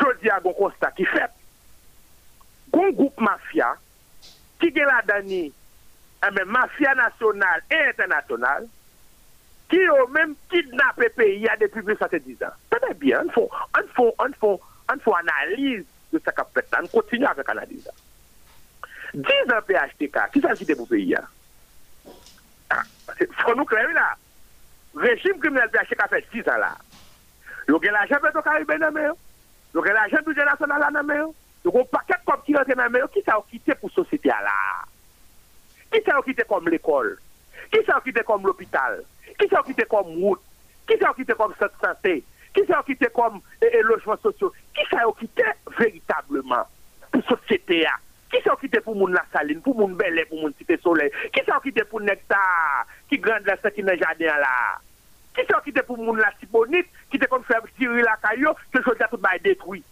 [0.00, 1.36] jodi a gon konsta ki fèp,
[2.74, 3.74] gon goup mafya,
[4.62, 5.44] ki gen la dani,
[6.26, 8.66] amè mafya nasyonal e internasyonal,
[9.70, 12.58] ki yo mèm kidnap e peyi ya depi 70 an.
[12.72, 13.46] Tade bien, an fò,
[13.78, 14.56] an fò, an fò,
[14.90, 16.66] an fò analize de ce qu'a fait.
[16.82, 17.88] On continue avec l'analyse.
[19.14, 21.14] 10 ans PHTK, qui ça qui pour le pays
[22.72, 22.82] ah,
[23.44, 24.16] faut nous clairer là.
[24.94, 26.76] Régime criminel PHTK fait 6 ans là.
[27.68, 29.12] Il y a l'argent de le Caraïbe dans le
[29.74, 31.34] Il y a l'argent du dans le
[31.64, 33.74] Il y a un paquet de comme qui rentre dans le qui ça a quitté
[33.74, 34.84] pour la société là?
[35.92, 37.18] Qui ça a quitté comme l'école?
[37.72, 39.02] Qui ça a quitté comme l'hôpital?
[39.38, 40.40] Qui ça a quitté comme route?
[40.86, 42.24] Qui ça a quitté comme santé?
[42.54, 45.42] Qui ça quitté comme eh, logement social Qui ça a quitté
[45.78, 46.66] véritablement
[47.12, 47.96] pour société là
[48.30, 51.10] qui sont quittés pour moun la saline, pour moun belé, pour moun cité soleil?
[51.32, 54.78] Qui sont quittés pour nectar, qui grande la qui dans jardin là?
[55.34, 58.82] Qui sont quittés pour moun la cibonite, qui te comme faire tirer la caillou, que
[58.82, 59.82] chose tout va détruit.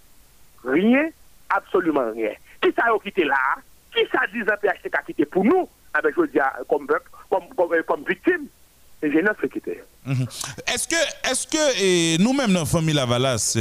[0.64, 1.10] Rien,
[1.50, 2.32] absolument rien.
[2.60, 3.56] Qui ça a quitté là?
[3.92, 4.20] Qui ça
[4.56, 5.68] PHTK a quitté pour nous?
[5.94, 6.38] Avec je dis
[6.68, 8.46] comme, comme, comme, comme victime
[10.06, 10.26] Mhm.
[10.66, 13.56] Est-ce que, est-ce que nous-mêmes dans la famille Lavalas,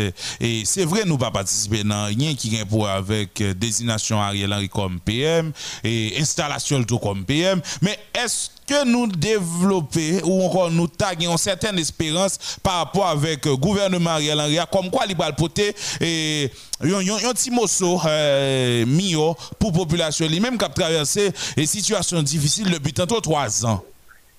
[0.65, 4.69] c'est vrai nous pas participer dans rien qui vient pour avec euh, désignation Ariel Henry
[4.69, 5.51] comme PM
[5.83, 11.37] et installation tout comme PM, mais est-ce que nous développer ou encore nous taguer une
[11.37, 15.75] certaine espérance par rapport avec le euh, gouvernement Ariel Henry comme quoi il va porter
[16.01, 16.49] et
[16.81, 22.71] un petit morceau euh, mio pour la population lui-même qui a traversé une situation difficile
[22.71, 23.83] depuis tantôt trois ans.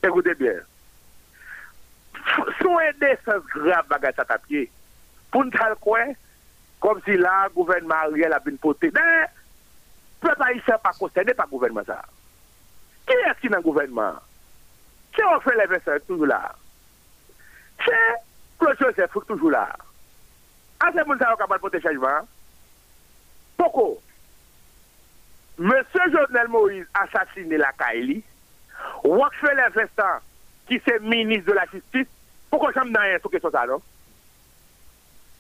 [0.03, 0.53] Écoutez bien
[2.37, 4.67] Sou e desens grab bagay sa tapye.
[5.33, 6.15] Poun tal kwen,
[6.83, 8.91] kom si la gouvenman riyel apin pote.
[8.95, 9.29] Nan,
[10.23, 12.01] pe pa isya pa konsene pa gouvenman sa.
[13.09, 14.19] Ki eski nan gouvenman?
[15.17, 16.43] Se an fe leve se toujou la?
[17.85, 18.01] Se,
[18.61, 19.67] klosyo se fouk toujou la?
[20.87, 22.29] Ase moun sa yo kapal pote chajman.
[23.59, 23.97] Poko,
[25.59, 28.21] Monsie Jovenel Moïse asasine la Kaili,
[29.03, 30.11] wak fe leve se
[30.69, 32.13] ki se minis de la justice,
[32.51, 33.81] Pourquoi j'aime dans rien sur question ça, non?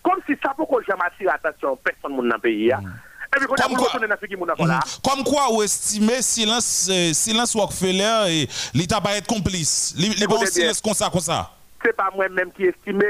[0.02, 2.92] Comme si ça, pourquoi j'aime attirer l'attention personne dans le pays, mm.
[3.30, 4.78] Comme quoi, mhm.
[5.04, 9.94] comme quoi, vous estimez silence, euh, silence Rockefeller et l'État va être complice.
[9.98, 11.50] Les bons silence comme ça, comme ça.
[11.84, 13.00] C'est pas moi-même qui estime.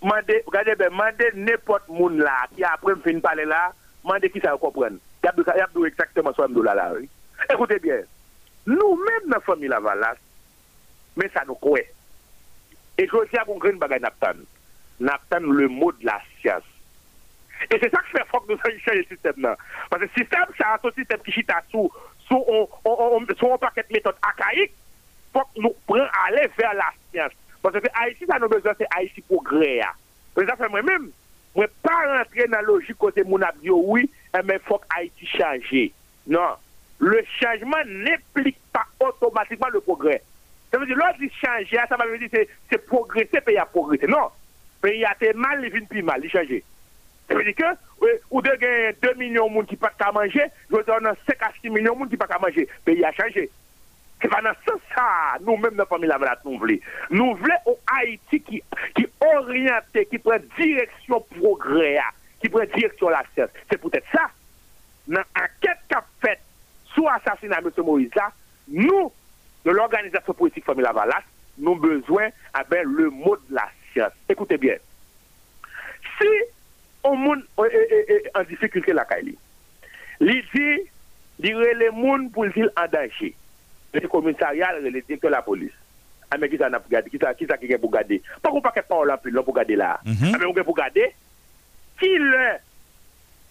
[0.00, 3.72] Regardez bien, demandez n'importe monde là qui après me fin parler là,
[4.04, 4.96] demandez qui ça comprendre.
[5.24, 6.92] Il y a exactement ce que là.
[7.52, 7.98] Écoutez bien,
[8.64, 10.14] nous-mêmes dans la famille Lavalas,
[11.16, 11.80] mais ça nous croit.
[12.98, 14.34] Et je dis à mon grand bagage Naptan.
[14.98, 16.64] Naptan, le mot de la science.
[17.70, 19.56] Et c'est ça que fait faut que nous changer le système.
[19.88, 21.90] Parce que le système, c'est un système qui chita sous,
[22.26, 24.74] sous, un paquet de méthodes archaïques.
[25.32, 27.32] faut que nous prenions aller vers la science.
[27.62, 29.80] Parce que Haïti, ça nous besoin, c'est Haïti progrès.
[30.36, 31.10] Mais ça fait moi-même.
[31.54, 34.10] Moi, pas rentrer dans la logique côté mon dit oui,
[34.44, 35.90] mais il faut que Haïti change.
[36.26, 36.56] Non.
[36.98, 40.22] Le changement n'implique pas automatiquement le progrès.
[40.70, 44.06] Ça veut dire, lorsqu'il dit changer, ça veut dire c'est progresser, pays à progresser.
[44.06, 44.28] Non.
[44.82, 46.62] Pays a été mal, il vient plus mal, il change.
[47.28, 50.12] Ça veut dire que, ou de gagner 2 millions de gens qui ne peuvent pas
[50.12, 52.68] manger, je a 5 à 6 millions de gens qui ne peuvent pas manger.
[52.84, 53.50] Pays a changé.
[54.20, 56.78] C'est pas dans ce sens, nous-mêmes, notre famille, la nous voulons.
[57.10, 58.62] Nous voulons un Haïti qui,
[58.94, 61.98] qui orienté, qui prend direction progrès,
[62.40, 63.50] qui prend direction la science.
[63.70, 64.28] C'est peut-être ça.
[65.06, 66.40] Dans l'enquête qu'a faite
[66.94, 67.84] sous l'assassinat de M.
[67.84, 68.10] Moïse,
[68.68, 69.12] nous,
[69.68, 71.22] de l'organisation politique Famille Lavalas,
[71.58, 74.12] nous avons besoin avec le mot de la science.
[74.26, 74.76] Écoutez bien.
[76.18, 76.26] Si
[77.04, 79.36] on est en difficulté la Kaili,
[80.20, 80.80] il dit,
[81.40, 83.34] il les gens pour dire en danger?
[83.92, 85.72] Le commissariat, le directeur de la police.
[86.38, 87.10] Mais qui ça n'a pas gardé?
[87.10, 88.22] Qui ça qui ça qui est pour garder?
[88.42, 90.00] Pas qu'on pas que parole en plus, là, pour garder là.
[90.06, 91.12] Ah, mais on est pour garder.
[91.98, 92.54] Qui le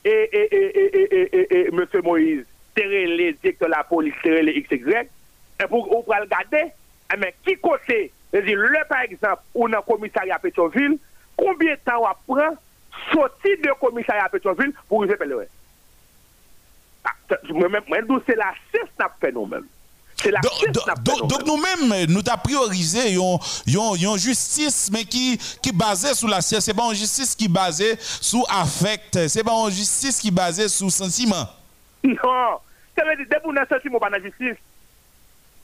[0.06, 1.86] et, et, et, et, et, M.
[2.04, 5.10] Moïse, terrer les directeurs de la police, terrer les XY,
[5.60, 6.72] et pour, pour le garder,
[7.10, 8.12] ah, mais qui côté?
[8.34, 10.98] Le par exemple, on a un commissariat à Pétionville,
[11.36, 12.56] combien de temps on prend
[13.12, 15.48] sortir de commissariat à Pétionville pour le
[17.06, 17.84] ah, Moi-même,
[18.28, 19.68] c'est la cesse qu'on fait nous-mêmes.
[20.26, 26.66] Donc, nous-mêmes, nous avons priorisé une justice, mais qui, qui basée sur la science.
[26.66, 29.28] Ce n'est pas une justice qui est basée sur affect.
[29.28, 31.46] Ce n'est pas une justice qui est basée sur sentiment.
[32.04, 32.60] Non.
[32.98, 34.58] Ça veut dire que nous sentiment pas la justice.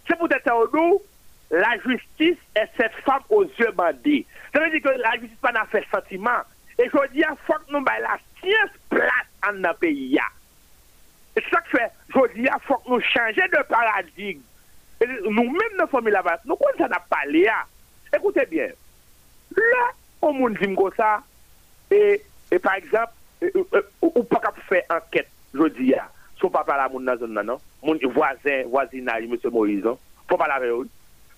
[0.08, 1.02] C'est pour être nous,
[1.52, 4.26] la justice est cette femme aux yeux bandés.
[4.54, 6.42] Ça veut dire que la justice pas n'a fait sentiment.
[6.80, 10.20] Et je dis, il faut que nous la science place en un pays.
[11.36, 14.42] C'est ça que fait, je dis, il faut que nous changions de paradigme.
[15.26, 17.66] Nous-mêmes, nos familles là-bas, nous connaissons ça n'a pas là.
[18.16, 18.70] Écoutez bien.
[19.56, 21.22] Là, on monde dit comme ça,
[21.92, 22.22] et,
[22.52, 23.12] et par exemple,
[24.02, 25.94] ou pas qu'à faire enquête, je dis,
[26.40, 29.38] Sou pa pala moun nan zon nan nan, moun voisin, voisinaj, M.
[29.54, 29.96] Moïse,
[30.28, 30.90] pou pala ve ou.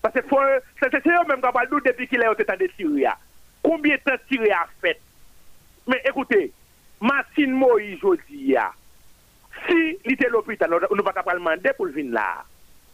[0.02, 0.40] Pase fò,
[0.80, 3.16] se se yo mèm kapal nou depi ki le yo te tan de Syria.
[3.64, 5.00] Koumbye tan Syria fèt?
[5.90, 6.48] Men ekoute,
[7.02, 8.68] Masin Moïse jodi ya,
[9.66, 12.26] si li te l'opitan, nou pa kapal mande pou l'vin la.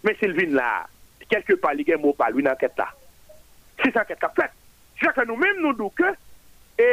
[0.02, 0.86] Men si l'vin la,
[1.30, 2.88] kelke pali gen mou pali, win anket la.
[3.82, 4.56] Si sa anket la fèt.
[4.98, 6.14] Si sa ka nou mèm nou douke,
[6.80, 6.88] e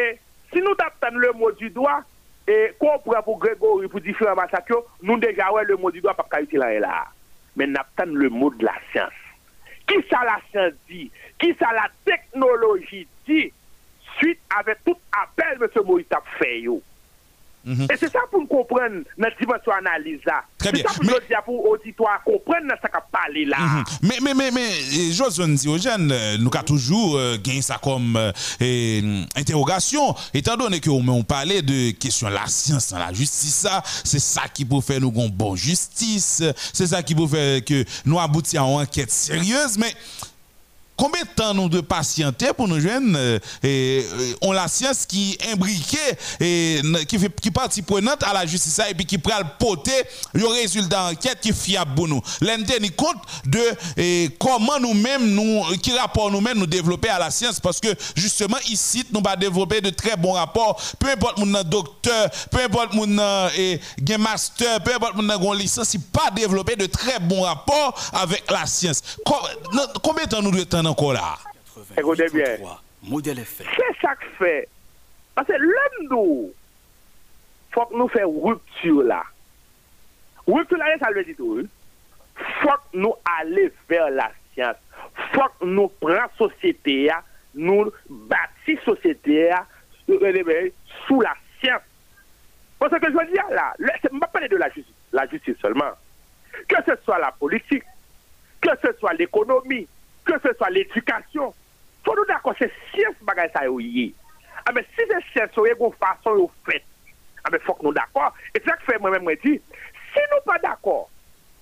[0.51, 1.99] si nou tap tan le mou di doa,
[2.47, 6.21] E konpwa pou Gregory pou difira masakyo, nou deja wè le mou di do ap
[6.23, 7.05] ap kalite la e la.
[7.59, 9.15] Men nap tan le mou de la siyans.
[9.89, 11.07] Ki sa la siyans di?
[11.41, 13.47] Ki sa la teknoloji di?
[14.19, 16.79] Suite avè tout apel mè se mou itap fè yo.
[17.65, 17.87] Mhm.
[17.91, 20.43] Et c'est ça pour nous comprendre notre dimension analyse là.
[20.57, 20.83] Très bien.
[20.87, 23.57] C'est ça pour nous dire pour l'auditoire comprendre ce qu'a parlé là.
[23.59, 23.83] Mhm.
[24.03, 30.55] Mais, mais, mais, mais, euh, nous avons toujours euh, gagné ça comme euh, interrogation, étant
[30.55, 33.67] donné qu'on on parlait de question de la science, la justice,
[34.03, 37.83] c'est ça qui peut faire nous une bonne justice, c'est ça qui peut faire que
[38.05, 39.93] nous aboutir à une enquête sérieuse, mais
[40.99, 45.97] combien de temps nous devons patienter pour nous joindre euh, euh, la science qui imbriquée
[46.41, 49.45] et qui fait qui partie prenante à la justice et puis qui prend le
[50.33, 52.21] le résultat d'enquête qui fiable pour nous.
[52.41, 57.79] L'entendre compte de comment nous-mêmes nous qui rapport nous-mêmes nous développer à la science parce
[57.79, 62.61] que justement ici nous va développer de très bons rapports peu importe mon docteur, peu
[62.63, 63.07] importe mon
[63.57, 63.79] et
[64.17, 69.01] master, peu importe mon licence, il pas développer de très bons rapports avec la science.
[70.03, 71.37] Combien de temps nous devons encore là.
[71.97, 72.57] Écoutez bien.
[73.57, 74.67] C'est ça que fait.
[75.35, 76.53] Parce que l'homme nous,
[77.71, 79.23] faut que nous fassions rupture là.
[80.47, 81.67] Rupture là, ça veut dire tout.
[82.61, 84.75] Faut que nous allions vers la science.
[85.33, 87.09] Faut que nous prenions société,
[87.53, 89.51] nous bâtissons société
[90.07, 91.81] sous la science.
[92.79, 95.27] Parce que je veux dire là, je ne vais pas parler de la justice, la
[95.27, 95.91] justice seulement.
[96.67, 97.83] Que ce soit la politique,
[98.61, 99.87] que ce soit l'économie,
[100.37, 101.53] que ce soit l'éducation,
[102.03, 103.61] faut nous d'accord, c'est science bagay ça
[104.65, 106.83] Ah mais si c'est science yo une façon yo fait.
[107.43, 108.33] ah ben, faut que nous d'accord.
[108.55, 109.61] Et c'est ça que fait moi-même, moi, dit,
[110.13, 111.09] si nous pas d'accord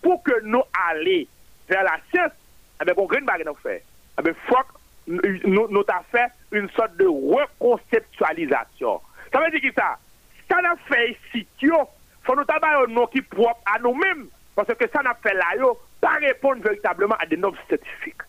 [0.02, 1.26] pour que nous allions
[1.69, 2.31] vers la science,
[2.80, 3.81] ah nous faire.
[4.18, 4.77] Ah faut que
[5.07, 9.02] nous, nous fait une sorte de reconceptualisation.
[9.31, 9.98] Ça veut dire que ça,
[10.49, 11.48] ça n'a fait ici,
[12.23, 14.27] faut nous avoir un nom qui propre à nous-mêmes.
[14.56, 15.53] Parce que ça n'a fait là,
[16.02, 18.22] pas répondre véritablement à des normes scientifiques.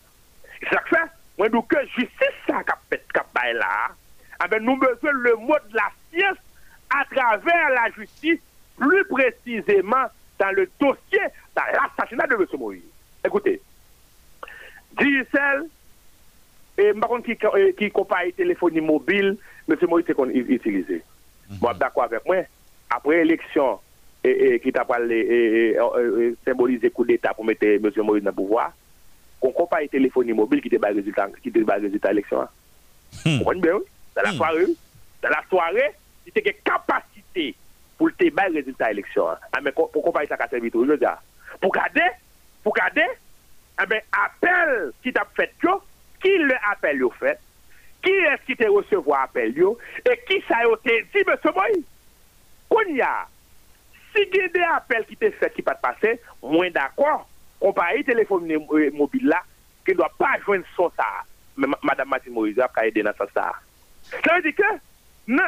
[0.60, 3.88] C'est ça que fait, moi, que justice, ça, qui là,
[4.50, 6.38] ben, nous besoin le mot de la science
[6.90, 8.40] à travers la justice,
[8.78, 10.06] plus précisément
[10.38, 11.20] dans le dossier,
[11.54, 12.46] dans l'assassinat de M.
[12.58, 12.82] Moïse.
[13.24, 13.60] Écoutez,
[14.98, 15.64] Digicel,
[16.78, 17.36] et par contre, qui,
[17.76, 19.36] qui compagnie téléphonie mobile,
[19.68, 19.76] M.
[19.88, 21.02] Moïse c'est utilisé.
[21.60, 21.78] Moi, mhm.
[21.78, 22.36] d'accord avec moi.
[22.90, 23.80] Après l'élection,
[24.24, 25.76] et, qui t'a parlé,
[26.44, 27.90] symboliser coup d'État pour mettre M.
[27.98, 28.72] Moïse dans le pouvoir,
[29.40, 32.46] qu'on compagnie téléphonie mobile qui était résultat, qui était résultat de l'élection.
[33.24, 33.82] Vous comprenez bien, oui?
[34.14, 34.36] Dans la hmm.
[34.36, 34.66] soirée,
[35.22, 35.90] dans la soirée,
[36.26, 37.54] il y a capacité
[37.96, 39.28] pour te le résultat de l'élection.
[39.28, 39.38] Hein.
[39.52, 40.86] Ah, mais pour compagnie ça a servi tout.
[41.60, 42.00] Pour garder,
[42.62, 43.06] pour garder,
[43.86, 45.52] ben, appel qui t'a fait,
[46.22, 47.38] qui le appel fait,
[48.02, 51.84] qui est-ce qui t'a recevoir appel et qui ça a été dit, monsieur Moïse.
[52.68, 53.26] Qu'on y a,
[54.14, 56.20] si il y a des appels qui t'ont fait qui pas passer,
[57.60, 59.42] d'accord, compagnie téléphone euh, mobile là,
[59.84, 61.04] qui ne doit pas joindre son ça.
[61.82, 63.52] Madame Martine Moïse a aider dans ça.
[64.24, 64.62] Ça veut dire que,
[65.26, 65.42] non,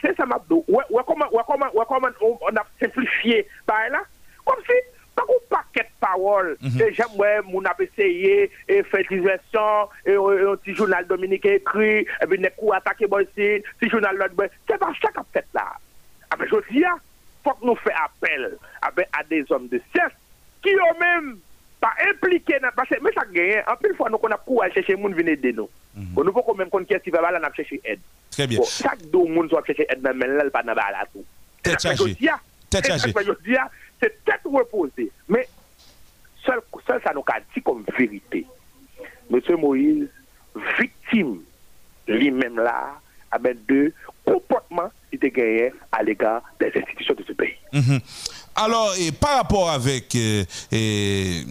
[0.00, 0.62] c'est ça m'a dit,
[1.06, 4.02] comment on a simplifié par là,
[4.44, 4.74] comme si,
[5.14, 10.14] pas un paquet de paroles, que j'aime, ouais, mon a essayé, et fait diversion, et
[10.14, 14.92] un petit journal Dominique écrit, et puis, coup attaqué, ici, petit journal l'autre, c'est pas
[15.00, 15.72] ça qu'a fait là.
[16.30, 16.84] Ah je dis,
[17.42, 20.12] faut que nous fassions appel à des hommes de science
[20.62, 21.38] qui ont même
[21.80, 24.72] pas impliqué dans parce que mais ça gagne en plus fois nous qu'on a aller
[24.72, 25.68] chercher monde venir aider nous.
[25.94, 26.24] Mm -hmm.
[26.24, 28.00] nous pas même qu'on qui va là chercher aide.
[28.30, 28.58] Très bien.
[28.58, 31.24] Bon, chaque deux monde soit chercher aide mais là pas dans la tout.
[31.62, 32.16] Tête chargée.
[32.70, 33.12] tête chargée.
[34.00, 35.10] C'est tête reposée.
[35.28, 35.48] Mais
[36.46, 38.46] seul seul ça nous a dit comme vérité.
[39.30, 40.08] Monsieur Moïse
[40.78, 41.40] victime
[42.06, 43.92] lui-même là à ben de
[44.24, 47.56] comportement qui était gagné à l'égard des institutions de ce pays.
[47.72, 48.00] Mm -hmm.
[48.54, 51.42] Alors, et par rapport avec euh, et,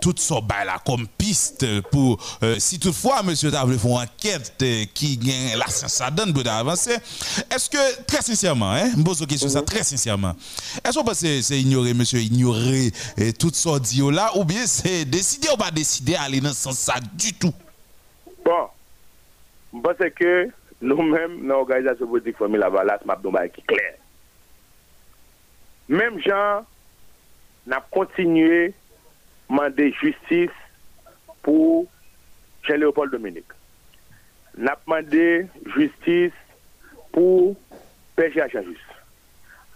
[0.00, 5.16] tout ça là comme piste pour, euh, si toutefois, monsieur Tavle font enquête euh, qui
[5.16, 5.66] gagne la
[6.06, 6.96] à donne pour avancer,
[7.54, 9.66] est-ce que, très sincèrement, hein, je pose une question ça mhm.
[9.66, 10.34] très sincèrement,
[10.84, 12.90] est-ce que c'est ignorer, monsieur, ignorer
[13.38, 16.78] tout ça dit là, ou bien c'est décider ou pas décider aller dans ce sens
[16.78, 17.54] ça du tout?
[18.44, 18.66] Bon,
[19.72, 20.48] je pense que
[20.80, 23.94] nous-mêmes, dans l'organisation politique Famille Lavalas, m'a qui clair.
[25.88, 26.66] Mem jan,
[27.64, 28.74] nap kontinue
[29.48, 30.52] mande justice
[31.40, 31.86] pou
[32.66, 33.56] Jean-Léopold Dominique.
[34.60, 36.36] Nap mande justice
[37.14, 37.54] pou
[38.18, 38.50] P.G.A.
[38.52, 38.84] Jean-Jus.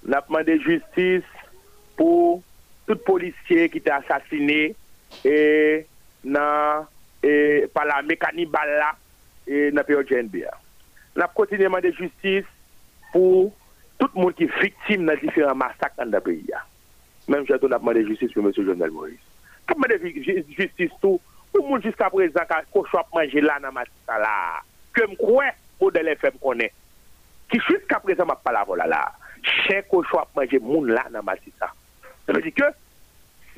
[0.04, 1.48] Nap mande justice
[1.96, 2.42] pou
[2.84, 4.74] tout polisye ki te asasine
[5.24, 5.38] e
[6.28, 6.84] nan
[7.24, 8.92] e pala mekanibala
[9.48, 10.52] e nan P.O.J.N.B.A.
[11.16, 12.44] Nap kontinue mande justice
[13.16, 13.48] pou
[14.02, 16.44] tout le monde qui est victime dans différents massacres dans le pays.
[17.28, 18.52] Même j'ai demandé justice pour M.
[18.52, 19.14] Jovenel Moïse.
[19.64, 21.20] Tout le monde justice tout.
[21.54, 22.40] Le monde jusqu'à présent,
[22.72, 24.60] quand je manger là dans ma là,
[24.92, 26.72] que je crois, modèle FM connaît.
[27.48, 29.12] Qui jusqu'à présent m'a pas la voilà là.
[29.68, 32.64] Cher que je manger moun là dans ma Ça veut dire que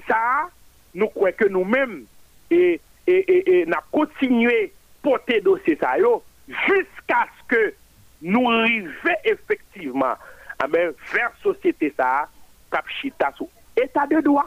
[0.06, 0.50] ça,
[0.94, 2.04] nous croyons que nous-mêmes,
[2.50, 5.94] et, et, et, et, continué porter dossier ça
[6.48, 7.74] jusqu'à ce que
[8.20, 8.90] nous arrivions
[9.24, 10.16] effectivement
[10.58, 12.26] Ah amen, ver sosyete sa,
[12.72, 13.50] kap chita sou
[13.80, 14.44] etat de doa,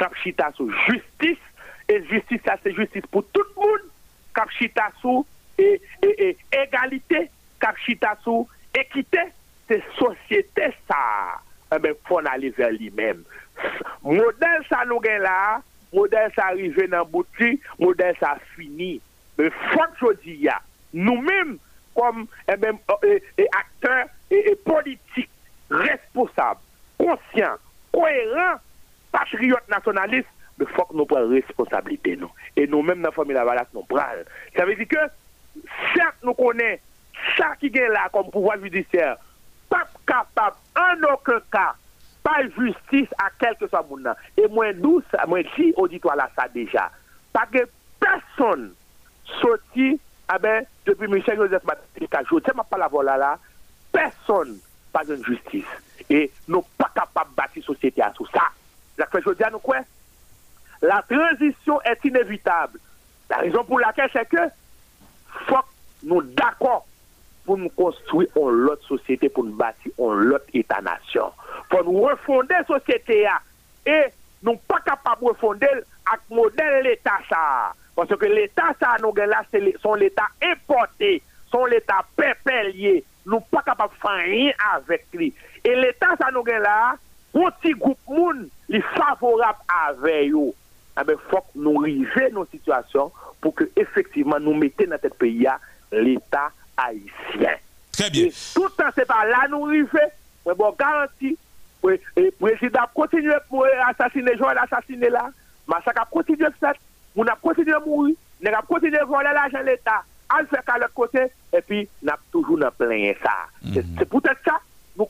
[0.00, 1.40] kap chita sou justis,
[1.88, 3.88] e justis sa se justis pou tout moun,
[4.36, 5.24] kap chita sou
[5.58, 6.30] e, e, e,
[6.60, 7.26] egalite,
[7.62, 8.44] kap chita sou
[8.76, 9.28] ekite,
[9.66, 11.00] se sosyete sa,
[11.74, 13.24] amen, ah fon alize li men.
[14.04, 15.62] Model sa nou gen la,
[15.94, 18.96] model sa rive nan bouti, model sa fini,
[19.40, 20.60] men fon jodi ya,
[20.92, 21.56] nou men,
[21.96, 22.60] kom eh,
[23.40, 25.30] eh, akteur eh, politik
[25.68, 26.60] politiques responsables,
[26.98, 27.56] conscients,
[27.92, 28.56] cohérents,
[29.12, 30.28] patriotes nationalistes,
[30.58, 32.16] il faut que nous prenions responsabilité.
[32.16, 32.30] Nous.
[32.56, 34.02] Et nous-mêmes, dans la famille Lavalas, nous prenons.
[34.56, 35.60] Ça veut dire que,
[35.94, 36.80] certes, nous connaissons
[37.36, 39.16] ça qui est là comme pouvoir judiciaire,
[39.68, 41.74] pas capable, en aucun cas,
[42.22, 44.12] pas justice à quel que soit mon nom.
[44.36, 46.90] Et moi, nous, moi, si auditoire là, ça déjà,
[47.32, 47.66] pas que
[47.98, 48.72] personne
[49.40, 49.98] sorti
[50.28, 53.38] ah ben, depuis Michel Joseph Matika, je ne pas la voilà là,
[53.92, 54.58] personne
[54.96, 55.66] pas de justice.
[56.08, 58.44] Et nous pas capables de bâtir société à tout ça.
[58.96, 59.76] La je dis à nous quoi?
[60.80, 62.78] La transition est inévitable.
[63.28, 64.40] La raison pour laquelle c'est que
[65.46, 65.56] faut
[66.04, 66.86] nous d'accord
[67.44, 71.30] pour nous construire une autre société, pour nous bâtir une autre État-nation.
[71.68, 73.28] Pour nous refonder la société
[73.84, 74.04] et
[74.42, 77.72] nous pas capables de refonder avec le modèle l'État ça.
[77.94, 83.04] Parce que l'État ça, nous là, c'est son l'État importé, son l'État pépélier.
[83.26, 85.34] Nous pas capables de faire rien avec lui.
[85.64, 86.96] Et l'État ça, nous là,
[87.34, 89.58] un petit groupe moun, les favorable
[89.88, 90.52] avec eux.
[90.98, 95.14] Il eh faut que nous arrivions nos situations pour que effectivement nous mettions dans notre
[95.16, 95.46] pays
[95.92, 97.56] l'État haïtien.
[97.92, 98.28] Très bien.
[98.54, 99.98] tout le temps, c'est pas là nous arrivons.
[100.46, 101.36] Mais bon, garantie,
[101.82, 103.42] le président continue à
[103.88, 105.30] assassiner Joël, assassiner là.
[105.66, 106.74] Massacre a continué à faire.
[107.16, 108.14] On a continué à mourir.
[108.44, 110.02] On a continué à voler l'argent de l'État.
[110.28, 111.26] Qu'à l'autre côté.
[111.52, 113.46] Et puis, on a toujours plein ça.
[113.62, 113.84] Mhm.
[113.98, 114.58] C'est peut-être ça.
[114.96, 115.08] Nous?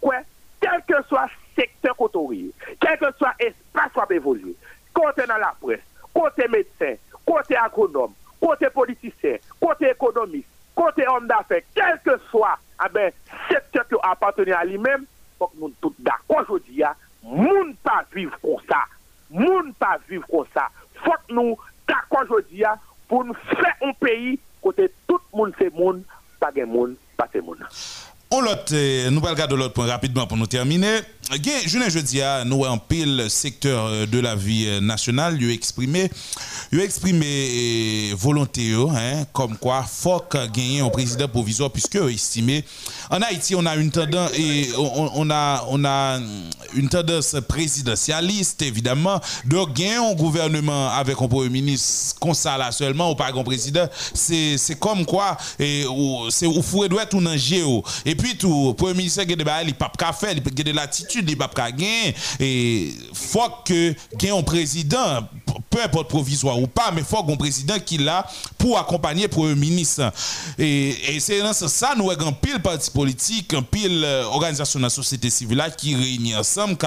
[0.60, 2.18] Quel que soit secteur côté,
[2.80, 4.54] quel que soit espace soit évolué,
[4.92, 5.80] côté dans la presse,
[6.12, 6.94] côté médecin,
[7.24, 13.12] côté agronome, côté politicien, côté économiste, côté homme d'affaires, quel que soit eh ben,
[13.48, 15.06] secteur qui appartient à lui-même,
[15.38, 16.82] faut que nous tous d'accord aujourd'hui,
[17.22, 18.84] moun pas vivre comme ça.
[19.30, 20.68] Moun pas vivre comme ça.
[21.04, 21.56] Faut que nous
[21.86, 22.64] d'accord aujourd'hui
[23.08, 26.02] pour nous faire un pays côté tout le monde c'est monde,
[26.40, 27.58] pas de monde, pas de monde.
[28.32, 30.98] On lot, nous allons regarder l'autre point rapidement pour nous terminer.
[31.30, 35.48] Je ne jeudi à nous en pile secteur euh, de la vie euh, nationale, il
[35.48, 36.10] a exprimé,
[36.72, 40.22] il a exprimé euh, volonté, hein, comme quoi faut
[40.52, 42.64] gagner un président provisoire puisque estimé
[43.10, 46.18] en Haïti on a une tendance et on, a on a
[46.90, 49.20] tendance présidentialiste évidemment.
[49.44, 53.86] De gagner un gouvernement avec un premier ministre comme ça seulement ou pas un président
[54.14, 55.84] c'est comme quoi et
[56.30, 59.36] c'est où faut doit tout en géo et puis tout premier ministre il
[59.66, 65.26] il pas faire il de l'attitude il pas gagner et faut que gagne un président
[65.70, 68.26] peu importe provisoire ou pas mais faut un président qui là
[68.58, 70.12] pour accompagner premier ministre
[70.58, 74.90] et, c'est dans ça nous avons pile parti politique un pile euh, organisation de la
[74.90, 76.86] société civile qui réunit ensemble qui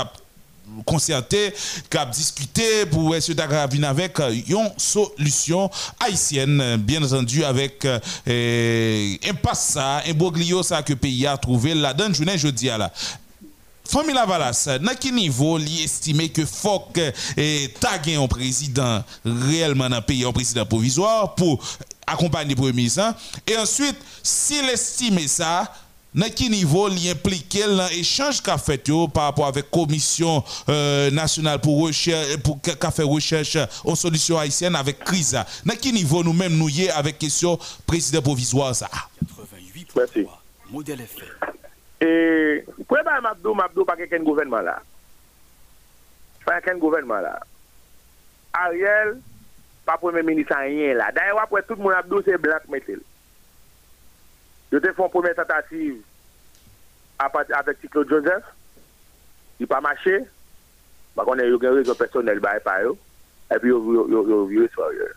[0.86, 1.54] concerté,
[1.90, 5.70] qui a discuté pour essayer d'aggraver avec euh, une solution
[6.00, 11.38] haïtienne, bien entendu, avec euh, un passe ça, un boglio ça que le pays a
[11.38, 12.92] trouvé là-dedans, je jeudi à la.
[13.90, 17.74] Famille Lavalas, dans quel niveau estime que faut que eh,
[18.16, 21.60] un président réellement dans le pays, un président provisoire pour
[22.06, 23.02] accompagner le premier ministre?
[23.02, 23.16] Hein?
[23.48, 25.74] Et ensuite, s'il estime ça,
[26.14, 27.58] dans quel niveau il implique
[27.92, 33.02] l'échange qu'a fait par rapport avec la Commission euh, nationale pour recherche pour qu'a fait
[33.02, 35.32] recherche en solution haïtienne avec crise
[35.66, 37.58] dans quel niveau nous-mêmes nous y avec question
[37.88, 38.88] président provisoire ça?
[39.96, 40.28] Merci.
[40.72, 41.26] Modèle effet.
[42.00, 42.10] E,
[42.88, 44.78] kwen ba mabdou, mabdou pa keken gouvenman la.
[46.46, 47.34] Pa keken gouvenman la.
[48.56, 49.18] Ariel,
[49.88, 51.12] pa premier ministre an yen la.
[51.16, 53.04] Daye wap wè tout moun mabdou se blank metel.
[54.72, 56.00] Yo te fon premier tentative
[57.20, 58.48] apèk Ticlo Joseph.
[59.60, 60.24] Di pa mache.
[61.18, 62.96] Bakon yo gen rezon personel baye pa yo.
[63.52, 65.10] Epi yo vye swa yo.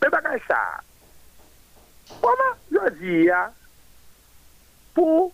[0.00, 0.80] Pe bakay sa.
[2.22, 3.50] Poman yo di ya,
[5.00, 5.30] pou,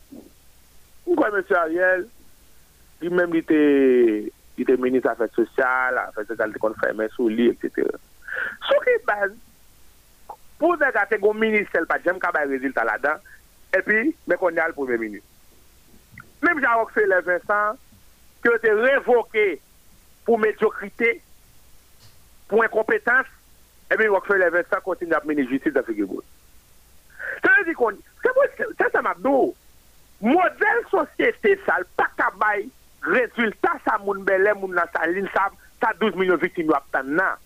[1.07, 1.43] mwen kwa M.
[1.59, 2.07] Ariel,
[3.03, 3.61] li menm li te,
[4.57, 7.83] li te menis afek sosyal, afek sosyal te kon fèmè sou li, etc.
[8.69, 9.35] Sou ki baz,
[10.61, 13.23] pou de gate goun menis sel pa jem kabay rezil ta la dan,
[13.77, 15.25] epi, men kon yal pou men menis.
[16.45, 17.83] Menm jan wak se le Vincent,
[18.45, 19.47] ki yo te revoke
[20.27, 21.17] pou mediokrite,
[22.51, 23.29] pou enkompetans,
[23.93, 26.25] epi wak se le Vincent kontin ap menis justice da figibou.
[27.43, 29.55] Se yo di kon, Se se mabdou,
[30.21, 32.67] model sosyete sal pa kabay
[33.07, 35.49] rezultat sa moun belè moun nan sa lin sa,
[35.81, 37.39] sa 12 milyon vitim yo ap tan nan.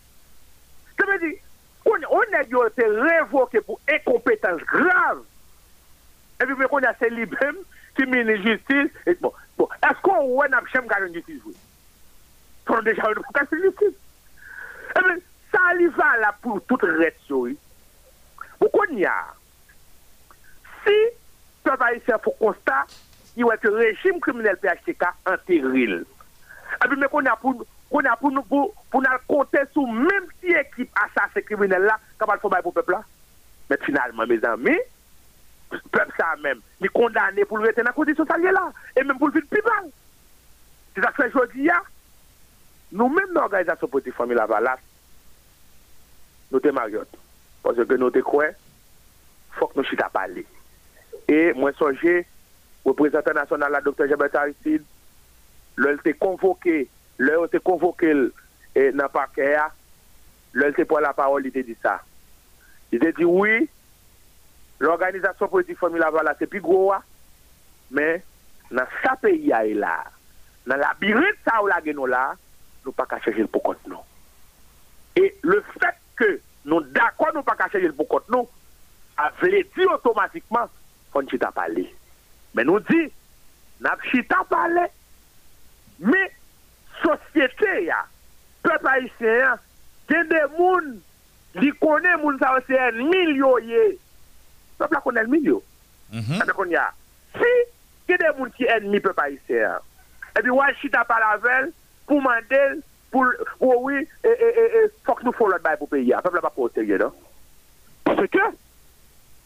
[0.96, 1.32] Se me di,
[1.88, 5.24] on e yo te revoke pou enkompetans grav.
[6.40, 7.58] E vi me kon ya se libem
[7.98, 8.92] ki mini justice.
[9.06, 11.56] Et bon, bon, esko wè nan chem ganyan justice wè?
[12.70, 13.98] Kon deja wè nan ganyan justice.
[14.96, 15.20] E men,
[15.52, 17.44] sa li va la pou tout ret so.
[18.60, 19.16] Pou kon ya,
[20.84, 20.96] Si,
[21.64, 22.84] pe pa yi se pou konsta,
[23.36, 26.00] yi wè ke rejim kriminel PHTK anteril.
[26.78, 31.02] Epi mè kon apou, kon apou nou pou, pou nan kontè sou mèm si ekip
[31.04, 33.02] asase kriminel la, kapal fò bay pou pepla.
[33.70, 34.76] Mè finalman, mè zanmi,
[35.70, 39.48] pep sa mèm, ni kondane pou lwete nan kondisyon salye la, e mèm pou lwit
[39.50, 39.90] pi bal.
[40.94, 41.78] Se sa fè jodi ya,
[42.94, 44.80] nou mèm nan organizasyon poti fòmi la valas,
[46.50, 47.18] nou te maryote.
[47.60, 48.56] Pòsè ke nou te kwen,
[49.58, 50.46] fòk nou chita pali.
[51.28, 52.22] E mwen sonje,
[52.86, 54.08] reprezentant nasyonal la Dr.
[54.10, 54.86] Jebet Aristide,
[55.80, 56.84] lèl te konvoke,
[57.20, 59.68] lèl te konvoke e, nan parke ya,
[60.56, 61.98] lèl te pou la parol, lèl te di sa.
[62.92, 63.68] Lèl te di, oui,
[64.80, 67.00] l'organizasyon politik formula vala se pi gro wa,
[67.94, 68.22] men
[68.72, 69.98] nan sa peyi ya e la,
[70.70, 72.30] nan labirit sa ou la genou la,
[72.84, 74.02] nou pa ka chejil pou kont nou.
[75.18, 76.30] E le fet ke
[76.68, 78.48] nou dakwa nou pa ka chejil pou kont nou,
[79.20, 80.70] avle di otomatikman,
[81.12, 81.86] fon chita pale.
[82.56, 83.06] Men nou di,
[83.84, 84.86] nap chita pale,
[86.00, 86.22] me
[87.00, 88.02] sosyete ya,
[88.64, 89.54] pep a isen ya,
[90.10, 90.92] gen de moun,
[91.60, 93.86] li konen moun sa wese en milyo ye.
[94.80, 95.60] Pep la konen milyo.
[96.10, 96.42] Mm -hmm.
[96.42, 96.90] Ate kon ya,
[97.38, 97.50] si
[98.08, 99.78] gen de moun ki en mi pep a isen ya,
[100.34, 101.72] epi waj chita pale avel,
[102.06, 103.26] pou mandel, pou
[103.60, 106.22] wowi, e, e, e, e, fok nou folot bay pou peyi ya.
[106.22, 107.10] Pep la pa pote ye do.
[107.10, 107.14] Non?
[108.04, 108.46] Pase ke,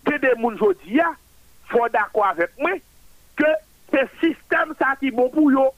[0.08, 1.10] gen de moun jodi ya,
[1.74, 2.72] faut d'accord avec moi
[3.36, 3.44] que
[3.92, 5.70] ce système ça qui bon pour eux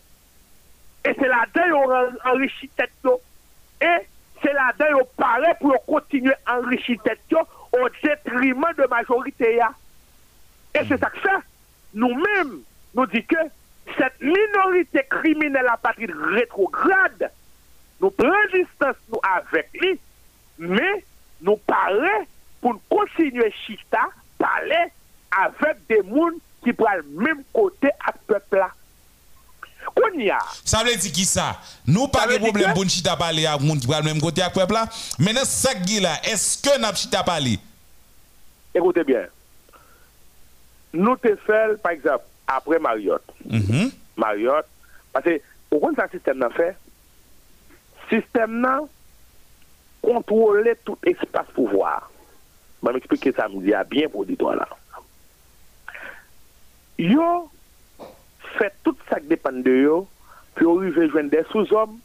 [1.05, 2.91] et c'est là-dedans qu'ils enrichi tête
[3.81, 4.07] et
[4.43, 9.61] c'est là-dedans qu'ils paraît pour continuer à enrichir tête au détriment de la majorité.
[10.75, 11.29] Et c'est ça que fait.
[11.95, 12.61] Nous-mêmes,
[12.95, 13.37] nous disons que
[13.97, 17.31] cette minorité criminelle à partir rétrograde,
[18.01, 19.99] nous prenons distance nous avec lui,
[20.59, 21.05] mais
[21.41, 22.27] nous parlons
[22.61, 24.09] pour continuer chita,
[24.39, 24.91] parler
[25.45, 26.31] avec des gens
[26.63, 28.71] qui prennent le même côté à ce peuple-là.
[30.65, 31.59] Ça veut dire qui ça?
[31.87, 34.51] Nous pas de problème pour chita parler à monde qui prend le même côté à
[34.51, 34.87] peuple là.
[35.19, 37.59] Maintenant ça là, est-ce que n'a chita parler
[38.75, 39.27] Écoutez bien.
[40.93, 43.23] Nous te faisons par exemple après Marriott.
[43.45, 44.65] Mm Marriott
[45.13, 45.41] parce que
[45.71, 46.77] au ça système n'a fait
[48.11, 48.81] système n'a
[50.03, 52.11] contrôler tout espace pouvoir.
[52.83, 54.69] Je vais m'expliquer ça me bien pour dire là.
[56.99, 57.51] Yo
[58.59, 60.05] fait tout ça qui dépend de eux,
[60.55, 61.99] puis on arrive joindre des sous-hommes,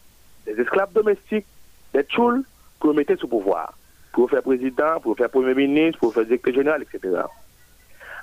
[0.45, 1.45] des esclaves domestiques,
[1.93, 2.43] des tchouls,
[2.79, 3.73] pour mettre sous pouvoir.
[4.11, 7.21] Pour faire président, pour faire premier ministre, pour faire directeur général, etc.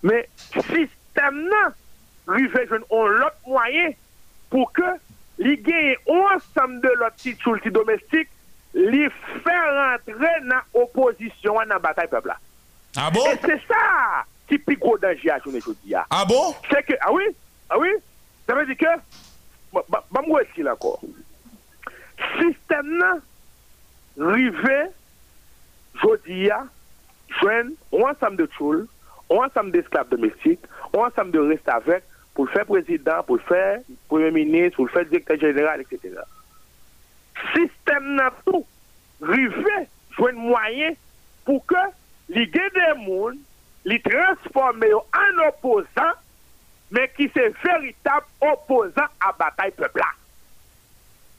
[0.03, 1.73] Mais système là,
[2.27, 3.90] arrive joindre l'autre moyen
[4.51, 4.82] pour que
[5.39, 8.28] les gagne ensemble de l'autre petit tchoul domestique,
[8.74, 9.09] les
[9.43, 12.35] faire rentrer dans l'opposition dans la bataille peuple
[12.97, 13.24] Ah bon?
[13.27, 15.94] Et c'est ça qui est plus gros danger à journée aujourd'hui.
[15.94, 16.54] Ah bon?
[16.70, 17.24] C'est que, ah oui,
[17.70, 17.88] ah oui,
[18.46, 18.86] ça veut dire que,
[19.74, 21.00] je vais ici encore.
[22.40, 23.20] Système
[24.16, 24.86] rivé,
[25.94, 26.48] aujourd'hui,
[27.40, 28.88] joindre un ensemble de choules,
[29.30, 30.64] un ensemble d'esclaves domestiques,
[30.94, 32.02] un ensemble de restes avec,
[32.34, 36.14] pour le faire président, pour le faire premier ministre, pour le faire directeur général, etc.
[37.54, 38.64] Système n'a tout
[39.20, 40.92] rivé, joindre moyen
[41.44, 41.74] pour que
[42.28, 43.38] les gens des mondes,
[43.89, 46.15] les transformer en opposants
[46.90, 50.02] mais qui c'est véritable opposant à bataille peuple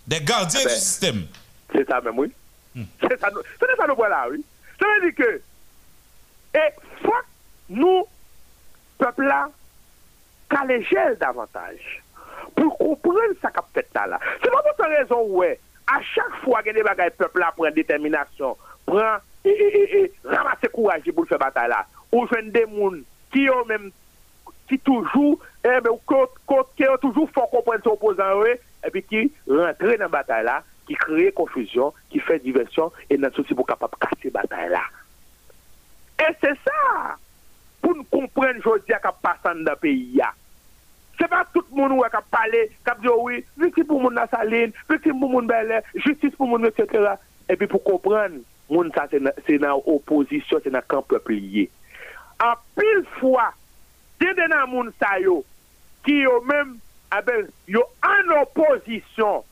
[0.07, 1.27] Des gardiens du système.
[1.71, 2.31] C'est ça même, oui.
[2.75, 2.83] Hmm.
[3.01, 4.43] C'est ça, c'est ça nous voilà, oui.
[4.79, 5.41] Ça veut dire que,
[6.55, 7.13] et faut
[7.69, 8.05] nous,
[8.97, 9.49] peuple là,
[10.49, 12.03] caléger davantage
[12.55, 14.19] pour comprendre ce qu'a fait là.
[14.41, 19.17] C'est pour cette raison, ouais, à chaque fois que bagailles peuple là prend détermination, prend
[19.45, 21.01] et, et, et, ramasser courage
[22.11, 23.03] ou jwen de moun
[23.33, 23.89] ki yo men,
[24.69, 25.93] ki toujou, eh, ebe,
[26.77, 30.59] ki yo toujou fò kompren se opozan we, eh, epi ki rentre nan batay la,
[30.89, 34.83] ki kreye konfuzyon, ki fè diversyon, e nan sou si pou kapap kase batay la.
[36.19, 37.15] E se sa,
[37.79, 40.31] pou nou kompren jodi a kap pasan da peyi ya.
[41.19, 44.73] Se pa tout moun ou a kap pale, kap diyo oui, viktim pou moun nasaline,
[44.89, 47.15] viktim pou moun belè, justice pou moun etc.
[47.49, 48.39] E pi pou kompren,
[48.71, 51.67] moun sa se nan oposisyon, se nan kamp pepliye.
[52.41, 53.53] En pile fois,
[54.19, 55.43] des gens
[56.05, 56.77] qui yo même
[57.11, 59.43] eh yo en opposition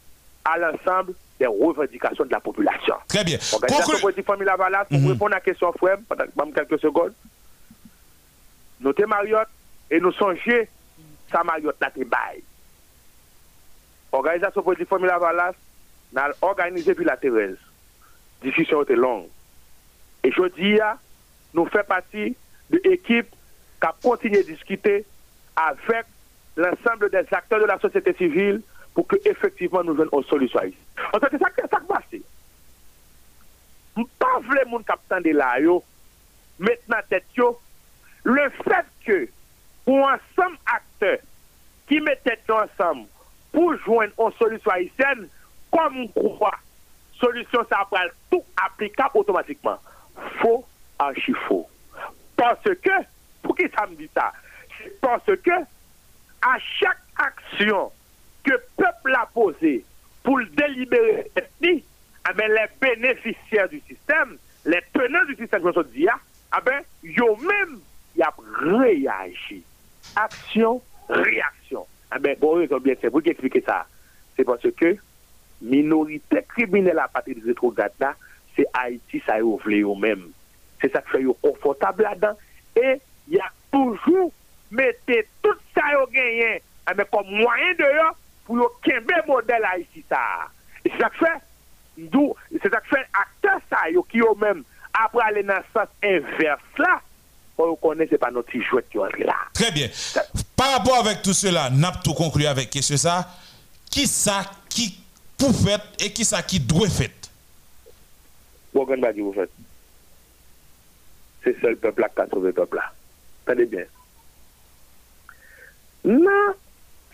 [0.46, 2.96] à l'ensemble des revendications de la population.
[3.08, 3.38] Très bien.
[3.52, 7.14] Organisation politique famille Lavalas, pour mm répondre à la question frère, pendant quelques secondes.
[8.80, 9.50] Nous sommes Mariotte
[9.92, 10.66] et nous songeons
[11.32, 12.42] ça Mariotte te bail.
[14.12, 15.54] Organisation politique famille Lavalas
[16.14, 17.58] n'a organisé puis la Thérèse.
[18.42, 19.28] Discussion était longue.
[20.24, 20.80] Et je dis,
[21.54, 22.36] nous faisons partie
[22.70, 23.28] de l'équipe
[23.82, 25.06] qu'à continuer à discuter
[25.56, 26.06] avec
[26.56, 28.62] l'ensemble des acteurs de la société civile
[28.94, 30.60] pour que effectivement nous venions aux solutions.
[31.14, 32.04] En fait, c'est ça qui ça passe.
[34.20, 35.56] Pas vraiment capitaine de là,
[36.60, 37.26] maintenant tête
[38.24, 39.30] le fait que
[39.86, 41.20] pour ensemble acteurs
[41.88, 43.08] qui tête ensemble
[43.52, 45.28] pour joindre une solution haïtienne,
[45.72, 46.52] comme quoi,
[47.20, 47.88] solution ça
[48.30, 49.78] tout applicable automatiquement.
[50.42, 50.66] Faux,
[51.00, 51.68] archi faux.
[52.38, 52.90] Parce que
[53.42, 54.32] pour qui ça me dit ça?
[54.78, 55.52] C'est parce que
[56.42, 57.92] à chaque action
[58.44, 59.84] que le peuple a posée
[60.24, 61.32] pour délibérer
[62.30, 66.08] eh ben, les bénéficiaires du système, les tenants du système, je dis,
[66.52, 67.80] ah ben, yo même,
[68.60, 69.64] réagi.
[70.16, 71.86] Action, réaction.
[72.12, 73.86] Ah ben, bon, bien, c'est vous qui expliquez ça?
[74.36, 74.98] C'est parce que
[75.62, 78.16] minorité criminelle à partir de rétrograde là,
[78.56, 80.32] c'est Haïti, ça y est eux-mêmes.
[80.82, 82.38] C'est ça qui fait confortable là-dedans.
[82.76, 84.32] Et il y a toujours
[84.72, 87.86] mettez tout ça au gagné ah, mais comme moyen de
[88.46, 90.20] pour un modèle Haïti ça.
[90.86, 92.10] Et c'est ça que fait
[92.62, 93.78] c'est ça que fait acteur ça
[94.10, 94.64] qui eux même
[94.94, 97.02] après aller dans le sens inverse là
[97.58, 99.36] on connaît c'est pas notre jouet qui est là.
[99.54, 99.88] Très bien.
[100.56, 103.28] Par rapport avec tout cela, n'a tout conclu avec ce ça
[103.90, 105.00] qui ça qui
[105.38, 107.10] pour faire et qui ça qui doit faire
[108.74, 109.50] Bon, vous faites.
[111.48, 112.84] se sel pepla ka sove pepla.
[113.48, 113.88] Tade bien.
[116.08, 116.54] Nan,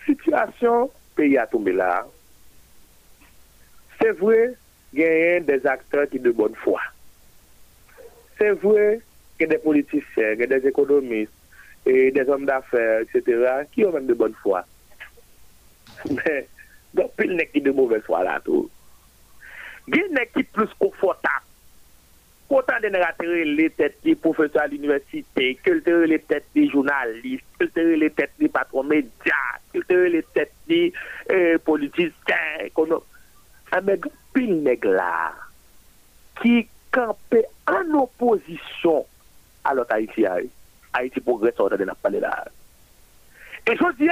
[0.07, 2.03] situasyon peyi a tombe la,
[3.99, 4.53] se vwe
[4.97, 6.81] genyen des akteur ki de bon fwa.
[8.39, 8.97] Se vwe
[9.39, 11.33] gen de politisyen, gen des ekonomist,
[11.85, 14.63] e des om d'affèr, etc., ki yo men de bon fwa.
[16.09, 16.45] Men,
[16.97, 18.69] don pil nek ki de mouve fwa la tou.
[19.93, 21.45] Gen nek ki plus konfortab
[22.49, 25.71] autant de les têtes des professeurs à l'université, que
[26.05, 29.09] les têtes des journalistes, que les têtes des patrons médias,
[29.73, 30.93] que les têtes des
[31.31, 32.13] euh, politiciens,
[33.71, 33.99] ah, mais
[34.33, 35.33] pile nègre là,
[36.41, 39.05] qui campait en opposition
[39.63, 40.25] à l'autre Haïti,
[40.93, 42.45] Haïti progresse on de la là.
[43.65, 44.09] Et je dis,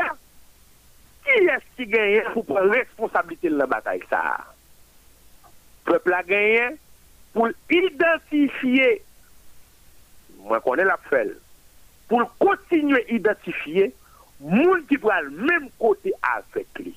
[1.23, 4.37] qui est-ce qui gagne pour prendre responsabilité de la bataille ça?
[5.85, 6.77] Le peuple a gagné,
[7.33, 9.03] pour identifier,
[10.39, 11.31] moi connais la fait,
[12.07, 13.93] pour continuer à identifier,
[14.39, 16.95] monde qui va le même côté avec lui.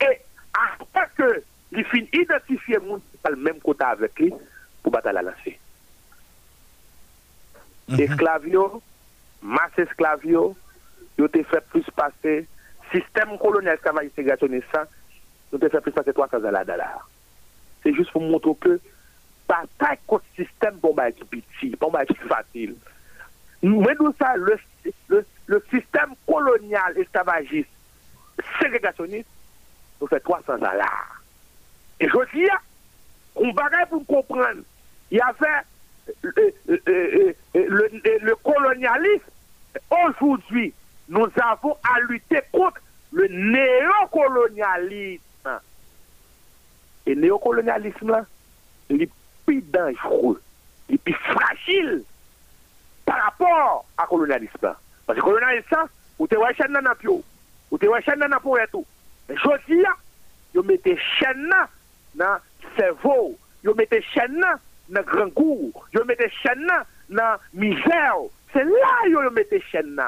[0.00, 0.18] Et
[0.52, 4.32] après que il finit identifier monde qui va le même côté avec lui,
[4.82, 5.58] pour battre la lancer.
[7.88, 8.82] Mm Esclavio,
[9.42, 10.56] masse esclavio,
[11.16, 12.46] ils ont fait plus passer,
[12.92, 13.78] système colonial
[14.14, 14.66] ségrégationniste,
[15.52, 17.02] ils ont fait plus passer 300 ans là
[17.82, 18.80] C'est juste pour montrer que
[20.80, 22.76] pour être petit, pour être facile.
[23.62, 24.58] Mais nous, ça, le,
[25.08, 27.68] le, le système colonial esclavagiste,
[28.60, 29.28] ségrégationniste,
[30.00, 30.90] nous fait 300 ans là.
[32.00, 32.46] Et je dis,
[33.34, 34.62] on va pour comprendre,
[35.10, 35.64] il y avait
[37.54, 39.24] le, colonialisme.
[39.90, 40.72] Aujourd'hui,
[41.08, 42.80] nous avons à lutter contre
[43.12, 45.22] le néocolonialisme.
[47.06, 48.26] Et néocolonialisme, là,
[48.90, 49.08] il
[49.48, 50.42] plus dangereux,
[50.90, 52.02] et plus fragile
[53.06, 54.74] par rapport à colonialisme.
[55.06, 55.88] Parce que colonialisme,
[56.18, 57.22] vous te voyez chaîne dans pio,
[57.70, 58.84] vous te voyez chaîne dans pour tout.
[59.26, 59.82] Mais je dis,
[60.54, 61.50] vous mettez chaîne
[62.14, 62.36] dans
[62.76, 64.44] cerveau, vous mettez chaîne
[64.90, 66.70] dans grand goût, vous mettez chaîne
[67.08, 68.16] dans misère.
[68.52, 69.98] C'est là que vous mettez chaîne.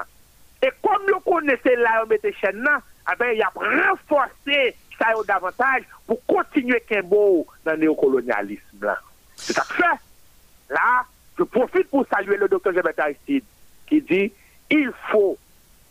[0.63, 2.69] Et comme vous connaissez là, vous mettez chaîne,
[3.11, 8.85] eh ben, il a renforcé ça davantage pour continuer beau dans le néocolonialisme.
[8.85, 8.99] Là.
[9.41, 10.75] C'est ça que fait.
[10.75, 11.05] Là,
[11.39, 13.45] je profite pour saluer le docteur Jebet Aristide
[13.87, 14.33] qui dit
[14.71, 15.37] il faut,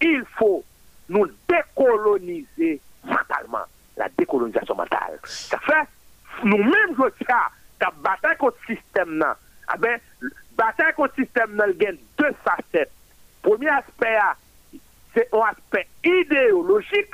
[0.02, 0.64] il faut
[1.10, 3.66] nous décoloniser mentalement.
[3.98, 5.20] La décolonisation mentale.
[5.26, 5.88] Ça fait,
[6.46, 7.36] nous-mêmes, je tiens,
[7.82, 9.26] la bataille contre le système,
[9.68, 10.00] ah ben,
[10.56, 12.92] bataille contre le système, y a deux facettes.
[13.42, 14.18] Premier aspect,
[15.14, 17.14] c'est un aspect idéologique.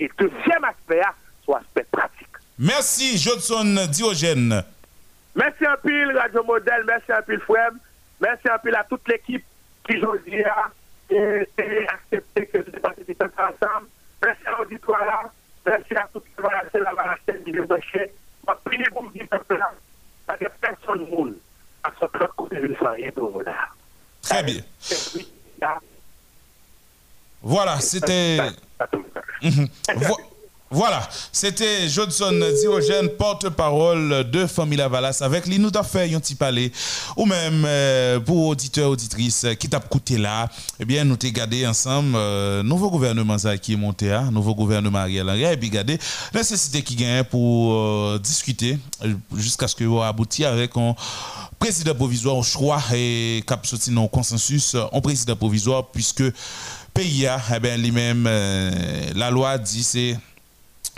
[0.00, 1.02] Et deuxième aspect,
[1.44, 2.28] c'est un aspect pratique.
[2.58, 4.64] Merci, Johnson Diogène.
[5.38, 7.78] Merci un pile, Radio Modèle, merci un pile, Fouem.
[8.20, 9.44] Merci un pile à toute l'équipe
[9.86, 10.68] qui aujourd'hui a
[11.10, 13.86] accepté que je participe ensemble.
[14.20, 15.32] Merci à l'auditoire là.
[15.64, 18.12] Merci à les relations la valancelle qui nous achète.
[18.48, 19.70] Je prie pour me dire là,
[20.26, 21.34] parce que personne ne monde
[21.84, 22.06] à ce
[22.36, 23.68] côté de rien pour là.
[24.20, 24.60] Très bien.
[27.40, 28.38] Voilà, c'était.
[30.70, 35.22] Voilà, c'était Johnson Diogène, porte-parole de Famille Valas.
[35.22, 36.70] Avec lui, nous petit palais,
[37.16, 40.46] ou même euh, pour auditeurs, auditrices qui t'a écouté là,
[40.78, 44.98] eh bien, nous t'ai gardé ensemble, euh, nouveau gouvernement qui est monté, hein, nouveau gouvernement
[44.98, 45.98] Ariel Henry, et puis gardé
[46.34, 48.78] nécessité qui gagne pour euh, discuter
[49.34, 50.94] jusqu'à ce que vous aboutit avec un
[51.58, 56.24] président provisoire au choix et cap non consensus, un président provisoire, puisque
[56.92, 58.24] pays, eh bien, lui-même,
[59.14, 60.18] la loi dit c'est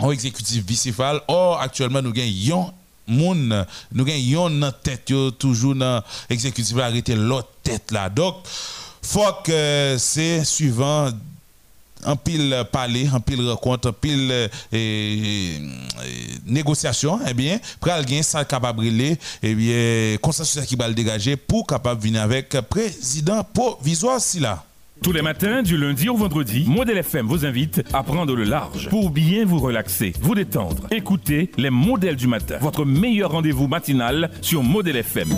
[0.01, 1.21] au exécutif bicéphale.
[1.27, 2.73] Or, actuellement, nous gagnons
[3.07, 8.09] moun, nous gagnons tête, toujours dans l'exécutif arrêter l'autre tête là.
[8.09, 8.35] Donc,
[9.01, 11.09] faut que c'est suivant
[12.03, 15.59] en pile parler, en pile rencontre, en pile et,
[16.45, 21.35] négociation, eh bien, pral gain ça capable et eh bien, consensus qui va le dégager
[21.35, 24.63] pour capable venir avec président provisoire si là.
[25.03, 28.87] Tous les matins, du lundi au vendredi, Modèle FM vous invite à prendre le large
[28.89, 30.85] pour bien vous relaxer, vous détendre.
[30.91, 35.29] Écoutez les modèles du matin, votre meilleur rendez-vous matinal sur Modèle FM.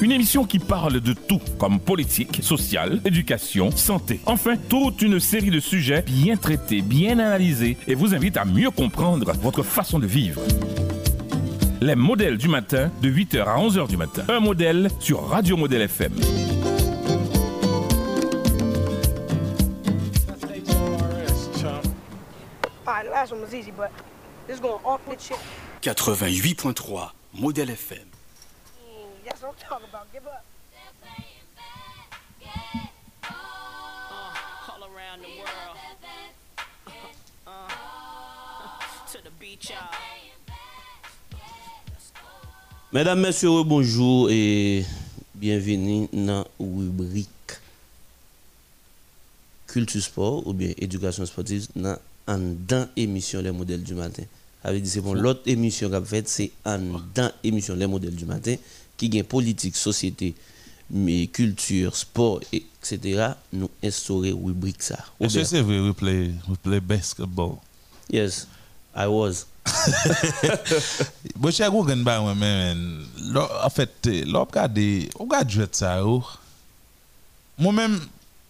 [0.00, 4.20] Une émission qui parle de tout, comme politique, sociale, éducation, santé.
[4.26, 8.70] Enfin, toute une série de sujets bien traités, bien analysés et vous invite à mieux
[8.70, 10.42] comprendre votre façon de vivre.
[11.80, 14.22] Les modèles du matin, de 8h à 11h du matin.
[14.28, 16.12] Un modèle sur Radio Modèle FM.
[25.80, 27.98] 88.3 Modèle FM.
[42.92, 44.84] Mesdames, Messieurs, bonjour et
[45.34, 47.30] bienvenue dans la rubrique
[49.66, 54.24] Culture Sport ou bien Éducation Sportive dans dans l'émission Les Modèles du Matin.
[54.64, 58.56] Avec c'est bon, l'autre émission qu'a fait, c'est dans l'émission Les Modèles du Matin
[58.96, 60.34] qui gagne politique, société,
[60.90, 63.32] mais culture, sport, etc.
[63.52, 64.98] Nous instaurer rubrique ça.
[65.20, 67.56] Est-ce que c'est vrai, we play, we play basketball?
[68.10, 68.46] Yes,
[68.94, 69.46] I was.
[71.36, 72.74] Bon, je suis à Gougen, mais
[73.62, 76.22] en fait, là, regardez, regardez ça, oh.
[77.58, 78.00] moi-même,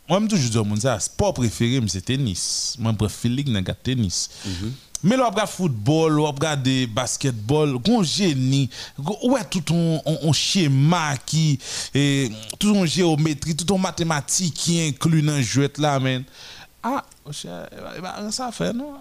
[0.08, 2.76] moi, je toujours dis ça, sport préféré, c'est tennis.
[2.78, 4.30] Moi, je préfère le tennis.
[4.44, 4.68] Mm
[5.02, 11.58] Mais là, on football, on regarde basketball, on génie, ouais, tout un, schéma qui,
[12.58, 16.24] tout un géométrie, tout un mathématique qui inclut dans le jeu là, man.
[16.82, 17.04] Ah,
[18.30, 18.94] ça fait, non?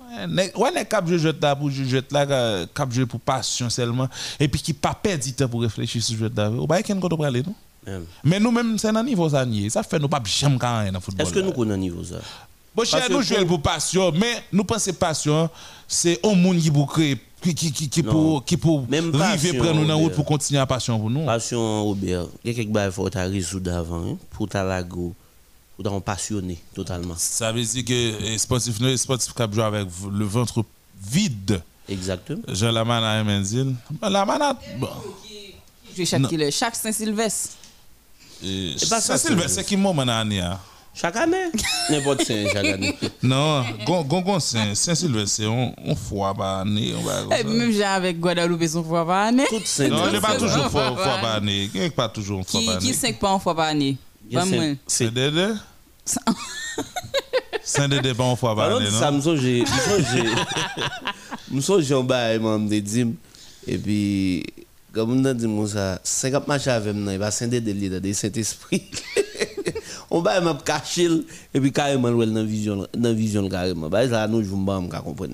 [0.56, 4.10] Ouais, les cap jeu là pour jeu là, cap jeu pour passion seulement,
[4.40, 6.50] et puis qui pas perdre du temps pour réfléchir sur le jeu là.
[6.50, 7.54] Ou bien, qu'est-ce qu'on aller, non?
[8.24, 11.04] Mais nous-mêmes, c'est un niveau ça, ça fait nous pas jamais quand même dans le
[11.04, 11.26] football.
[11.26, 12.18] Est-ce que nous connaissons un niveau ça?
[12.76, 15.50] Bon, cher, nous jouons pour passion, mais nous pensons passion,
[15.88, 18.86] c'est un monde qui pour créer qui qui qui qui pour qui pour
[19.22, 21.26] arriver prendre nous dans route pour continuer la passion pour nous.
[21.26, 25.14] Passion Robert, il y a quelque chose faut ta résoudre avant hein, pour ta lago
[25.76, 27.14] pour t'en passionner totalement.
[27.18, 30.66] Ça veut dire que les sportifs les sportifs qui jouent avec le ventre
[31.02, 31.62] vide.
[31.88, 32.42] Exactement.
[32.48, 33.76] Jean Lamana et Menzil.
[34.02, 34.90] Lamana bon.
[36.52, 36.76] Chaque,
[38.42, 39.02] Saint-Sylvestre.
[39.02, 40.60] Saint-Sylvestre, c'est qui moment année hein?
[40.94, 41.52] Chaque année
[41.90, 42.98] N'importe saint chaque année.
[43.22, 46.94] Non, Gongon Saint-Sylvestre, c'est une fois par année.
[47.38, 49.46] Et même j'ai avec Guadeloupe, fois par année.
[49.50, 51.70] Tout saint Non, n'est pas toujours une fois par année.
[51.72, 52.86] Qui n'est pas toujours une fois par année.
[52.86, 53.98] Qui cinq pas fois par année
[54.88, 55.54] C'est Dédé?
[57.64, 59.00] Saint-Dédé pas une fois par année, non?
[59.00, 59.42] Ça me songe,
[61.52, 63.14] me songe, bail, je me
[63.68, 64.46] et puis
[64.96, 68.84] comme on dit ça 50 matchs avec moi il va scinder de l'idée de Saint-Esprit.
[70.10, 71.10] On va même cacher
[71.54, 74.88] et puis carrément dans la vision dans vision carrément bah ça nous jouons pas on
[74.88, 75.34] comprendre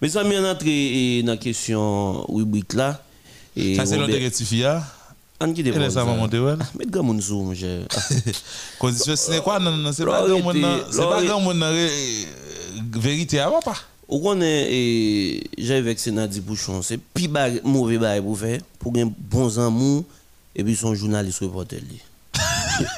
[0.00, 3.02] mais ça m'est entré dans la question rubrique là
[3.76, 4.06] ça c'est on
[8.78, 9.58] condition c'est quoi?
[9.58, 11.62] Non non c'est pas grand monde c'est pas grand monde
[12.94, 13.76] vérité avant pas
[14.10, 17.28] ou connaît et j'ai vexé Nadi Bouchon, c'est plus
[17.64, 20.04] mauvais bail pour faire pour un bon amour
[20.54, 21.80] et puis son journaliste reporter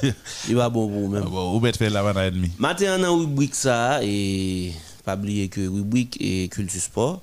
[0.48, 2.50] Il va bon pour ou bête faire la et demi.
[2.58, 4.72] Matin on a rubrique ça et
[5.04, 7.20] pas oublier que rubrique et culture sport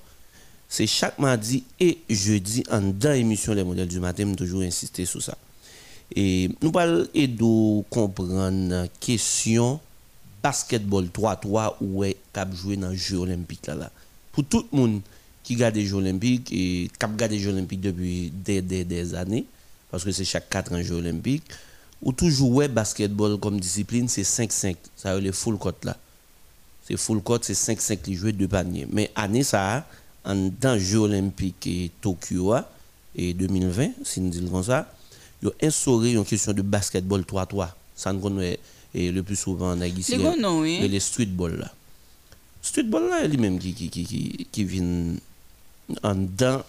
[0.69, 5.21] c'est chaque mardi et jeudi en dans l'émission les modèles du matin, toujours insister sur
[5.21, 5.35] ça.
[6.15, 9.79] Et nous parlons de comprendre question
[10.41, 13.91] basketball 3-3 ou est cap jouer dans les Jeux olympiques là,
[14.31, 15.01] Pour tout le monde
[15.43, 19.15] qui regarde les Jeux olympiques et cap regarde les Jeux olympiques depuis des, des, des
[19.15, 19.45] années,
[19.89, 21.43] parce que c'est chaque 4 ans Jeux olympiques,
[22.01, 24.75] ou toujours ouais basketball comme discipline, c'est 5-5.
[24.95, 25.97] Ça veut le full court là.
[26.87, 28.87] C'est full court, c'est 5-5 les joueurs de panier.
[28.91, 29.85] Mais année ça,
[30.25, 32.55] en dans Jeux olympiques et Tokyo
[33.15, 34.91] et 2020, si nous disons ça,
[35.41, 37.69] ils ont instauré une question de basketball 3-3.
[37.95, 38.21] Ça nous
[38.93, 41.71] et le plus souvent on a ici les, streetball là.
[42.61, 45.15] Streetball là lui-même qui qui qui qui, qui vient
[46.03, 46.63] en dans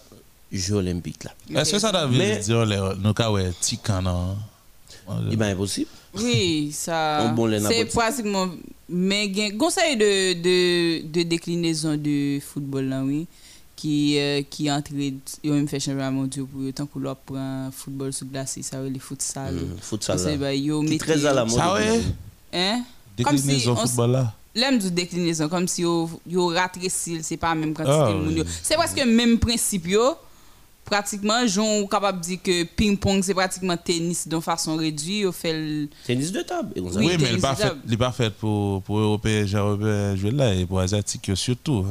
[0.53, 1.61] Jeux olympiques là.
[1.61, 4.37] Est-ce que ça veut dire nous cas ouais tikan non
[5.31, 5.91] Il est impossible.
[6.15, 7.33] Oui, ça
[7.69, 8.49] c'est pratiquement
[8.91, 13.27] mais conseil de de de déclinaison de football là oui
[13.81, 18.13] qui euh, qui entre ils même fait championnat mondial pour autant que l'on prend football
[18.13, 19.55] sur glace ça veut les futsal.
[19.55, 22.03] Mm, futsal c'est bah yo très à la mode ça ouais.
[22.53, 22.83] Hein?
[23.17, 24.35] Déclinaison football là.
[24.55, 28.43] L'aime du déclinaison comme si yo yo ratréci c'est pas même quantité ah, oui.
[28.63, 30.15] c'est parce que même principe yo
[30.91, 35.33] pratiquement j'on capable de dire que ping pong c'est pratiquement tennis de façon réduite au
[35.33, 38.99] fait tennis de table oui, oui mais il pas fait il pas fait pour pour
[38.99, 41.87] européens jouer là et pour asiatiques surtout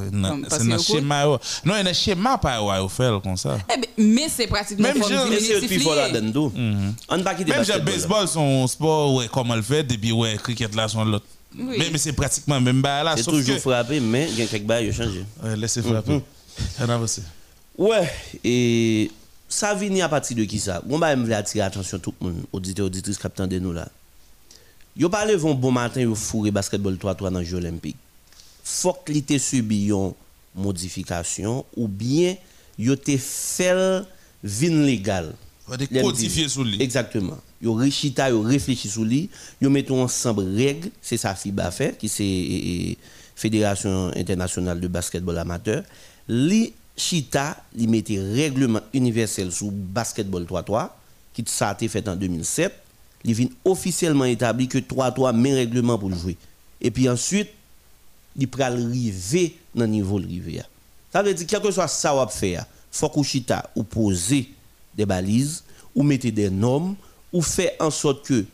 [0.49, 1.39] c'est un schéma non
[1.79, 4.89] il y a un schéma pas au fait comme ça eh ben, mais c'est pratiquement
[4.89, 6.93] même là-dedans mhm.
[7.09, 10.75] on pas quitter même le baseball son sport ouais comment le fait depuis ouais cricket
[10.75, 13.15] là son l'autre mais, mais c'est pratiquement même là.
[13.17, 13.61] C'est toujours que...
[13.61, 15.25] frappé, mais il y a quelques bails qui ont changé.
[15.43, 16.13] Ouais, laissez frapper.
[16.17, 16.21] Mm
[16.79, 16.89] -hmm.
[16.91, 17.21] avance.
[17.79, 18.11] Ouais,
[18.43, 19.09] et
[19.47, 20.83] ça vient à partir de qui ça?
[20.85, 23.87] Moi, je vais attirer l'attention tout le monde, auditeurs, auditrices, capitaine de nous là.
[24.97, 27.95] Yo parlé vont bon matin, yo fourré basketball 3-3 dans les Jeux Olympiques.
[28.65, 30.11] Faut que subi une
[30.53, 32.35] modification ou bien
[32.77, 34.03] yo te fait
[34.43, 35.33] vin légal.
[36.01, 36.81] Codifié sous lui.
[36.81, 39.29] Exactement yo réchita yo réfléchi sur lui
[39.61, 42.97] yo mettons ensemble règles c'est ça FIBA fait qui c'est
[43.35, 45.83] Fédération internationale de basketball amateur
[46.27, 50.89] li chita li mettait règlement universel sur basketball 3-3
[51.33, 52.73] qui ça a été fait en 2007
[53.23, 56.37] il vient officiellement établi que 3-3 mais règlement pour jouer.
[56.79, 57.49] Et puis ensuite
[58.37, 60.69] il pral arriver dans niveau rivière
[61.11, 64.51] ça veut dire quel que soit ça ou faire faut que chita ou poser
[64.95, 65.63] des balises
[65.95, 66.95] ou mettre des normes
[67.31, 68.45] ou fait en sorte que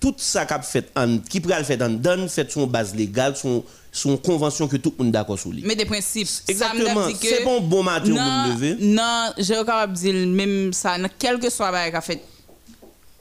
[0.00, 0.92] tout ça fait
[1.28, 5.04] qui le faire en donne fait son base légale son son convention que tout le
[5.04, 5.62] monde d'accord sur lui.
[5.64, 6.28] Mais des principes.
[6.46, 7.08] Exactement.
[7.20, 11.70] c'est bon bon matin non, lever non je capable dire même ça quel que soit
[11.90, 12.22] le fait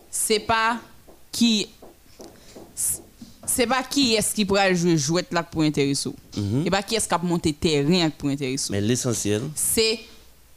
[0.10, 0.78] c'est pas
[1.32, 1.68] qui
[3.46, 6.68] c'est pas qui est-ce qui pourra jouer jouer là pour intéresser mm -hmm.
[6.68, 10.00] et pas qui est-ce qui a monter terrain pour intéresser mais l'essentiel c'est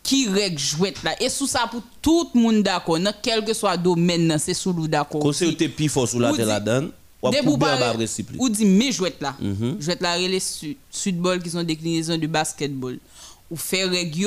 [0.02, 1.14] qui règle jouette là.
[1.22, 4.72] Et sous ça pour tout le monde d'accord dans quel que soit domaine c'est sous
[4.72, 6.90] le d'accord quand c'est plus fort sous la tête donne
[7.22, 9.36] ou dit mais jouette là.
[9.40, 9.76] Mhm.
[9.80, 10.42] jouette là les
[10.90, 12.98] sudball qui sont déclinaisons du basketball.
[13.50, 14.26] Ou faire règle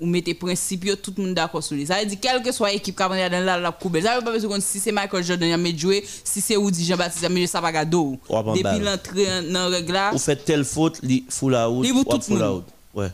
[0.00, 2.72] ou mettez principe tout le monde d'accord sur lui ça veut dire quelle que soit
[2.72, 5.60] équipe qui a dans la la coupe ça veut pas besoin si c'est Michael Jordan
[5.64, 9.92] qui a joué si c'est Woody Jean-Baptiste a ça va gado depuis l'entrée dans règle
[9.92, 10.12] là.
[10.14, 12.64] Ou fait telle faute li full out ou full out.
[12.94, 13.10] Ouais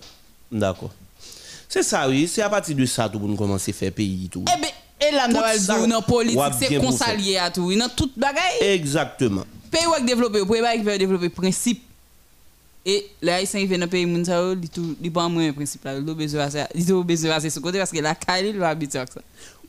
[0.52, 0.90] d'accord.
[1.68, 2.28] C'est ça, oui.
[2.28, 4.44] C'est à partir de ça que nous commencer à faire pays tout.
[4.56, 7.74] Eh bien, et là, dans politique, c'est consalier à tout.
[7.74, 8.60] Dans toute bagaille.
[8.60, 9.44] Exactement.
[9.70, 11.82] Pays qui développer, le pays qui développer principe.
[12.86, 15.94] Et les Haïtiens qui viennent dans le pays, ils pas moins principe là.
[16.74, 19.20] Ils ont besoin de faire ce côté parce que la caille, ils habiter avec ça.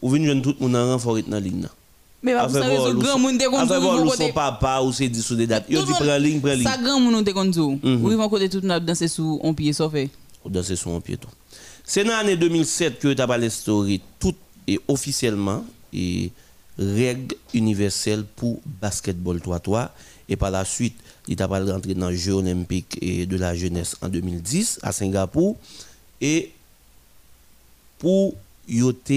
[0.02, 1.68] Ou venez tout le monde en renfort dans la ligne.
[2.22, 3.74] Mais pas ça raison grand monde te kontou.
[3.74, 5.66] Après voir son papa ou c'est dit sous des dates.
[5.70, 6.64] Yo dit prend ligne, prend ligne.
[6.64, 7.80] Ça grand monde te kontou.
[7.84, 9.94] Ou ils vont côté tout le danser sous un pied sauf.
[10.44, 11.30] Ou danser sous un pied tout.
[11.84, 14.36] C'est dans l'année 2007 que tu as instauré tout
[14.68, 16.32] et officiellement et
[16.78, 19.90] règles universelles pour basketball 3-3
[20.28, 20.96] et par la suite
[21.28, 25.58] il t'a rentré dans les Jeux olympiques et de la jeunesse en 2010 à Singapour.
[26.22, 26.52] Et
[27.98, 28.36] pour
[28.68, 29.12] yote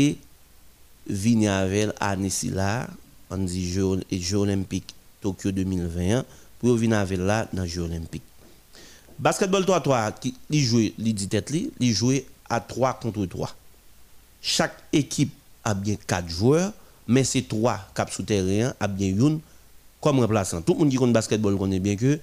[1.06, 2.16] venir avec à
[2.50, 2.86] là
[3.30, 6.24] on dit Jeux, Jeux olympiques Tokyo 2021
[6.58, 8.22] pour venir là dans les Jeux olympiques
[9.18, 10.12] basketball 3-3
[10.50, 11.28] il joue il dit
[11.80, 12.12] il joue
[12.48, 13.54] à 3 contre 3.
[14.40, 15.32] Chaque équipe
[15.69, 16.73] a bien 4 joueurs,
[17.07, 19.40] mais c'est 3 cap souterrains a bien une
[20.01, 20.62] comme remplaçant.
[20.62, 22.19] Tout le monde qui connaît basketball connaît bien que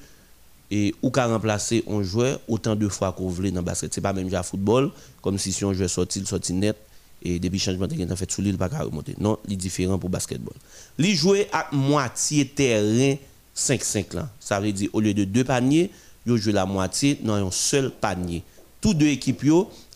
[0.72, 3.94] et ou qu'à remplacer un joueur autant de fois qu'on veut dans le basket.
[3.94, 4.92] C'est pas même déjà football,
[5.22, 6.76] comme si, si un joueur sorti, il sorti net,
[7.22, 9.16] et depuis changement de fait sous l'île, pas remonter.
[9.20, 10.56] Non, il est différent pour basketball.
[10.98, 13.16] Il joue à moitié terrain
[13.56, 14.30] 5-5 là.
[14.40, 15.92] Ça veut dire, au lieu de deux paniers,
[16.26, 18.42] il joue la moitié dans un seul panier.
[18.82, 19.46] Tous deux équipes,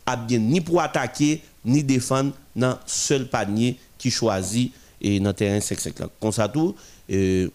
[0.06, 5.60] a bien ni pour attaquer ni défendre dans seul panier qui choisit et dans terrain
[5.60, 6.76] 5-5 comme ça tout
[7.12, 7.48] euh,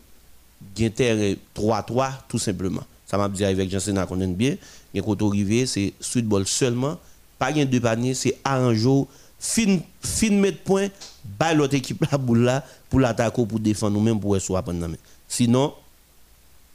[0.75, 2.83] terrain 3-3 tout simplement.
[3.07, 4.57] Ça m'a dit avec Jean qu'on connaît bien.
[4.93, 6.99] Mais quand arrivé c'est streetball seulement.
[7.39, 9.09] Pas gain deux paniers c'est arrangeau
[9.39, 10.89] fin fin mettre point
[11.25, 14.89] bail l'autre équipe la là pour l'attaquer pour défendre nous même pour soit pendant
[15.29, 15.75] sinon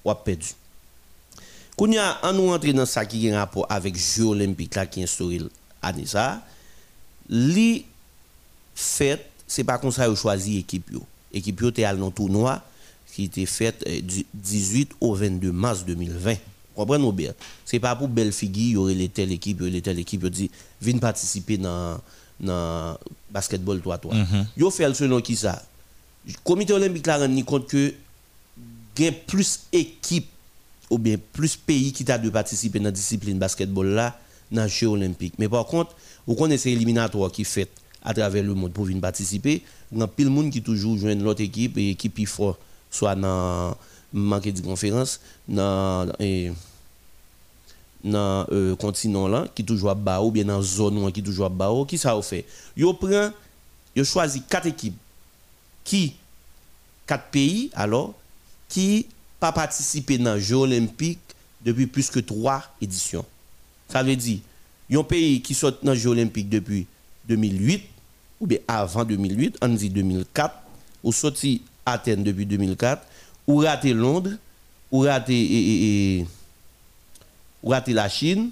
[0.05, 0.47] on a perdu.
[1.77, 1.87] Quand
[2.23, 5.39] on nous entrer dans ça qui a rapport avec Jeux olympiques qui instauré
[5.81, 6.41] année ça
[7.29, 7.85] li
[8.75, 11.01] fait c'est pas comme ça yo choisi équipe yo.
[11.33, 12.61] Équipe yo était à dans tournoi
[13.13, 16.35] qui était fait du 18 au 22 mars 2020
[16.75, 17.33] comprenez bien
[17.65, 20.49] c'est pas pour belle figure y aurait les telle équipe y telle équipe yo dit
[20.81, 21.99] viens participer dans
[22.39, 22.97] dans
[23.29, 25.63] basketball 3 3 mm yo fait selon qui ça
[26.43, 27.93] comité olympique là rend compte que
[28.95, 30.29] gain plus équipe
[30.89, 34.19] ou bien plus pays qui t'a de participer dans la discipline basketball là
[34.51, 35.35] dans Jeux olympiques.
[35.37, 35.95] Mais par contre,
[36.29, 37.67] vous connaissez l'éliminatoire qui fait
[38.03, 39.63] à travers le monde pour venir participer.
[39.91, 42.55] Il y a pile de monde qui toujours joue l'autre équipe et équipe plus
[42.91, 43.75] soit dans
[44.13, 46.05] manqué de conférence dans
[48.03, 51.97] dans le continent là qui toujours bas ou bien dans zone qui toujours bas qui
[51.97, 52.45] ça a fait?
[52.77, 53.31] Yo prend
[53.95, 54.97] yo choisi quatre équipes.
[55.83, 56.13] Qui?
[57.07, 58.13] Quatre pays alors
[58.67, 59.07] qui
[59.39, 61.17] pas participé dans Jeux olympiques
[61.65, 63.25] depuis plus que trois éditions.
[63.87, 64.41] Ça veut dire
[64.91, 66.87] un pays qui sort dans les Jeux olympiques depuis
[67.27, 67.83] 2008
[68.39, 70.55] ou bien avant 2008 on dit 2004
[71.03, 73.01] ou sorti Athènes depuis 2004
[73.47, 74.31] ou raté Londres
[74.91, 76.25] ou raté
[77.61, 78.49] ou raté la Chine.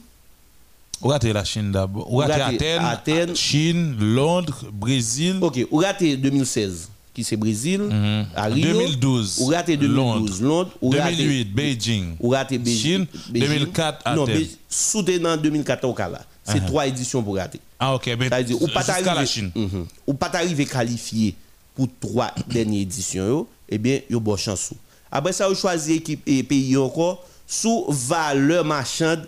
[1.01, 2.11] Ou raté la Chine d'abord.
[2.11, 5.37] Ou raté Athènes, Athènes, Chine, Londres, Brésil.
[5.41, 8.63] Ok, ou raté 2016 qui c'est Brésil, mm à Rio.
[8.73, 9.39] 2012.
[9.39, 10.71] Ou raté 2012 Londres.
[10.79, 12.15] ou 2008 Beijing.
[12.19, 12.61] Ou raté.
[12.63, 13.07] Chine.
[13.29, 14.15] 2004 Athènes.
[14.15, 16.21] Non, soutenant 2014 au cas là.
[16.43, 16.65] C'est uh-huh.
[16.67, 17.59] trois éditions pour rater.
[17.79, 19.51] Ah ok, mais ça veut dire ou pas la Chine.
[19.55, 19.65] Mm
[20.05, 21.33] Ou pas arriver qualifié
[21.75, 24.73] pour trois dernières éditions, eh bien, il y a bonne chance.
[25.11, 29.27] Après ça, vous choisissez équipe et pays encore sous valeur marchande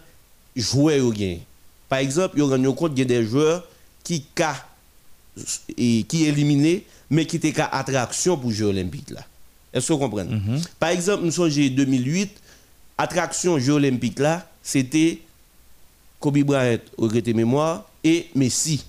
[0.55, 1.11] joueurs
[1.87, 3.63] Par exemple, il y a compte des joueurs
[4.03, 4.23] qui
[6.07, 9.25] qui éliminés mais qui étaient cas attraction pour les Jeux olympiques là.
[9.73, 10.35] Est-ce que vous comprenez?
[10.35, 10.61] Mhm.
[10.79, 12.31] Par exemple, nous sommes en 2008,
[12.97, 15.19] attraction Jeux olympiques là, c'était
[16.19, 18.83] Kobe Bryant au mémoire et Messi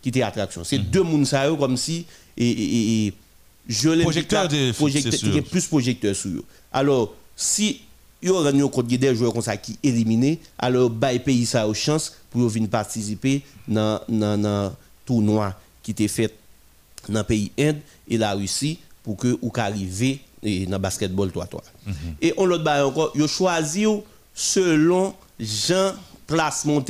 [0.00, 0.64] qui était attraction.
[0.64, 0.84] C'est mhm.
[0.84, 2.06] deux mouns comme si
[2.36, 3.14] et, et,
[3.68, 6.44] je projecteur projecteur, plus projecteur sur eux.
[6.72, 7.82] Alors, si
[8.22, 12.16] il y aura des joueurs comme ça qui éliminés, alors bah pays ça a chance
[12.30, 14.72] pour venir participer dans dans
[15.04, 16.32] tournoi qui était fait
[17.08, 20.20] dans le pays Inde et la Russie pour que ou arriver
[20.68, 21.62] dans basketball toi toi.
[21.86, 21.94] Mhm.
[22.20, 23.86] Et on l'autre bah encore, il choisi
[24.34, 25.92] selon Jean
[26.26, 26.82] place dans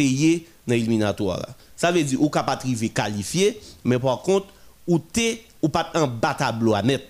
[0.67, 1.47] l'éliminatoire.
[1.77, 4.47] Ça veut dire ou capable de qualifié, mais par contre
[4.87, 7.05] ou t'es ou pas un bas tableau à mettre.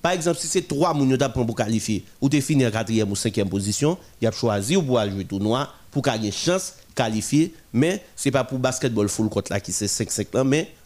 [0.00, 3.48] Par exemple, si c'est trois moun pour qualifier, ou tu fini en quatrième ou cinquième
[3.48, 8.44] position, il a choisi ou pour jouer tournoi pour gagner chance qualifier, mais c'est pas
[8.44, 10.77] pour basketball full court là qui c'est 5-5 mais pour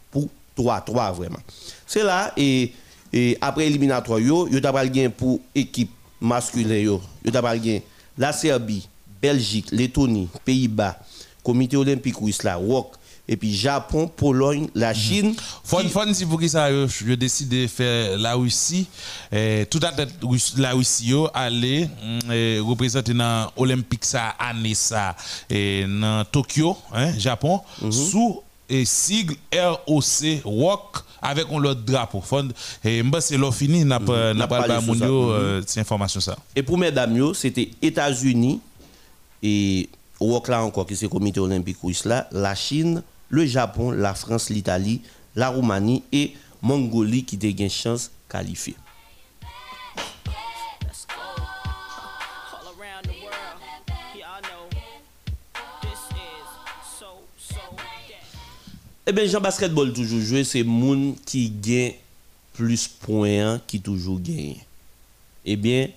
[0.57, 1.39] 3-3 vraiment.
[1.87, 2.73] C'est là et,
[3.13, 4.83] et après éliminatoire yo, yo d'abord
[5.17, 7.53] pour équipe masculine yo, yo d'abord
[8.19, 8.89] la Serbie,
[9.21, 10.99] Belgique, Lettonie, Pays-Bas,
[11.43, 12.93] Comité olympique là, WOC,
[13.29, 14.97] et puis Japon, Pologne, la mhm.
[14.97, 15.35] Chine.
[15.65, 18.87] Fon, fon si pour qui ça, je décide de faire la Russie,
[19.31, 19.93] eh, tout à
[20.57, 21.89] la Russie, yo, aller
[22.31, 25.17] eh, représenter dans l'Olympique ça, année ça,
[25.49, 27.93] et dans Tokyo, hein, Japon, mhm.
[27.93, 28.43] sous
[28.73, 32.23] et sigle ROC ROC avec un autre drapeau.
[32.85, 36.37] Et c'est l'offre fini, n'a pas n'a pas euh, cette information ça.
[36.57, 38.61] Et pour mesdames, c'était États-Unis
[39.43, 39.89] et
[40.19, 44.49] ROC là encore qui c'est comité olympique russe là, la Chine, le Japon, la France,
[44.49, 45.03] l'Italie,
[45.37, 46.33] la Roumanie et
[46.63, 48.82] Mongolie qui ont chance de
[59.05, 61.95] Eh bien, Jean Basketball toujours joué, c'est moun qui gagne
[62.53, 64.59] plus points qui toujours gagne.
[65.45, 65.89] Eh bien,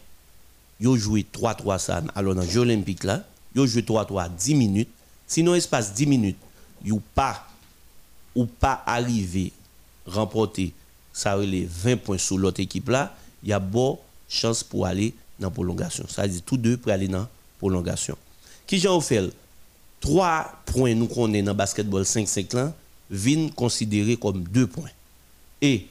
[0.80, 2.04] yo joué 3-3 ça.
[2.16, 3.24] Alors, dans le Jeux olympiques là,
[3.56, 4.90] yo joué 3-3 10 minutes.
[5.28, 6.38] Sinon, espace 10 minutes,
[6.90, 7.48] ou pas
[8.36, 9.52] ou pas arriver
[10.06, 10.74] remporter
[11.14, 13.96] ça les 20 points sur l'autre équipe là, il y a bonne
[14.28, 16.06] chance pour aller dans prolongation.
[16.10, 17.28] Ça veut dire tous deux pour aller dans
[17.60, 18.18] prolongation.
[18.68, 19.32] Qui j'en fait
[20.02, 22.74] 3 points nous connaissons dans basketball 5-5 là,
[23.10, 24.90] viennent considérés comme 2 points.
[25.62, 25.88] Et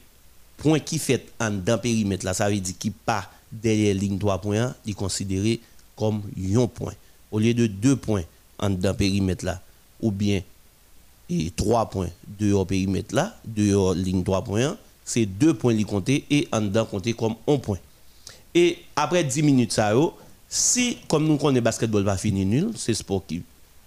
[0.57, 4.41] point qui fait en dans périmètre là, ça veut dire qui pas derrière ligne 3
[4.41, 5.61] points, il est considéré
[5.97, 6.95] comme 1 point.
[7.31, 8.25] Au lieu de 2 points
[8.59, 9.61] en dans périmètre là,
[10.01, 10.43] ou bien
[11.31, 16.09] et 3 points dehors périmètre là, dehors ligne 3 points, c'est 2 points qui comptent
[16.09, 17.79] et en dedans compter comme 1 point.
[18.55, 19.93] Et après 10 minutes ça
[20.49, 23.43] si comme nous connaissons basketball pas fini nul, c'est sport qui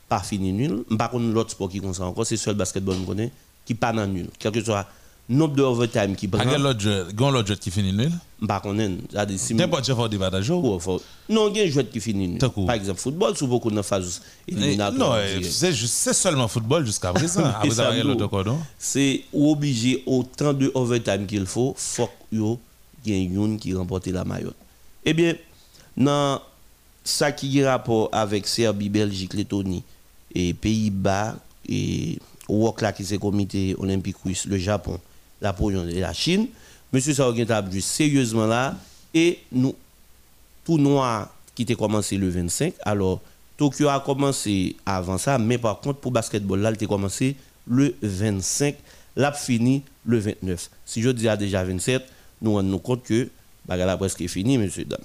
[0.10, 3.32] pas fini nul, par contre l'autre sport qui concerne encore, c'est seul basketball nous connaît
[3.66, 4.28] qui pas dans nul.
[4.40, 4.88] Quel que soit
[5.30, 6.44] nombre de overtime qui prend.
[6.44, 8.12] Quel l'autre jeu, qui finit nul?
[8.40, 8.82] Contre,
[9.12, 10.48] ça dit si N'importe quel joueur de bataille
[11.30, 12.40] Non, il y a un jeu qui finit nul.
[12.40, 15.20] Par exemple, football sous beaucoup de phases éliminatoires.
[15.20, 15.42] Non,
[15.84, 17.44] c'est seulement football jusqu'à présent.
[17.62, 22.58] Après l'autre non C'est obligé autant de overtime qu'il faut, faut qu'il
[23.06, 24.54] y ait une qui remporte la maillot.
[25.04, 25.36] Eh bien,
[25.96, 26.42] dans
[27.04, 29.84] ça qui a rapport avec Serbie, Belgique, Lettonie
[30.38, 31.36] et Pays-Bas
[31.68, 32.20] et
[32.96, 35.00] qui c'est comité olympique russe, le Japon,
[35.42, 36.48] la Pologne et la Chine.
[36.94, 38.76] Monsieur Saoguin a sérieusement là
[39.14, 39.76] et nous,
[40.64, 42.74] tout noir qui était commencé le 25.
[42.84, 43.20] Alors,
[43.58, 47.36] Tokyo a commencé avant ça, mais par contre, pour basketball, là, il a commencé
[47.68, 48.76] le 25,
[49.16, 50.70] l'a fini le 29.
[50.86, 52.04] Si je dis déjà 27,
[52.44, 53.28] nous rendons compte que
[53.68, 55.00] la presque fini, monsieur dame.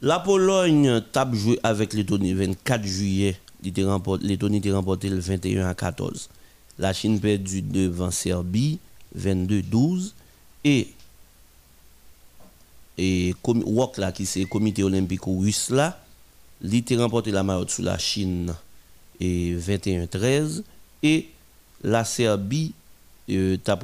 [0.00, 3.40] La Pologne tape joué avec Lettonie le 24 juillet.
[3.62, 6.28] Lettonie était remporté le 21 à 14.
[6.78, 8.78] La Chine perdu devant Serbie
[9.18, 10.12] 22-12.
[10.64, 10.88] Et,
[12.98, 13.34] et
[14.14, 15.98] qui c'est Comité olympique russe là,
[16.62, 18.54] était remporté la maillot sous la Chine
[19.18, 20.62] et 21-13.
[21.02, 21.30] Et
[21.82, 22.74] la Serbie,
[23.30, 23.76] euh, t'as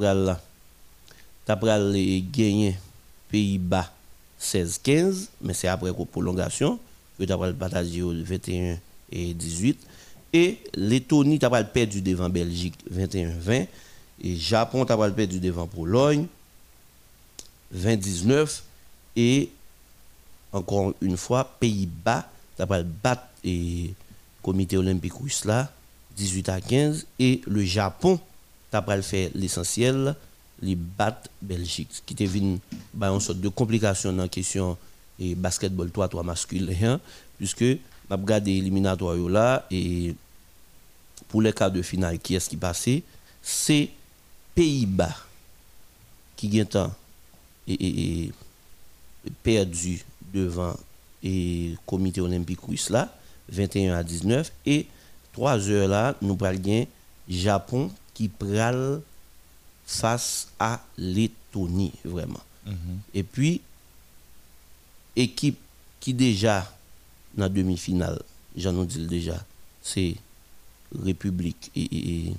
[2.32, 2.76] gagné
[3.30, 3.92] Pays-Bas
[4.40, 6.78] 16-15, mais c'est après prolongation,
[7.18, 8.78] que le bataille 21
[9.12, 9.78] et 18.
[10.32, 13.66] Et Lettonie, t'as perdu devant Belgique 21-20.
[14.22, 16.26] Et Japon, t'as perdu devant Pologne
[17.76, 18.62] 20-19.
[19.16, 19.50] Et
[20.52, 23.90] encore une fois, Pays-Bas, t'as battre le
[24.42, 25.70] comité olympique russe là
[26.16, 28.20] 18 à 15 et le Japon
[28.72, 30.16] le fait l'essentiel
[30.60, 32.58] les battre Belgique qui était une
[33.20, 34.76] sorte de complication dans la question
[35.18, 37.00] et basketball 3 3 masculin
[37.36, 37.64] puisque
[38.10, 40.14] m'a regardé éliminatoire là et
[41.28, 43.02] pour les quarts de finale qui est-ce qui passait
[43.42, 43.90] c'est
[44.54, 45.16] Pays-Bas
[46.36, 46.66] qui gagne
[47.66, 48.32] et, et,
[49.42, 50.74] perdu devant
[51.22, 53.12] le comité olympique russe là
[53.48, 54.86] 21 à 19 et
[55.34, 56.86] 3 heures là, nous parlons
[57.28, 59.00] Japon qui pral
[59.84, 62.40] face à Lettonie, vraiment.
[62.64, 63.00] Mhm.
[63.12, 63.60] Et puis,
[65.14, 65.58] équipe
[66.00, 66.70] qui déjà
[67.34, 68.22] dans la demi-finale,
[68.56, 69.44] j'en ai dit déjà,
[69.82, 70.14] c'est
[71.04, 72.32] République et,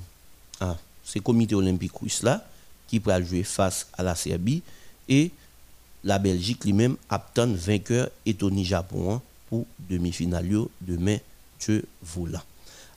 [0.62, 2.44] ah, c'est Comité olympique russe là
[2.88, 4.64] qui pral jouer face à la Serbie
[5.10, 5.32] et
[6.04, 11.18] la Belgique lui-même obtient vainqueur et Tony Japon hein, pour demi-finale demain,
[11.60, 11.86] Dieu
[12.28, 12.44] là.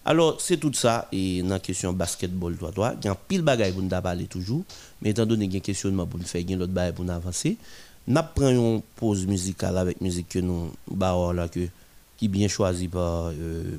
[0.09, 1.07] Alors, c'est tout ça.
[1.13, 4.25] Et dans la question basketball, toi, toi, il y a pile bagaille pour nous parler
[4.25, 4.63] toujours.
[5.03, 6.73] Mais étant donné qu'il y a un questionnement pour nous faire, il y a l'autre
[6.73, 7.59] bagaille pour nous avancer.
[8.07, 11.69] Nous prenons une pause musicale avec musique que nous, bah, là, que,
[12.17, 13.77] qui est bien choisi par, euh,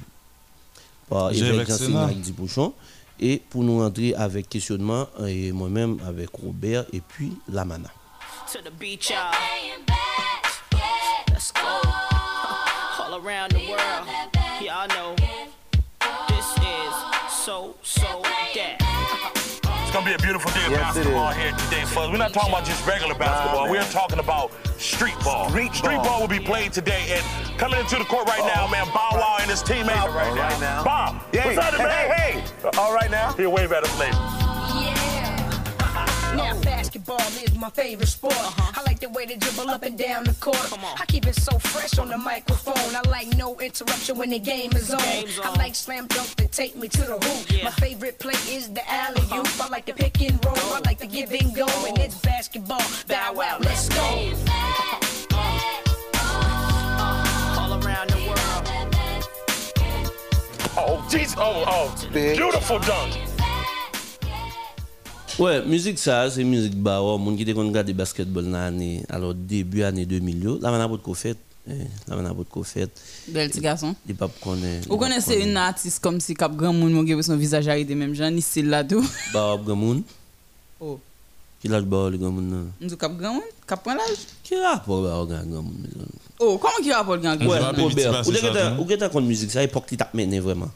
[1.09, 1.67] par Évêque
[2.37, 2.73] Bouchon.
[3.19, 7.89] Et pour nous rentrer avec questionnement, et moi-même avec Robert et puis Lamana.
[8.53, 9.11] To the beach,
[11.31, 11.61] Let's go.
[12.99, 14.07] All around the world.
[14.61, 15.38] Y'all know.
[17.39, 18.75] So, so that.
[19.81, 22.11] It's gonna be a beautiful day of yes, basketball here today, folks.
[22.11, 23.65] We're not talking about just regular basketball.
[23.65, 25.49] Nah, We're talking about street ball.
[25.49, 26.05] Street, street ball.
[26.05, 26.21] ball.
[26.21, 28.51] will be played today, and coming into the court right oh.
[28.53, 29.87] now, man, Bow Wow and his teammates.
[29.87, 30.83] Bow right, right now.
[30.83, 32.11] Bob, yeah, what's up, hey, man?
[32.11, 32.69] Hey, hey.
[32.77, 33.31] All right now.
[33.33, 34.38] Here, wave at us, ladies.
[37.09, 38.33] Now basketball is my favorite sport.
[38.33, 38.73] Uh-huh.
[38.75, 40.57] I like the way they dribble up and down the court.
[40.99, 42.95] I keep it so fresh on the microphone.
[42.95, 45.01] I like no interruption when the game is on.
[45.01, 45.25] on.
[45.43, 47.51] I like slam dunk to take me to the hoop.
[47.51, 47.65] Yeah.
[47.65, 49.45] My favorite play is the alley oop.
[49.45, 49.65] Uh-huh.
[49.65, 50.55] I like the pick and roll.
[50.55, 50.75] Go.
[50.75, 51.67] I like the give and go.
[51.87, 52.81] And it's basketball.
[53.07, 54.01] Bow wow, let's go.
[57.57, 58.65] All around the world.
[60.77, 61.35] Oh, jeez.
[61.37, 62.09] Oh, oh.
[62.11, 63.28] Beautiful dunk.
[65.39, 69.03] Ouais, musique ça, c'est musique bah, oh, monde qui te regarde le basketball dans l'année,
[69.07, 71.37] alors début année 2000, là on a beaucoup de fait.
[71.65, 72.89] Là on a beaucoup de fait.
[73.29, 73.95] Bel petit garçon.
[74.07, 74.81] Il pas connaît.
[74.89, 78.31] Vous connaissez une artiste comme si Cap Grand Monde qui son visage arrêté même genre
[78.31, 79.05] ni c'est là tout.
[79.33, 80.03] Bah Grand Monde.
[80.81, 80.97] Oh.
[81.61, 84.17] Qui l'a le Grand Monde Nous Cap Grand Monde, Cap prend l'âge.
[84.43, 85.87] Qui rapport Grand Monde
[86.39, 89.97] Oh, comment qui rapport Grand Monde Ouais, Robert, ou que t'as musique ça époque qui
[89.97, 90.69] t'a mené vraiment.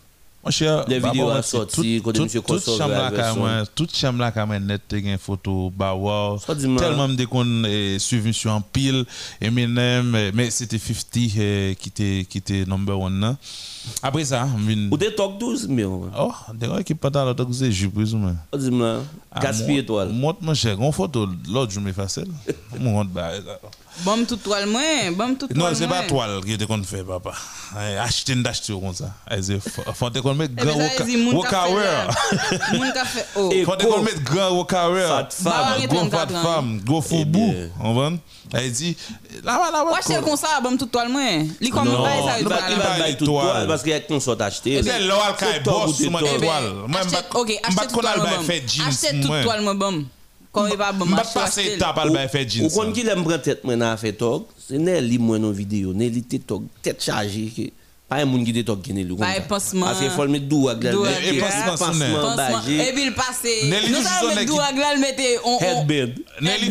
[0.44, 4.46] Mon cher, les vidéos à sortir, quand monsieur Toute chambre là, toute chambre là, quand
[4.46, 6.38] même, net, une photo, bah, wow.
[6.78, 7.64] Tellement de qu'on
[7.98, 9.06] suivi sur un pile,
[9.40, 13.38] Eminem, mais c'était 50 qui était, qui était number one,
[14.02, 14.46] Après ça,
[14.92, 15.86] Ou des top 12, mais.
[15.86, 18.36] Oh, des gars qui partent à l'autre côté, je plus ou moins.
[18.54, 19.02] Dis-moi,
[19.42, 20.06] gaspille toi.
[20.08, 22.28] Moi, mon cher, une photo, l'autre, je me facile.
[22.80, 23.32] Mon bah,
[24.00, 27.04] Bam tout toile moins, bam tout toile Non, c'est pas toile qui te qu'on fait
[27.04, 27.32] papa.
[28.02, 29.12] Acheter d'acheter comme ça.
[29.94, 32.08] Faut te qu'on mettre grand workwear.
[32.74, 33.22] Mon café.
[33.36, 33.52] Oh.
[33.66, 35.30] Faut te qu'on mettre grand workwear.
[35.30, 38.12] Fat femme, fat femme, go foubou, on va.
[38.54, 38.98] Elle dit
[39.44, 40.00] là là là.
[40.02, 41.44] c'est comme ça, bam tout toile moins.
[41.62, 44.82] Li comme pas ça, il va tout toile parce qu'il y a qu'on sort acheter.
[44.84, 46.74] C'est l'oral kai boss sur ma toile.
[47.36, 48.22] OK, achète tout toile.
[48.88, 50.06] Achète tout toile moi bam.
[50.54, 52.68] Quand il va match passer étape al ba fait jeans.
[52.68, 55.94] Ou kon ki l'aime prend tête moi na fait tog, c'est Nelly moi dans vidéo,
[55.94, 57.74] Nelly tête chargée
[58.16, 59.16] pas un monde qui détoque Guinée lui.
[59.16, 59.86] Pas un pansement.
[59.86, 60.94] Parce qu'il faut le mettre doux à glace.
[60.94, 61.54] Doux à Et glace.
[61.66, 62.36] pansement, Pansement.
[62.62, 62.90] bagé.
[62.90, 63.62] Et puis le passé.
[63.66, 64.50] Nelly Nous toujours allons son mettre équipe.
[64.54, 65.38] doux à glace, mettez.
[65.44, 66.14] on- on- Headband.
[66.42, 66.70] Nelly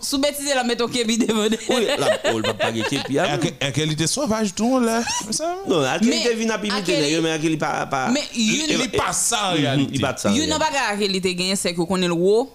[0.00, 1.58] son bêtise, la mettre au kébi demandé.
[1.68, 5.02] Oui, là, on va pas gagner puis À que- à quelle était sauvage tout là.
[5.30, 7.86] Ça, Non, Mais- était venu à imiter à quel- d'ailleurs, mais à quel il pas
[7.86, 8.08] pas.
[8.10, 9.90] Mais Il you il pas ça en Mhm, réalité.
[9.94, 10.30] Il bat ça.
[10.30, 12.50] You nan bagay akè li te gen, se konen wo,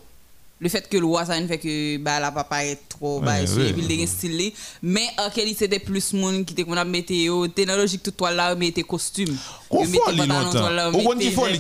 [0.60, 3.36] le fet ke l wo sa yon fe ke ba la pa paret tro, ba
[3.38, 3.70] Ouais, sou, ouais.
[3.70, 4.48] epi l te gen stil li,
[4.82, 7.78] men akè li se te plus moun ki te kon ap mette yo, te nan
[7.78, 9.36] logik tout toal la, mette kostume.
[9.70, 10.70] Kon Yo mette foli pantalon longtemps.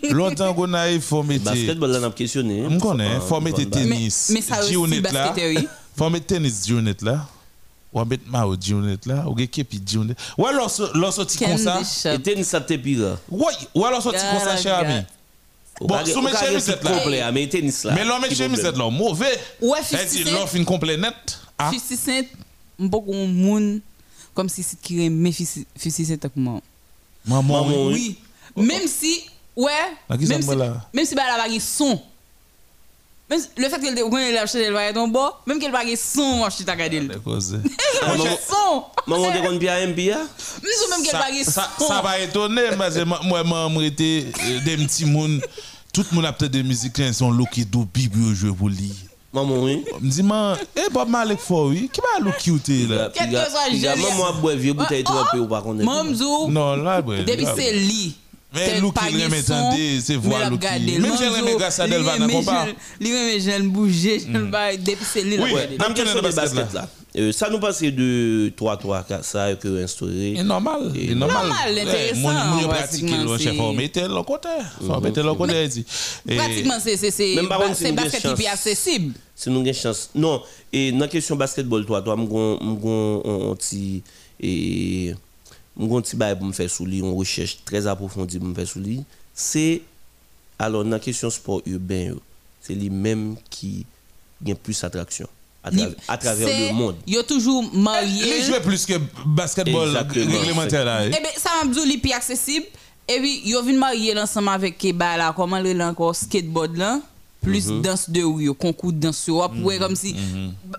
[0.10, 2.66] Longtemps qu'on a il faut mettre Basketball là n'a questionné.
[2.70, 4.32] On connaît, faut mettre tennis.
[4.34, 5.02] mais ça aussi, là.
[5.02, 5.68] basketeur, oui.
[5.98, 7.28] Faut mettre tennis Dionet là.
[7.94, 8.24] Ou mettre
[8.58, 10.16] Dionet là, ou kepi Dionet.
[10.38, 11.82] Ou alors so- alors sorti comme ça.
[12.14, 13.18] Et tennis ça te pire.
[13.30, 15.02] Oui, ou alors sorti comme ça cher ami.
[15.80, 16.91] Bon, sous mes chemisettes là.
[16.91, 17.93] complet, mais tennis là.
[17.93, 19.39] Mais l'homme met Qui chemisette là, mauvais.
[19.61, 20.31] Ouais, Elle 50 dit Cent.
[20.31, 21.39] l'offre une complet net.
[21.57, 21.72] Ah.
[21.72, 22.27] 50 Cent,
[22.80, 23.80] m'po kon moun,
[24.34, 25.65] kom si sit ki reme 50
[26.06, 26.61] Cent ak moun.
[27.26, 28.18] Maman, Maman, oui.
[28.56, 28.65] Oui.
[28.65, 29.26] Même si,
[29.57, 31.99] même ça, si, bah, la bague son.
[33.30, 36.49] Même le fait qu'elle te connaît la chaîne, elle va être bas, même qu'elle son,
[36.49, 37.07] je t'ai regardé.
[37.11, 37.51] C'est cause.
[37.53, 38.84] Moi, je son.
[39.06, 41.88] Maman te konn bien Même si même qu'elle Ça, bague ça, son.
[41.88, 45.06] ça va étonner, parce que moi, moi, été euh, des petits.
[45.93, 48.93] Tout le monde a peut-être des musiciens qui sont d'eau, bibi, jouer pour lire.
[49.31, 49.85] Maman oui.
[50.01, 53.11] Me dit, man, eh, Bob Malek for oui, qui va look cute là?
[53.14, 55.85] Quel que soit a maman boire vieux bouteille Oh, trempée ou pas connaître.
[55.88, 58.15] Mamzou, Non, là, depuis c'est lit.
[58.54, 60.98] Mais pas remet son, tendez, c'est voir regarder.
[60.98, 62.68] Même j'ai remis grâce à Delva, pas.
[63.00, 65.52] Li remet jeune bouger, jeune bail, depuis c'est Oui,
[66.16, 66.90] de basket là.
[67.18, 70.36] Euh, ça nous passe de 3-3 ça que instauré.
[70.38, 71.52] C'est normal, c'est normal.
[71.80, 74.50] Intéressant, Mon pratique le chef, c'est- faut mettre le côté.
[74.82, 75.86] Le côté dit.
[76.28, 77.50] Et- Pratiquement, c'est c'est Même
[77.90, 79.14] une basket qui est accessible.
[79.36, 80.10] Si nous avons chance.
[80.14, 84.04] Non, et dans la question basketball, toi, toi, un petit.
[84.40, 85.14] Et.
[85.80, 88.53] Je un petit bail pour me faire sous lui, une recherche très approfondie pour me
[88.53, 89.03] faire sous lui.
[89.34, 89.81] C'est.
[90.57, 92.15] Alors, dans la question sport urbain,
[92.61, 93.85] c'est lui-même qui
[94.43, 95.27] gagne plus attraction
[95.64, 96.97] à, tra- à travers le monde.
[97.07, 98.39] Yo toujours marié.
[98.39, 98.93] Il joue plus que
[99.26, 101.06] basketball réglementaire là.
[101.07, 102.65] Eh ben, ça m'a dit plus accessible.
[103.07, 106.99] Et puis, yo vin marié ensemble avec Keba là, comment le encore skateboard là.
[107.41, 107.82] Plus Mhm.
[107.82, 110.14] danse de rue, yo, concours de danse, yo, pour comme si.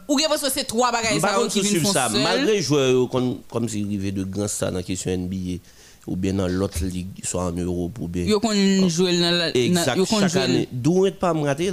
[0.08, 2.22] Ou bien parce que c'est trois bagages ça, qui viennent ça, seul.
[2.22, 5.58] malgré les joueurs yo, comme, comme s'ils arrivaient de grands stars dans la question NBA
[6.06, 8.24] ou bien dans l'autre ligue, soit en Europe ou bien.
[8.24, 8.52] Yo kon
[8.88, 9.56] jouer dans la.
[9.56, 10.42] Exact, Yo kon chaque jouer.
[10.42, 10.68] année.
[10.70, 11.72] D'où est pas me rater?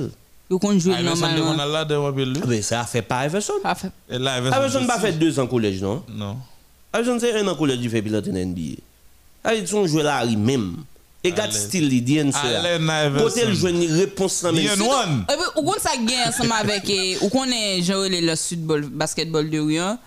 [0.50, 1.64] Yo kon jouer Ah, mais ça, on normalement.
[1.64, 2.42] a là de rappel lui.
[2.48, 3.28] Mais ça a fait pas.
[3.66, 3.76] Ah,
[4.10, 4.52] Et là, n'a
[4.88, 6.02] pas fait deux ans au collège, non?
[6.08, 6.38] Non.
[6.94, 8.80] Everson c'est un an au collège, il fait pilote en NBA.
[9.44, 10.38] Ah, ils sont joués là, il
[11.26, 12.76] E gat stil li diyen se la.
[13.16, 14.68] Bote l jwen ni repons nan men.
[14.68, 15.16] Diyen wan.
[15.56, 18.64] Ou kon sa gen ansama vek e, ou konen jore le la sud
[19.00, 19.98] basketbol de riyan,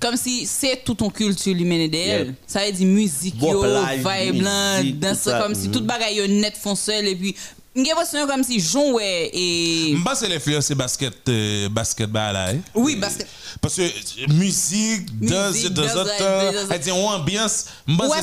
[0.00, 3.60] kom si se tout ton kultur li mene de el, sa e di muzik yo,
[4.00, 7.34] vibe lan, danse, kom si tout bagay yo net fon sel, e pi
[7.74, 9.96] j'ai l'impression comme si Jean ouais et.
[10.14, 12.48] C'est l'influence basket euh, basket bah là.
[12.50, 12.58] hein.
[12.74, 13.28] Oui, basket.
[13.60, 16.64] Parce que euh, musique, danse, danse, autres, danse, danse.
[16.70, 17.66] elle dit on ambiance,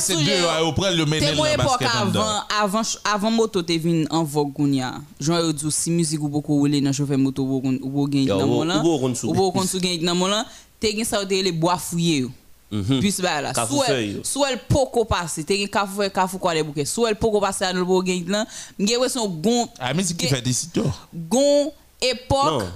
[0.00, 4.22] ces deux prend le T'es dans basket en avant, avant, avant moto te vin en
[4.24, 4.52] vogue.
[5.20, 8.24] Jean dit si musique ou beaucoup roule dans chauffeur moto ou beaucoup ou beaucoup gagne
[8.24, 8.82] Yo, dans mon là.
[8.82, 10.44] ou beaucoup gagne dans mon là.
[10.80, 12.26] Te gen ça les bois fouillé.
[12.70, 12.78] Yo.
[12.78, 13.00] Mhm.
[13.00, 14.24] Puis bah là, Kafou sou feuille, el, yo.
[14.24, 16.84] sou el poko passe, te gen kafou feuille, kafou quoi les bouquets.
[16.84, 18.46] Sou el poko passe à le beau gagne là.
[18.78, 20.80] Wè son gon Ah mais c'est qui fait des sites.
[21.14, 22.68] gon époque Non.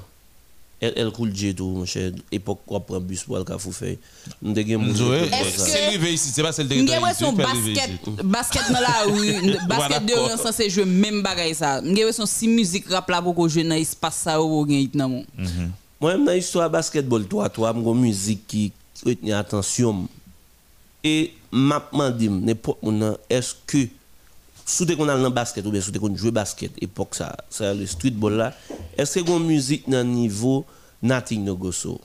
[0.85, 2.10] Elle, elle coule J tout, mon cher.
[2.32, 4.01] Époque, on prend bus pour le cafou fait.
[4.43, 7.90] Nous avons Nzoé, Est-ce que- c'est arrivé ici, c'est pas celle de wè son basket,
[8.24, 11.81] basket dans la rue, basket de rue c'est jouer même bagay ça.
[11.81, 15.24] Wè son si musique rap là beaucoup jouer dans espace ça ou gagne dans mon.
[16.01, 18.73] Moi, dans l'histoire basketball, toi, toi, une musique qui
[19.32, 20.08] attention.
[21.04, 22.92] Et m'a demandé, n'importe où,
[23.28, 23.88] est-ce que,
[24.64, 27.74] sous qu'on a dans le basket, ou bien sous qu'on joue basket, époque ça, ça
[27.74, 28.54] le streetball là,
[28.96, 30.64] est-ce que une musique dans le niveau
[31.02, 32.00] Nothing No Go So?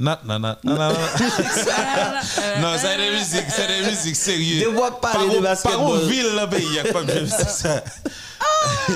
[0.00, 0.88] Non, non, non, non, non.
[2.60, 4.62] Non, c'est des musiques, c'est des musiques sérieuses.
[4.64, 5.78] De voir parler Par de où- basketball.
[5.78, 7.84] Par où ville là, pays, il y a quoi de ça.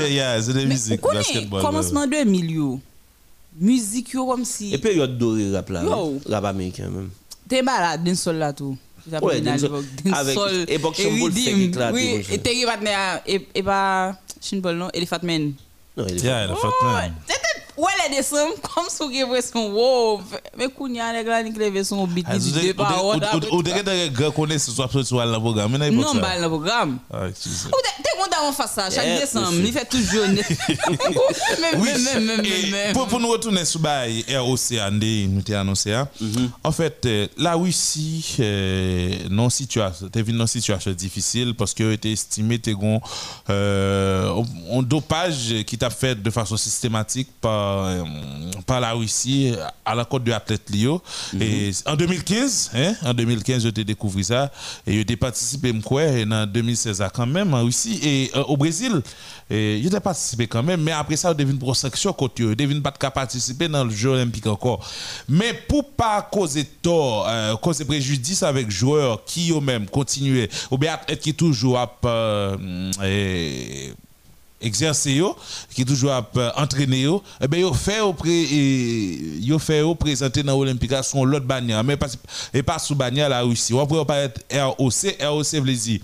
[0.09, 1.63] Yeah, c'est des musiques basketball.
[1.63, 2.81] commencement 2000 yo.
[3.59, 5.85] Musique yo comme si Et période dorée rap là,
[6.27, 7.11] rap américain même.
[7.49, 8.77] t'es malade d'un sol là tout.
[9.21, 9.43] Ouais.
[10.13, 10.39] Avec
[10.69, 14.17] époque Chambol fait éclater, Oui, et t'es partenaire et et pas
[14.65, 15.55] non, Elephant Man.
[15.97, 16.19] Non, est
[17.77, 20.21] Ouais, les décembre, comme si vous avez son wow.
[20.59, 23.21] Mais Kounia, les gars, ils ont son beat du deux paroles.
[23.51, 25.77] Ou de que gars connaissent ce soit sur le programme.
[25.79, 26.99] Non, pas le programme.
[27.13, 29.55] Ah, Ou t'es content on fasse ça chaque décembre.
[29.55, 30.25] Il fait toujours.
[31.79, 31.89] Oui,
[32.93, 34.73] pour nous retourner sur le ROC,
[35.29, 35.95] nous t'ai annoncé.
[36.63, 37.09] En fait,
[37.39, 38.37] la Russie,
[39.31, 43.01] non situation, t'es une situation difficile parce que tu estimé que
[43.49, 48.05] un dopage qui t'a fait de façon systématique par euh,
[48.67, 51.03] par, la Russie à la côte de l'athlète Lio.
[51.33, 51.43] Mhm.
[51.43, 54.51] Et en 2015, hein, en 2015, je t'ai découvert ça
[54.87, 59.03] et j'ai participé en 2016 quand même en Russie et euh, au Brésil.
[59.51, 62.91] J'ai participé quand même, mais après ça, on devine pour section côté, on devine pas
[62.91, 64.89] de participer dans le jeu olympique encore.
[65.29, 70.99] Mais pour pas causer tort, euh, causer préjudice avec joueurs qui eux-mêmes continuent, ou bien
[71.09, 71.87] être qui toujours à
[74.63, 75.23] exercer
[75.75, 76.13] qui toujours
[76.57, 81.25] entraîner yo et eh ben yo fait au yo fait au présenter dans olympique son
[81.25, 81.83] l'autre bannière.
[81.85, 82.09] Mais pas
[82.55, 83.75] et pas sous bannière la Russie.
[83.75, 86.01] On pourrait paraître ROC ROC veut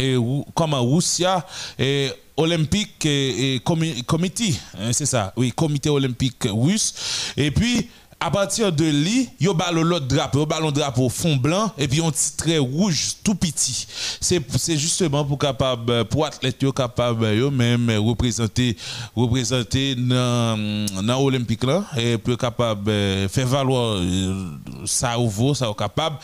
[0.00, 0.16] et
[0.54, 1.44] comme Russia
[1.78, 3.60] et olympique et,
[4.06, 7.32] comité hein, c'est ça oui comité olympique russe.
[7.36, 7.88] Et puis
[8.20, 12.10] à partir de lui, yo ballon l'autre drapeau, ballon drapeau fond blanc et puis un
[12.10, 13.86] titre rouge tout petit.
[14.20, 18.76] C'est c'est justement pour capable pour athlète yo capable yo même représenter
[19.14, 22.90] représenter dans dans olympique là et pour capable
[23.28, 24.50] faire valoir euh,
[24.84, 26.18] ça au vaut ça capable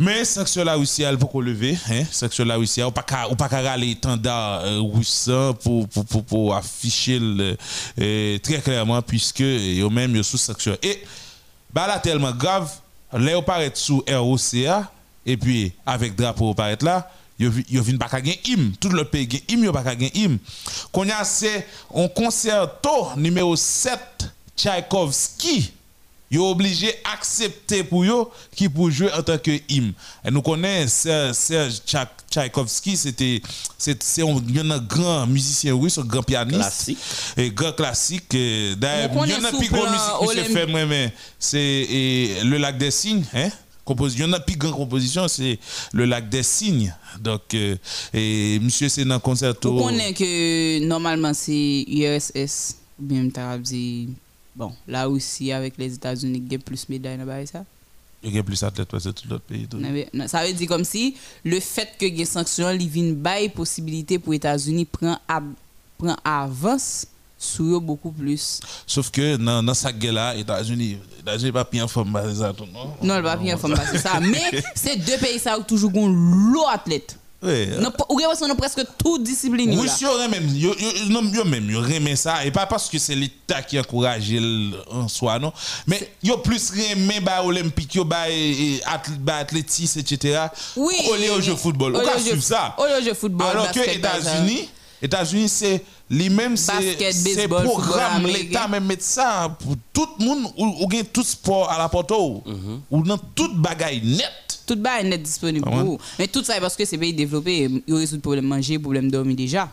[0.00, 1.76] mais sanction la Russie, elle peut lever.
[1.90, 2.04] Hein?
[2.10, 5.28] Sanction la Russie, on pas pas râler tendard euh, russe
[5.62, 7.54] pour, pour, pour, pour, afficher le,
[8.00, 10.74] euh, très clairement, puisque eux même ils sous sanction.
[10.82, 11.02] Et
[11.72, 12.70] bah là, tellement grave,
[13.12, 14.90] là, on paraît sous ROCA,
[15.26, 18.72] et puis avec drapeau, paraît là, yo vin pas gagner hymne.
[18.78, 20.38] Tout le pays gagne hymne yo pas gagner hymne.
[20.92, 23.98] Qu'on a c'est un concerto numéro 7
[24.56, 25.72] Tchaïkovski
[26.30, 29.92] yo obligé accepter pour yo qui pour jouer en tant que hymne
[30.24, 31.80] et nous connaissons Serge
[32.30, 33.42] Tchaïkovski c'était
[33.76, 36.98] c'est un, grand musicien russe un grand pianiste classique
[37.36, 38.36] et grand classique
[38.78, 40.80] d'ailleurs il y en a plus grand musicien fait moi
[41.38, 43.50] c'est le lac des signes hein
[43.98, 45.58] il y en a plus grande composition, c'est
[45.92, 46.94] le lac des signes.
[47.20, 47.76] Donc, euh,
[48.12, 49.72] et monsieur, c'est dans le concerto.
[49.72, 53.28] Vous connaissez que normalement, c'est URSS, bien,
[53.58, 54.10] dit
[54.54, 57.64] Bon, là aussi, avec les États-Unis, il y a plus de médailles dans ça.
[58.22, 59.66] Il y a plus d'athlètes que tout l'autre pays.
[60.26, 64.18] Ça veut dire comme si le fait que les sanctions, il y a une possibilité
[64.18, 65.18] pour les États-Unis prendre
[65.96, 67.06] prend avance
[67.38, 68.60] sur beaucoup plus.
[68.86, 72.94] Sauf que dans, dans cette guerre-là, les États-Unis ne pas bien ça, non?
[73.02, 74.20] Non, il pas bien c'est ça.
[74.20, 76.08] Mais c'est deux pays ça ont toujours un
[76.52, 77.16] lot d'athlètes.
[77.42, 77.68] Oui.
[78.10, 79.78] Ou bien presque toute discipline.
[79.78, 83.14] Oui, si on même, yo, yo, même, yo remet ça, et pas parce que c'est
[83.14, 84.30] l'État qui encourage
[84.90, 85.52] en soi, non,
[85.86, 88.24] mais yo plus remet ba olympique, yo ba,
[89.38, 90.46] athlétisme, etc.
[90.76, 90.96] Oui.
[91.34, 91.96] Au jeu football.
[91.96, 92.74] On peut suivre ça.
[92.76, 93.48] Au jeu football.
[93.48, 94.68] Alors que États-Unis,
[95.00, 100.88] États-Unis, c'est lui-même, c'est programme, l'État même met ça pour tout le monde, ou, ou
[101.10, 102.82] tout sport à la porto, mhm.
[102.90, 106.76] ou dans toute bagaille net tout bas est disponible ah pour Mais tout ça, parce
[106.76, 109.70] que c'est pays développé, il résout le problème manger, le problème dormir déjà.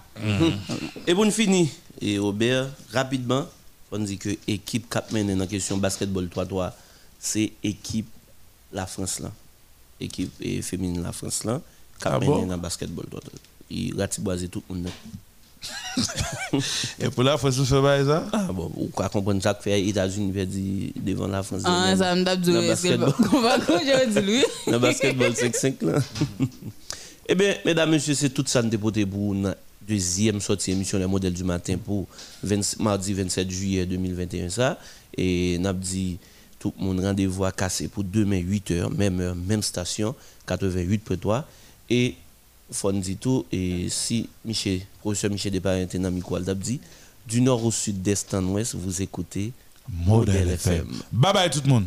[1.05, 1.69] Et bon, fini.
[2.01, 3.45] Et Robert, rapidement,
[3.91, 6.72] on dit que l'équipe Cap dans la question basketball 3-3,
[7.19, 8.07] c'est équipe
[8.72, 9.31] la France là.
[9.99, 10.31] Équipe
[10.61, 11.61] féminine la France là.
[11.99, 13.19] Cap ah dans le basketball 3-3.
[13.69, 14.89] Il ratiboise tout le monde.
[16.99, 18.26] Et pour la France, vous faites ça?
[18.31, 21.64] Ah bon, vous comprenez ça que fait les États-Unis devant la France.
[21.65, 23.14] Ah, ça me tape du basketball.
[24.68, 25.99] Le basketball 5-5 là.
[27.30, 29.53] Eh bien, mesdames, messieurs, c'est tout ça nous pour une
[29.85, 32.07] deuxième sortie émission Les modèles du matin pour
[32.80, 34.80] mardi 27 juillet 2021 ça.
[35.18, 36.19] Et nous dit
[36.60, 40.15] tout le monde rendez-vous à casser pour demain 8h, même heure, même station,
[40.48, 41.18] 88 pour
[42.69, 46.80] Et tout et si Michel, professeur Michel Desparents dans micro dit
[47.27, 49.52] du nord au sud, d'est en ouest, vous écoutez
[49.89, 50.88] Modèle FM.
[51.11, 51.85] Bye bye tout le monde.